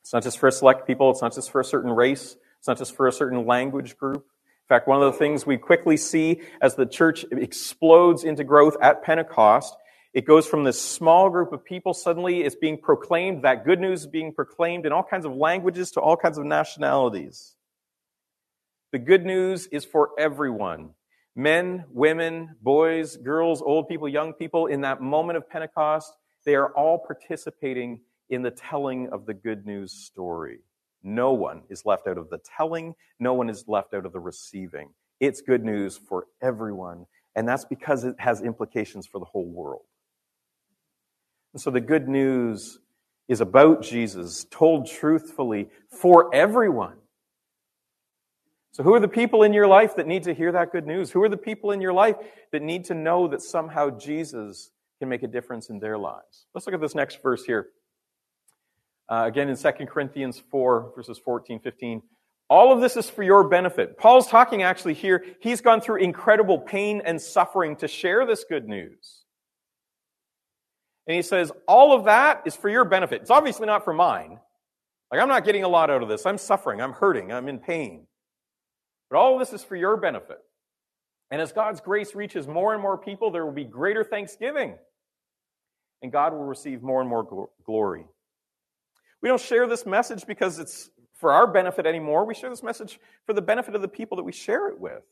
It's 0.08 0.14
not 0.14 0.22
just 0.22 0.38
for 0.38 0.46
a 0.46 0.52
select 0.52 0.86
people, 0.86 1.10
it's 1.10 1.20
not 1.20 1.34
just 1.34 1.50
for 1.50 1.60
a 1.60 1.64
certain 1.64 1.90
race, 1.90 2.34
it's 2.58 2.66
not 2.66 2.78
just 2.78 2.96
for 2.96 3.08
a 3.08 3.12
certain 3.12 3.44
language 3.44 3.98
group. 3.98 4.24
In 4.24 4.66
fact, 4.66 4.88
one 4.88 5.02
of 5.02 5.12
the 5.12 5.18
things 5.18 5.44
we 5.44 5.58
quickly 5.58 5.98
see 5.98 6.40
as 6.62 6.76
the 6.76 6.86
church 6.86 7.26
explodes 7.30 8.24
into 8.24 8.42
growth 8.42 8.74
at 8.80 9.02
Pentecost, 9.02 9.76
it 10.14 10.24
goes 10.24 10.46
from 10.46 10.64
this 10.64 10.80
small 10.80 11.28
group 11.28 11.52
of 11.52 11.62
people, 11.62 11.92
suddenly 11.92 12.40
it's 12.40 12.56
being 12.56 12.78
proclaimed, 12.78 13.42
that 13.42 13.66
good 13.66 13.80
news 13.80 14.00
is 14.00 14.06
being 14.06 14.32
proclaimed 14.32 14.86
in 14.86 14.92
all 14.92 15.02
kinds 15.02 15.26
of 15.26 15.34
languages 15.36 15.90
to 15.90 16.00
all 16.00 16.16
kinds 16.16 16.38
of 16.38 16.46
nationalities. 16.46 17.56
The 18.92 18.98
good 18.98 19.26
news 19.26 19.66
is 19.66 19.84
for 19.84 20.12
everyone 20.18 20.94
men, 21.36 21.84
women, 21.90 22.56
boys, 22.62 23.18
girls, 23.18 23.60
old 23.60 23.88
people, 23.88 24.08
young 24.08 24.32
people. 24.32 24.68
In 24.68 24.80
that 24.80 25.02
moment 25.02 25.36
of 25.36 25.50
Pentecost, 25.50 26.14
they 26.46 26.54
are 26.54 26.70
all 26.74 26.98
participating 26.98 28.00
in 28.30 28.42
the 28.42 28.50
telling 28.50 29.08
of 29.10 29.26
the 29.26 29.34
good 29.34 29.66
news 29.66 29.92
story. 29.92 30.60
no 31.02 31.32
one 31.32 31.62
is 31.70 31.86
left 31.86 32.08
out 32.08 32.18
of 32.18 32.28
the 32.28 32.38
telling, 32.38 32.94
no 33.20 33.32
one 33.32 33.48
is 33.48 33.64
left 33.68 33.94
out 33.94 34.04
of 34.04 34.12
the 34.12 34.20
receiving. 34.20 34.90
It's 35.20 35.40
good 35.40 35.64
news 35.64 35.96
for 35.96 36.26
everyone, 36.42 37.06
and 37.36 37.48
that's 37.48 37.64
because 37.64 38.04
it 38.04 38.16
has 38.18 38.42
implications 38.42 39.06
for 39.06 39.18
the 39.18 39.24
whole 39.24 39.46
world. 39.46 39.84
And 41.52 41.62
so 41.62 41.70
the 41.70 41.80
good 41.80 42.08
news 42.08 42.80
is 43.28 43.40
about 43.40 43.82
Jesus, 43.82 44.46
told 44.50 44.86
truthfully 44.86 45.68
for 45.90 46.34
everyone. 46.34 46.96
So, 48.72 48.82
who 48.82 48.94
are 48.94 49.00
the 49.00 49.08
people 49.08 49.42
in 49.42 49.52
your 49.52 49.66
life 49.66 49.96
that 49.96 50.06
need 50.06 50.22
to 50.24 50.34
hear 50.34 50.52
that 50.52 50.72
good 50.72 50.86
news? 50.86 51.10
Who 51.10 51.22
are 51.22 51.28
the 51.28 51.36
people 51.36 51.72
in 51.72 51.80
your 51.80 51.92
life 51.92 52.16
that 52.52 52.62
need 52.62 52.84
to 52.86 52.94
know 52.94 53.28
that 53.28 53.42
somehow 53.42 53.90
Jesus 53.90 54.70
can 54.98 55.08
make 55.08 55.22
a 55.22 55.26
difference 55.26 55.68
in 55.68 55.78
their 55.78 55.98
lives? 55.98 56.46
Let's 56.54 56.66
look 56.66 56.74
at 56.74 56.80
this 56.80 56.94
next 56.94 57.20
verse 57.22 57.44
here. 57.44 57.68
Uh, 59.10 59.24
again 59.26 59.48
in 59.48 59.56
2 59.56 59.70
Corinthians 59.86 60.42
4, 60.50 60.92
verses 60.94 61.18
14, 61.18 61.60
15. 61.60 62.02
All 62.50 62.72
of 62.72 62.80
this 62.80 62.96
is 62.96 63.10
for 63.10 63.22
your 63.22 63.48
benefit. 63.48 63.98
Paul's 63.98 64.26
talking 64.26 64.62
actually 64.62 64.94
here, 64.94 65.24
he's 65.40 65.60
gone 65.60 65.80
through 65.80 65.96
incredible 65.96 66.58
pain 66.58 67.02
and 67.04 67.20
suffering 67.20 67.76
to 67.76 67.88
share 67.88 68.26
this 68.26 68.44
good 68.44 68.66
news. 68.66 69.24
And 71.06 71.14
he 71.14 71.22
says, 71.22 71.50
all 71.66 71.92
of 71.94 72.04
that 72.04 72.42
is 72.44 72.54
for 72.54 72.68
your 72.68 72.84
benefit. 72.84 73.22
It's 73.22 73.30
obviously 73.30 73.66
not 73.66 73.84
for 73.84 73.94
mine. 73.94 74.38
Like, 75.10 75.22
I'm 75.22 75.28
not 75.28 75.44
getting 75.44 75.64
a 75.64 75.68
lot 75.68 75.90
out 75.90 76.02
of 76.02 76.08
this. 76.08 76.26
I'm 76.26 76.36
suffering. 76.36 76.82
I'm 76.82 76.92
hurting. 76.92 77.32
I'm 77.32 77.48
in 77.48 77.58
pain. 77.58 78.06
But 79.10 79.18
all 79.18 79.34
of 79.34 79.40
this 79.40 79.58
is 79.58 79.64
for 79.64 79.74
your 79.74 79.96
benefit. 79.96 80.38
And 81.30 81.40
as 81.40 81.52
God's 81.52 81.80
grace 81.80 82.14
reaches 82.14 82.46
more 82.46 82.74
and 82.74 82.82
more 82.82 82.98
people, 82.98 83.30
there 83.30 83.44
will 83.44 83.52
be 83.52 83.64
greater 83.64 84.04
thanksgiving. 84.04 84.76
And 86.02 86.12
God 86.12 86.32
will 86.32 86.44
receive 86.44 86.82
more 86.82 87.00
and 87.00 87.08
more 87.08 87.48
glory. 87.64 88.04
We 89.22 89.28
don't 89.28 89.40
share 89.40 89.66
this 89.66 89.84
message 89.86 90.26
because 90.26 90.58
it's 90.58 90.90
for 91.14 91.32
our 91.32 91.46
benefit 91.46 91.86
anymore. 91.86 92.24
We 92.24 92.34
share 92.34 92.50
this 92.50 92.62
message 92.62 93.00
for 93.26 93.32
the 93.32 93.42
benefit 93.42 93.74
of 93.74 93.82
the 93.82 93.88
people 93.88 94.16
that 94.16 94.22
we 94.22 94.32
share 94.32 94.68
it 94.68 94.78
with, 94.78 95.02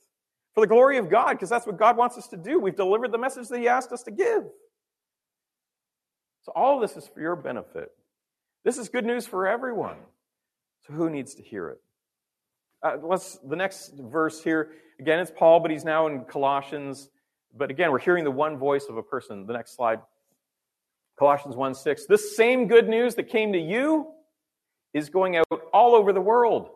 for 0.55 0.61
the 0.61 0.66
glory 0.66 0.99
of 0.99 1.11
God, 1.11 1.33
because 1.33 1.49
that's 1.49 1.66
what 1.66 1.77
God 1.77 1.97
wants 1.97 2.16
us 2.16 2.29
to 2.29 2.37
do. 2.37 2.61
We've 2.61 2.77
delivered 2.77 3.12
the 3.12 3.19
message 3.19 3.49
that 3.49 3.59
He 3.59 3.69
asked 3.69 3.92
us 3.92 4.03
to 4.05 4.11
give. 4.11 4.45
So 6.42 6.53
all 6.55 6.79
this 6.79 6.97
is 6.97 7.09
for 7.09 7.21
your 7.21 7.35
benefit. 7.35 7.90
This 8.64 8.79
is 8.79 8.88
good 8.88 9.05
news 9.05 9.27
for 9.27 9.49
everyone. 9.49 9.97
So 10.87 10.92
who 10.92 11.11
needs 11.11 11.35
to 11.35 11.42
hear 11.42 11.71
it? 11.71 11.81
Uh, 12.83 12.99
let's 13.03 13.38
the 13.38 13.57
next 13.57 13.95
verse 13.99 14.42
here. 14.42 14.71
Again, 15.01 15.19
it's 15.19 15.33
Paul, 15.35 15.61
but 15.61 15.71
he's 15.71 15.85
now 15.85 16.07
in 16.07 16.25
Colossians. 16.25 17.11
But 17.57 17.71
again, 17.71 17.90
we're 17.90 17.99
hearing 17.99 18.23
the 18.23 18.31
one 18.31 18.59
voice 18.59 18.87
of 18.88 18.97
a 18.97 19.03
person. 19.03 19.47
The 19.47 19.55
next 19.55 19.75
slide. 19.75 20.01
Colossians 21.18 21.57
1 21.57 21.74
6. 21.74 22.07
This 22.07 22.37
same 22.37 22.68
good 22.68 22.88
news 22.88 23.14
that 23.14 23.24
came 23.24 23.52
to 23.52 23.59
you 23.59 24.12
is 24.92 25.09
going 25.09 25.37
out 25.37 25.46
all 25.72 25.94
over 25.94 26.12
the 26.12 26.20
world, 26.20 26.68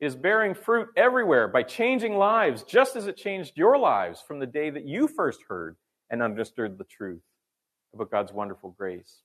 is 0.00 0.14
bearing 0.14 0.54
fruit 0.54 0.88
everywhere 0.96 1.48
by 1.48 1.62
changing 1.62 2.16
lives, 2.16 2.62
just 2.62 2.96
as 2.96 3.06
it 3.06 3.16
changed 3.16 3.52
your 3.56 3.78
lives 3.78 4.22
from 4.26 4.38
the 4.38 4.46
day 4.46 4.70
that 4.70 4.86
you 4.86 5.08
first 5.08 5.40
heard 5.48 5.76
and 6.10 6.22
understood 6.22 6.78
the 6.78 6.84
truth 6.84 7.22
about 7.94 8.10
God's 8.10 8.32
wonderful 8.32 8.70
grace. 8.70 9.22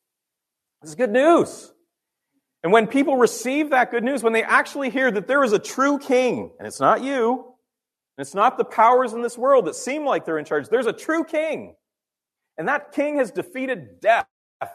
This 0.81 0.91
is 0.91 0.95
good 0.95 1.11
news. 1.11 1.73
And 2.63 2.71
when 2.71 2.87
people 2.87 3.17
receive 3.17 3.71
that 3.71 3.91
good 3.91 4.03
news, 4.03 4.23
when 4.23 4.33
they 4.33 4.43
actually 4.43 4.89
hear 4.89 5.11
that 5.11 5.27
there 5.27 5.43
is 5.43 5.51
a 5.51 5.59
true 5.59 5.97
king, 5.97 6.51
and 6.57 6.67
it's 6.67 6.79
not 6.79 7.03
you, 7.03 7.53
and 8.17 8.25
it's 8.25 8.35
not 8.35 8.57
the 8.57 8.63
powers 8.63 9.13
in 9.13 9.21
this 9.21 9.37
world 9.37 9.65
that 9.65 9.75
seem 9.75 10.05
like 10.05 10.25
they're 10.25 10.37
in 10.37 10.45
charge, 10.45 10.69
there's 10.69 10.85
a 10.85 10.93
true 10.93 11.23
king 11.23 11.75
and 12.61 12.67
that 12.67 12.91
king 12.91 13.17
has 13.17 13.31
defeated 13.31 13.99
death. 14.01 14.27
He's 14.61 14.69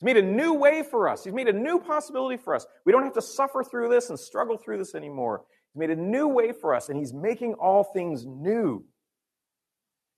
made 0.00 0.16
a 0.16 0.22
new 0.22 0.54
way 0.54 0.82
for 0.82 1.06
us. 1.06 1.22
He's 1.22 1.34
made 1.34 1.46
a 1.46 1.52
new 1.52 1.78
possibility 1.78 2.38
for 2.38 2.54
us. 2.54 2.64
We 2.86 2.92
don't 2.92 3.02
have 3.02 3.12
to 3.12 3.20
suffer 3.20 3.62
through 3.62 3.90
this 3.90 4.08
and 4.08 4.18
struggle 4.18 4.56
through 4.56 4.78
this 4.78 4.94
anymore. 4.94 5.42
He's 5.74 5.78
made 5.80 5.90
a 5.90 6.00
new 6.00 6.28
way 6.28 6.52
for 6.52 6.74
us, 6.74 6.88
and 6.88 6.98
he's 6.98 7.12
making 7.12 7.52
all 7.60 7.84
things 7.84 8.24
new. 8.24 8.86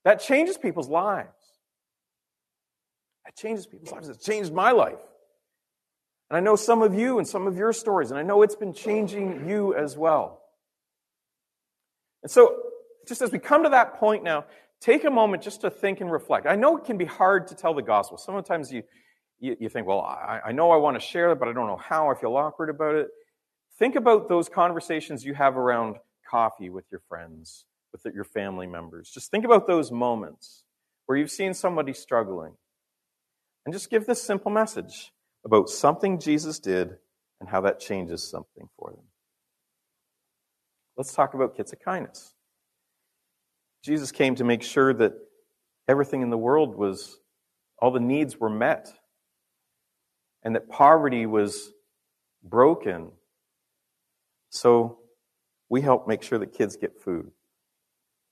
That 0.05 0.21
changes 0.21 0.57
people's 0.57 0.87
lives. 0.87 1.27
That 3.25 3.35
changes 3.35 3.67
people's 3.67 3.91
lives. 3.91 4.07
It's 4.07 4.25
changed 4.25 4.53
my 4.53 4.71
life. 4.71 5.01
And 6.29 6.37
I 6.37 6.39
know 6.39 6.55
some 6.55 6.81
of 6.81 6.93
you 6.93 7.17
and 7.17 7.27
some 7.27 7.47
of 7.47 7.57
your 7.57 7.73
stories, 7.73 8.11
and 8.11 8.17
I 8.17 8.23
know 8.23 8.43
it's 8.43 8.55
been 8.55 8.73
changing 8.73 9.49
you 9.49 9.75
as 9.75 9.97
well. 9.97 10.41
And 12.23 12.31
so, 12.31 12.61
just 13.09 13.21
as 13.21 13.29
we 13.29 13.39
come 13.39 13.63
to 13.63 13.69
that 13.71 13.95
point 13.95 14.23
now, 14.23 14.45
take 14.81 15.05
a 15.05 15.11
moment 15.11 15.43
just 15.43 15.61
to 15.61 15.69
think 15.69 16.01
and 16.01 16.11
reflect. 16.11 16.47
I 16.47 16.55
know 16.55 16.77
it 16.77 16.85
can 16.85 16.97
be 16.97 17.05
hard 17.05 17.47
to 17.47 17.55
tell 17.55 17.73
the 17.73 17.81
gospel. 17.81 18.17
Sometimes 18.17 18.71
you, 18.71 18.83
you, 19.39 19.55
you 19.59 19.69
think, 19.69 19.87
well, 19.87 20.01
I, 20.01 20.41
I 20.47 20.51
know 20.51 20.71
I 20.71 20.77
want 20.77 20.99
to 20.99 21.05
share 21.05 21.31
it, 21.31 21.39
but 21.39 21.47
I 21.47 21.53
don't 21.53 21.67
know 21.67 21.77
how. 21.77 22.09
I 22.09 22.15
feel 22.15 22.35
awkward 22.35 22.69
about 22.69 22.95
it. 22.95 23.07
Think 23.77 23.95
about 23.95 24.27
those 24.27 24.49
conversations 24.49 25.23
you 25.23 25.33
have 25.35 25.55
around 25.55 25.97
coffee 26.29 26.69
with 26.69 26.85
your 26.91 27.01
friends, 27.07 27.65
with 27.91 28.13
your 28.13 28.23
family 28.23 28.67
members. 28.67 29.09
Just 29.09 29.31
think 29.31 29.45
about 29.45 29.67
those 29.67 29.91
moments 29.91 30.63
where 31.05 31.17
you've 31.17 31.31
seen 31.31 31.53
somebody 31.53 31.93
struggling. 31.93 32.53
And 33.65 33.73
just 33.73 33.91
give 33.91 34.07
this 34.07 34.21
simple 34.21 34.51
message 34.51 35.11
about 35.45 35.69
something 35.69 36.19
Jesus 36.19 36.57
did 36.59 36.97
and 37.39 37.49
how 37.49 37.61
that 37.61 37.79
changes 37.79 38.27
something 38.27 38.67
for 38.77 38.91
them. 38.91 39.05
Let's 40.97 41.13
talk 41.13 41.35
about 41.35 41.55
Kids 41.55 41.71
of 41.71 41.79
Kindness. 41.79 42.33
Jesus 43.83 44.11
came 44.11 44.35
to 44.35 44.43
make 44.43 44.63
sure 44.63 44.93
that 44.93 45.13
everything 45.87 46.21
in 46.21 46.29
the 46.29 46.37
world 46.37 46.75
was, 46.75 47.19
all 47.79 47.91
the 47.91 47.99
needs 47.99 48.39
were 48.39 48.49
met, 48.49 48.93
and 50.43 50.55
that 50.55 50.69
poverty 50.69 51.25
was 51.25 51.71
broken. 52.43 53.11
So 54.49 54.99
we 55.69 55.81
help 55.81 56.07
make 56.07 56.21
sure 56.23 56.37
that 56.39 56.53
kids 56.53 56.75
get 56.75 57.01
food. 57.01 57.31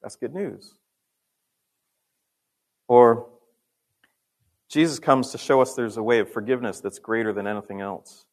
That's 0.02 0.16
good 0.16 0.34
news. 0.34 0.76
Or 2.88 3.28
Jesus 4.70 5.00
comes 5.00 5.32
to 5.32 5.38
show 5.38 5.62
us 5.62 5.74
there's 5.74 5.98
a 5.98 6.04
way 6.04 6.20
of 6.20 6.32
forgiveness 6.32 6.80
that's 6.80 7.00
greater 7.00 7.34
than 7.34 7.48
anything 7.48 7.82
else. 7.82 8.26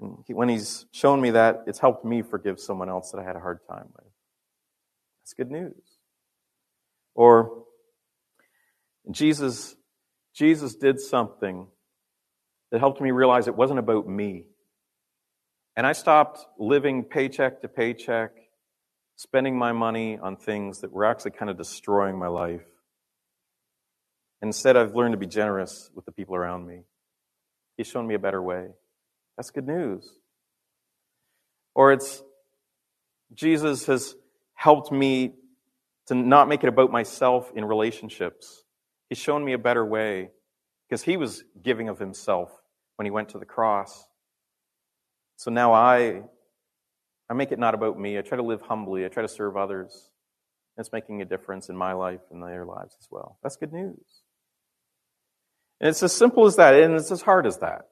And 0.00 0.18
when 0.28 0.48
he's 0.48 0.86
shown 0.92 1.20
me 1.20 1.30
that, 1.30 1.64
it's 1.66 1.78
helped 1.78 2.04
me 2.04 2.22
forgive 2.22 2.58
someone 2.58 2.88
else 2.88 3.10
that 3.12 3.18
I 3.18 3.24
had 3.24 3.36
a 3.36 3.40
hard 3.40 3.60
time 3.68 3.88
with. 3.96 4.13
That's 5.24 5.32
good 5.32 5.50
news. 5.50 5.72
Or 7.14 7.64
Jesus, 9.10 9.74
Jesus 10.34 10.74
did 10.74 11.00
something 11.00 11.66
that 12.70 12.80
helped 12.80 13.00
me 13.00 13.10
realize 13.10 13.48
it 13.48 13.56
wasn't 13.56 13.78
about 13.78 14.06
me. 14.06 14.44
And 15.76 15.86
I 15.86 15.92
stopped 15.92 16.44
living 16.58 17.04
paycheck 17.04 17.62
to 17.62 17.68
paycheck, 17.68 18.32
spending 19.16 19.56
my 19.56 19.72
money 19.72 20.18
on 20.18 20.36
things 20.36 20.82
that 20.82 20.92
were 20.92 21.06
actually 21.06 21.30
kind 21.30 21.50
of 21.50 21.56
destroying 21.56 22.18
my 22.18 22.28
life. 22.28 22.66
Instead, 24.42 24.76
I've 24.76 24.94
learned 24.94 25.14
to 25.14 25.18
be 25.18 25.26
generous 25.26 25.90
with 25.94 26.04
the 26.04 26.12
people 26.12 26.36
around 26.36 26.66
me. 26.66 26.82
He's 27.78 27.86
shown 27.86 28.06
me 28.06 28.14
a 28.14 28.18
better 28.18 28.42
way. 28.42 28.68
That's 29.38 29.50
good 29.50 29.66
news. 29.66 30.06
Or 31.74 31.92
it's 31.92 32.22
Jesus 33.32 33.86
has 33.86 34.14
helped 34.54 34.90
me 34.90 35.34
to 36.06 36.14
not 36.14 36.48
make 36.48 36.62
it 36.62 36.68
about 36.68 36.90
myself 36.90 37.50
in 37.54 37.64
relationships. 37.64 38.64
He's 39.08 39.18
shown 39.18 39.44
me 39.44 39.52
a 39.52 39.58
better 39.58 39.84
way 39.84 40.30
because 40.88 41.02
he 41.02 41.16
was 41.16 41.44
giving 41.62 41.88
of 41.88 41.98
himself 41.98 42.50
when 42.96 43.06
he 43.06 43.10
went 43.10 43.30
to 43.30 43.38
the 43.38 43.46
cross. 43.46 44.06
So 45.36 45.50
now 45.50 45.72
I 45.72 46.22
I 47.28 47.34
make 47.34 47.52
it 47.52 47.58
not 47.58 47.74
about 47.74 47.98
me. 47.98 48.18
I 48.18 48.22
try 48.22 48.36
to 48.36 48.42
live 48.42 48.60
humbly. 48.60 49.04
I 49.04 49.08
try 49.08 49.22
to 49.22 49.28
serve 49.28 49.56
others. 49.56 50.10
It's 50.76 50.92
making 50.92 51.22
a 51.22 51.24
difference 51.24 51.68
in 51.68 51.76
my 51.76 51.92
life 51.92 52.20
and 52.30 52.42
their 52.42 52.66
lives 52.66 52.96
as 53.00 53.08
well. 53.10 53.38
That's 53.42 53.56
good 53.56 53.72
news. 53.72 54.22
And 55.80 55.88
it's 55.88 56.02
as 56.02 56.12
simple 56.12 56.46
as 56.46 56.56
that, 56.56 56.74
and 56.74 56.94
it's 56.94 57.10
as 57.10 57.22
hard 57.22 57.46
as 57.46 57.58
that. 57.58 57.88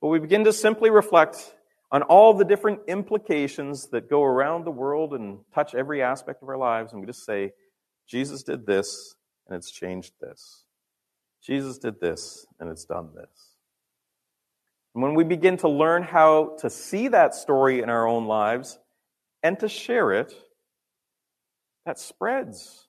But 0.00 0.08
we 0.08 0.18
begin 0.18 0.44
to 0.44 0.52
simply 0.52 0.90
reflect 0.90 1.54
on 1.92 2.02
all 2.02 2.32
the 2.34 2.44
different 2.44 2.80
implications 2.86 3.88
that 3.88 4.08
go 4.08 4.22
around 4.22 4.64
the 4.64 4.70
world 4.70 5.14
and 5.14 5.40
touch 5.54 5.74
every 5.74 6.02
aspect 6.02 6.42
of 6.42 6.48
our 6.48 6.56
lives, 6.56 6.92
and 6.92 7.00
we 7.00 7.06
just 7.06 7.24
say, 7.24 7.52
Jesus 8.06 8.42
did 8.42 8.66
this, 8.66 9.16
and 9.48 9.56
it's 9.56 9.70
changed 9.70 10.12
this. 10.20 10.64
Jesus 11.42 11.78
did 11.78 12.00
this, 12.00 12.46
and 12.60 12.70
it's 12.70 12.84
done 12.84 13.10
this. 13.14 13.56
And 14.94 15.02
when 15.02 15.14
we 15.14 15.24
begin 15.24 15.56
to 15.58 15.68
learn 15.68 16.02
how 16.02 16.56
to 16.60 16.70
see 16.70 17.08
that 17.08 17.34
story 17.34 17.82
in 17.82 17.88
our 17.88 18.06
own 18.06 18.26
lives 18.26 18.78
and 19.42 19.58
to 19.60 19.68
share 19.68 20.12
it, 20.12 20.34
that 21.86 21.98
spreads. 21.98 22.86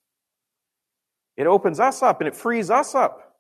It 1.38 1.48
opens 1.48 1.80
us 1.80 2.04
up 2.04 2.22
and 2.22 2.28
it 2.28 2.36
frees 2.36 2.70
us 2.70 2.94
up 2.94 3.38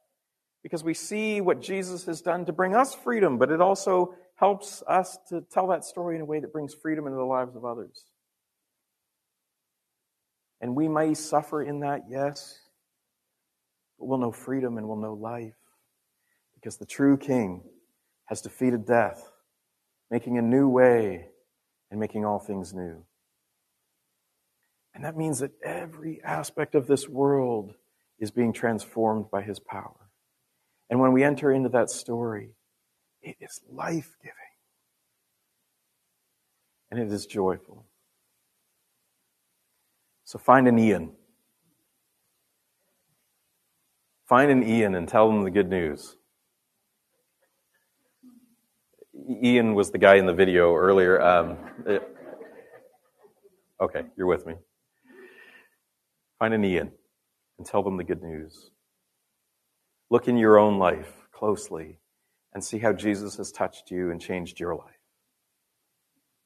because 0.64 0.84
we 0.84 0.93
see 0.93 1.41
what 1.41 1.62
Jesus 1.62 2.05
has 2.05 2.22
done 2.22 2.45
to 2.45 2.53
bring 2.53 2.76
us 2.76 2.93
freedom, 2.93 3.38
but 3.38 3.51
it 3.51 3.62
also 3.62 4.16
helps 4.42 4.84
us 4.88 5.18
to 5.30 5.42
tell 5.54 5.68
that 5.68 5.86
story 5.86 6.16
in 6.16 6.22
a 6.22 6.26
way 6.26 6.42
that 6.42 6.52
brings 6.52 6.74
freedom 6.74 7.06
into 7.06 7.18
the 7.18 7.24
lives 7.24 7.56
of 7.56 7.64
others. 7.64 8.06
And 10.60 10.76
we 10.76 10.89
may 10.89 11.14
suffer 11.14 11.64
in 11.64 11.80
that, 11.80 12.02
yes, 12.10 12.60
but 13.98 14.08
we'll 14.08 14.20
know 14.20 14.34
freedom 14.34 14.78
and 14.78 14.88
we'll 14.88 14.98
know 14.98 15.14
life 15.14 15.56
because 16.56 16.78
the 16.78 16.86
true 16.86 17.18
King 17.18 17.64
has 18.26 18.42
defeated 18.42 18.86
death 18.86 19.32
making 20.12 20.38
a 20.38 20.42
new 20.42 20.68
way, 20.68 21.30
and 21.89 22.00
making 22.00 22.26
all 22.26 22.38
things 22.38 22.74
new. 22.74 23.04
And 24.94 25.06
that 25.06 25.18
means 25.18 25.39
that 25.39 25.52
every 25.64 26.22
aspect 26.24 26.76
of 26.76 26.86
this 26.86 27.08
world 27.08 27.74
is 28.20 28.30
being 28.30 28.54
transformed 28.54 29.32
by 29.32 29.42
his 29.42 29.60
power. 29.60 30.10
And 30.89 31.00
when 31.00 31.14
we 31.14 31.24
enter 31.24 31.52
into 31.52 31.70
that 31.70 31.89
story, 31.89 32.52
it 33.22 33.38
is 33.39 33.61
life 33.72 34.15
giving. 34.22 34.36
And 36.89 36.99
it 36.99 37.11
is 37.13 37.26
joyful. 37.26 37.86
So 40.26 40.39
find 40.39 40.67
an 40.67 40.78
Ian. 40.80 41.11
Find 44.28 44.51
an 44.51 44.63
Ian 44.63 44.95
and 44.95 45.07
tell 45.07 45.28
them 45.28 45.43
the 45.43 45.51
good 45.51 45.69
news. 45.69 46.15
Ian 49.43 49.76
was 49.76 49.91
the 49.91 49.97
guy 49.97 50.15
in 50.15 50.26
the 50.26 50.34
video 50.34 50.76
earlier. 50.76 51.22
Um, 51.22 51.57
it, 51.86 52.15
okay, 53.80 54.03
you're 54.17 54.28
with 54.28 54.45
me. 54.45 54.55
Find 56.39 56.53
an 56.53 56.63
Ian 56.65 56.91
and 57.57 57.67
tell 57.67 57.84
them 57.84 57.97
the 57.97 58.03
good 58.03 58.24
news. 58.24 58.72
Look 60.09 60.28
in 60.28 60.38
your 60.38 60.57
own 60.57 60.80
life 60.80 61.13
closely 61.32 62.01
and 62.54 62.64
see 62.64 62.80
how 62.80 62.93
Jesus 62.93 63.38
has 63.38 63.52
touched 63.52 63.91
you 63.91 64.12
and 64.12 64.20
changed 64.20 64.60
your 64.60 64.76
life. 64.76 64.99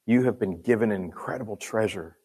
You 0.05 0.23
have 0.23 0.39
been 0.39 0.61
given 0.61 0.91
an 0.91 1.01
incredible 1.03 1.57
treasure. 1.57 2.17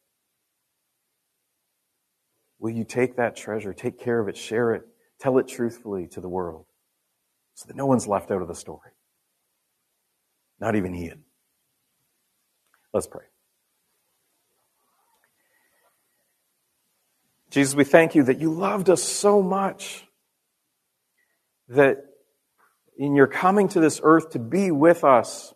Will 2.58 2.70
you 2.70 2.84
take 2.84 3.16
that 3.16 3.36
treasure, 3.36 3.72
take 3.72 3.98
care 3.98 4.20
of 4.20 4.28
it, 4.28 4.36
share 4.36 4.74
it, 4.74 4.86
tell 5.18 5.38
it 5.38 5.48
truthfully 5.48 6.06
to 6.08 6.20
the 6.20 6.28
world 6.28 6.66
so 7.54 7.66
that 7.66 7.76
no 7.76 7.86
one's 7.86 8.06
left 8.06 8.30
out 8.30 8.42
of 8.42 8.48
the 8.48 8.54
story? 8.54 8.90
Not 10.60 10.76
even 10.76 10.94
Ian. 10.94 11.24
Let's 12.92 13.06
pray. 13.06 13.24
Jesus, 17.50 17.74
we 17.74 17.84
thank 17.84 18.14
you 18.14 18.24
that 18.24 18.40
you 18.40 18.52
loved 18.52 18.90
us 18.90 19.02
so 19.02 19.42
much 19.42 20.06
that 21.68 22.09
in 23.00 23.14
your 23.14 23.26
coming 23.26 23.66
to 23.66 23.80
this 23.80 23.98
earth 24.04 24.30
to 24.30 24.38
be 24.38 24.70
with 24.70 25.04
us, 25.04 25.54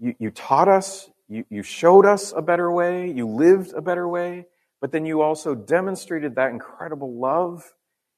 you, 0.00 0.14
you 0.18 0.30
taught 0.30 0.66
us, 0.66 1.10
you, 1.28 1.44
you 1.50 1.62
showed 1.62 2.06
us 2.06 2.32
a 2.34 2.40
better 2.40 2.72
way, 2.72 3.12
you 3.12 3.28
lived 3.28 3.74
a 3.74 3.82
better 3.82 4.08
way, 4.08 4.46
but 4.80 4.90
then 4.90 5.04
you 5.04 5.20
also 5.20 5.54
demonstrated 5.54 6.36
that 6.36 6.50
incredible 6.50 7.20
love 7.20 7.74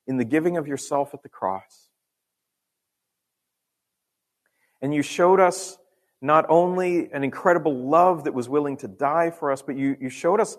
in 0.06 0.18
the 0.18 0.24
giving 0.24 0.56
of 0.56 0.68
yourself 0.68 1.14
at 1.14 1.24
the 1.24 1.28
cross. 1.28 1.88
And 4.80 4.94
you 4.94 5.02
showed 5.02 5.40
us 5.40 5.76
not 6.22 6.46
only 6.48 7.10
an 7.12 7.24
incredible 7.24 7.88
love 7.88 8.22
that 8.24 8.34
was 8.34 8.48
willing 8.48 8.76
to 8.78 8.88
die 8.88 9.30
for 9.30 9.50
us, 9.50 9.62
but 9.62 9.76
you, 9.76 9.96
you 10.00 10.10
showed 10.10 10.38
us 10.38 10.56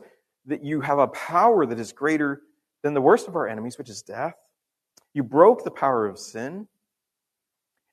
that 0.48 0.66
you 0.66 0.82
have 0.82 1.00
a 1.00 1.08
power 1.08 1.66
that 1.66 1.80
is 1.80 1.94
greater 1.94 2.42
than 2.84 2.94
the 2.94 3.02
worst 3.02 3.30
of 3.30 3.38
our 3.38 3.48
enemies, 3.48 3.78
which 3.78 3.90
is 3.90 4.02
death. 4.02 4.36
You 5.14 5.24
broke 5.24 5.64
the 5.64 5.72
power 5.72 6.06
of 6.06 6.20
sin. 6.20 6.68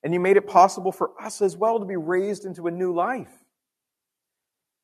And 0.03 0.13
you 0.13 0.19
made 0.19 0.37
it 0.37 0.47
possible 0.47 0.91
for 0.91 1.11
us 1.21 1.41
as 1.41 1.55
well 1.55 1.79
to 1.79 1.85
be 1.85 1.95
raised 1.95 2.45
into 2.45 2.67
a 2.67 2.71
new 2.71 2.93
life. 2.93 3.31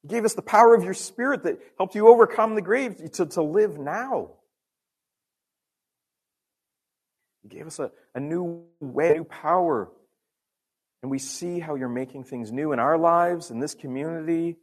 You 0.03 0.09
gave 0.09 0.23
us 0.23 0.33
the 0.33 0.41
power 0.41 0.73
of 0.75 0.83
your 0.83 0.93
spirit 0.93 1.43
that 1.43 1.59
helped 1.77 1.95
you 1.95 2.07
overcome 2.07 2.55
the 2.55 2.61
grave 2.61 3.11
to, 3.13 3.25
to 3.25 3.43
live 3.43 3.77
now. 3.77 4.31
You 7.43 7.49
gave 7.49 7.67
us 7.67 7.79
a, 7.79 7.91
a 8.15 8.19
new 8.19 8.63
way, 8.79 9.11
a 9.11 9.13
new 9.15 9.23
power. 9.25 9.91
And 11.01 11.11
we 11.11 11.19
see 11.19 11.59
how 11.59 11.75
you're 11.75 11.89
making 11.89 12.25
things 12.25 12.51
new 12.51 12.71
in 12.71 12.79
our 12.79 12.97
lives, 12.97 13.51
in 13.51 13.59
this 13.59 13.73
community, 13.73 14.57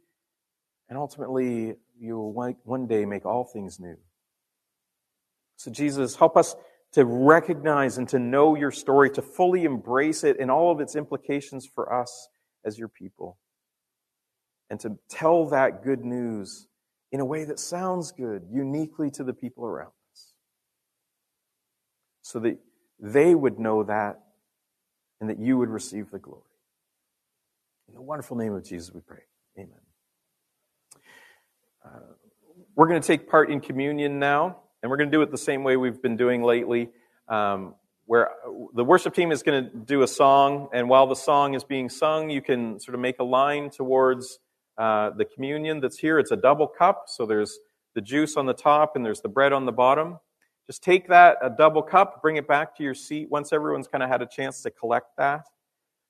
and 0.89 0.97
ultimately 0.97 1.75
you 1.99 2.17
will 2.17 2.55
one 2.63 2.87
day 2.87 3.05
make 3.05 3.25
all 3.25 3.43
things 3.43 3.79
new. 3.79 3.97
So, 5.57 5.71
Jesus, 5.71 6.15
help 6.15 6.37
us 6.37 6.55
to 6.93 7.05
recognize 7.05 7.97
and 7.97 8.07
to 8.09 8.19
know 8.19 8.55
your 8.55 8.71
story, 8.71 9.09
to 9.11 9.21
fully 9.21 9.65
embrace 9.65 10.23
it 10.23 10.37
and 10.39 10.49
all 10.49 10.71
of 10.71 10.79
its 10.79 10.95
implications 10.95 11.65
for 11.65 11.93
us 11.93 12.29
as 12.65 12.77
your 12.79 12.87
people, 12.87 13.37
and 14.69 14.79
to 14.79 14.97
tell 15.09 15.45
that 15.47 15.83
good 15.83 16.03
news 16.03 16.67
in 17.11 17.19
a 17.19 17.25
way 17.25 17.45
that 17.45 17.59
sounds 17.59 18.11
good, 18.11 18.43
uniquely 18.51 19.09
to 19.11 19.23
the 19.23 19.33
people 19.33 19.65
around 19.65 19.91
us, 20.11 20.33
so 22.21 22.39
that 22.39 22.57
they 22.99 23.35
would 23.35 23.59
know 23.59 23.83
that 23.83 24.19
and 25.21 25.29
that 25.29 25.39
you 25.39 25.57
would 25.57 25.69
receive 25.69 26.11
the 26.11 26.19
glory. 26.19 26.43
In 27.87 27.93
the 27.93 28.01
wonderful 28.01 28.35
name 28.35 28.53
of 28.53 28.63
Jesus, 28.65 28.93
we 28.93 29.01
pray. 29.01 29.21
Amen. 29.57 29.71
Uh, 31.85 32.13
we're 32.75 32.87
going 32.87 33.01
to 33.01 33.07
take 33.07 33.29
part 33.29 33.49
in 33.49 33.61
communion 33.61 34.19
now, 34.19 34.57
and 34.81 34.89
we're 34.89 34.97
going 34.97 35.09
to 35.09 35.15
do 35.15 35.21
it 35.21 35.31
the 35.31 35.37
same 35.37 35.63
way 35.63 35.77
we've 35.77 36.01
been 36.01 36.17
doing 36.17 36.43
lately, 36.43 36.89
um, 37.27 37.75
where 38.05 38.29
the 38.73 38.83
worship 38.83 39.13
team 39.13 39.31
is 39.31 39.43
going 39.43 39.63
to 39.63 39.69
do 39.69 40.01
a 40.03 40.07
song, 40.07 40.69
and 40.73 40.87
while 40.89 41.07
the 41.07 41.15
song 41.15 41.53
is 41.53 41.63
being 41.63 41.89
sung, 41.89 42.29
you 42.29 42.41
can 42.41 42.79
sort 42.79 42.95
of 42.95 43.01
make 43.01 43.19
a 43.19 43.23
line 43.23 43.69
towards 43.69 44.39
uh, 44.77 45.09
the 45.11 45.25
communion 45.25 45.79
that's 45.79 45.97
here. 45.97 46.19
It's 46.19 46.31
a 46.31 46.37
double 46.37 46.67
cup, 46.67 47.05
so 47.07 47.25
there's 47.25 47.59
the 47.97 48.01
juice 48.01 48.37
on 48.37 48.45
the 48.45 48.53
top 48.53 48.95
and 48.95 49.03
there's 49.03 49.21
the 49.21 49.27
bread 49.27 49.51
on 49.51 49.65
the 49.65 49.71
bottom. 49.71 50.19
Just 50.67 50.83
take 50.83 51.07
that, 51.07 51.37
a 51.41 51.49
double 51.49 51.81
cup, 51.81 52.21
bring 52.21 52.35
it 52.35 52.47
back 52.47 52.77
to 52.77 52.83
your 52.83 52.93
seat 52.93 53.27
once 53.31 53.51
everyone's 53.51 53.87
kind 53.87 54.03
of 54.03 54.09
had 54.09 54.21
a 54.21 54.27
chance 54.27 54.61
to 54.61 54.69
collect 54.69 55.17
that. 55.17 55.45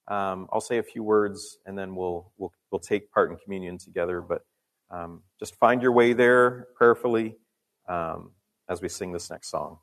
Um, 0.10 0.50
I'll 0.52 0.60
say 0.60 0.80
a 0.80 0.84
few 0.84 1.02
words 1.02 1.60
and 1.66 1.78
then 1.78 1.96
we'll, 1.96 2.32
we'll, 2.38 2.52
we'll 2.72 2.80
take 2.80 3.10
part 3.12 3.32
in 3.32 3.38
communion 3.38 3.78
together. 3.78 4.20
But 4.20 4.42
um, 4.92 5.22
just 5.40 5.56
find 5.56 5.82
your 5.82 5.94
way 5.94 6.12
there 6.12 6.68
prayerfully 6.76 7.36
um, 7.88 8.32
as 8.70 8.82
we 8.82 8.90
sing 8.90 9.12
this 9.12 9.30
next 9.30 9.50
song. 9.50 9.80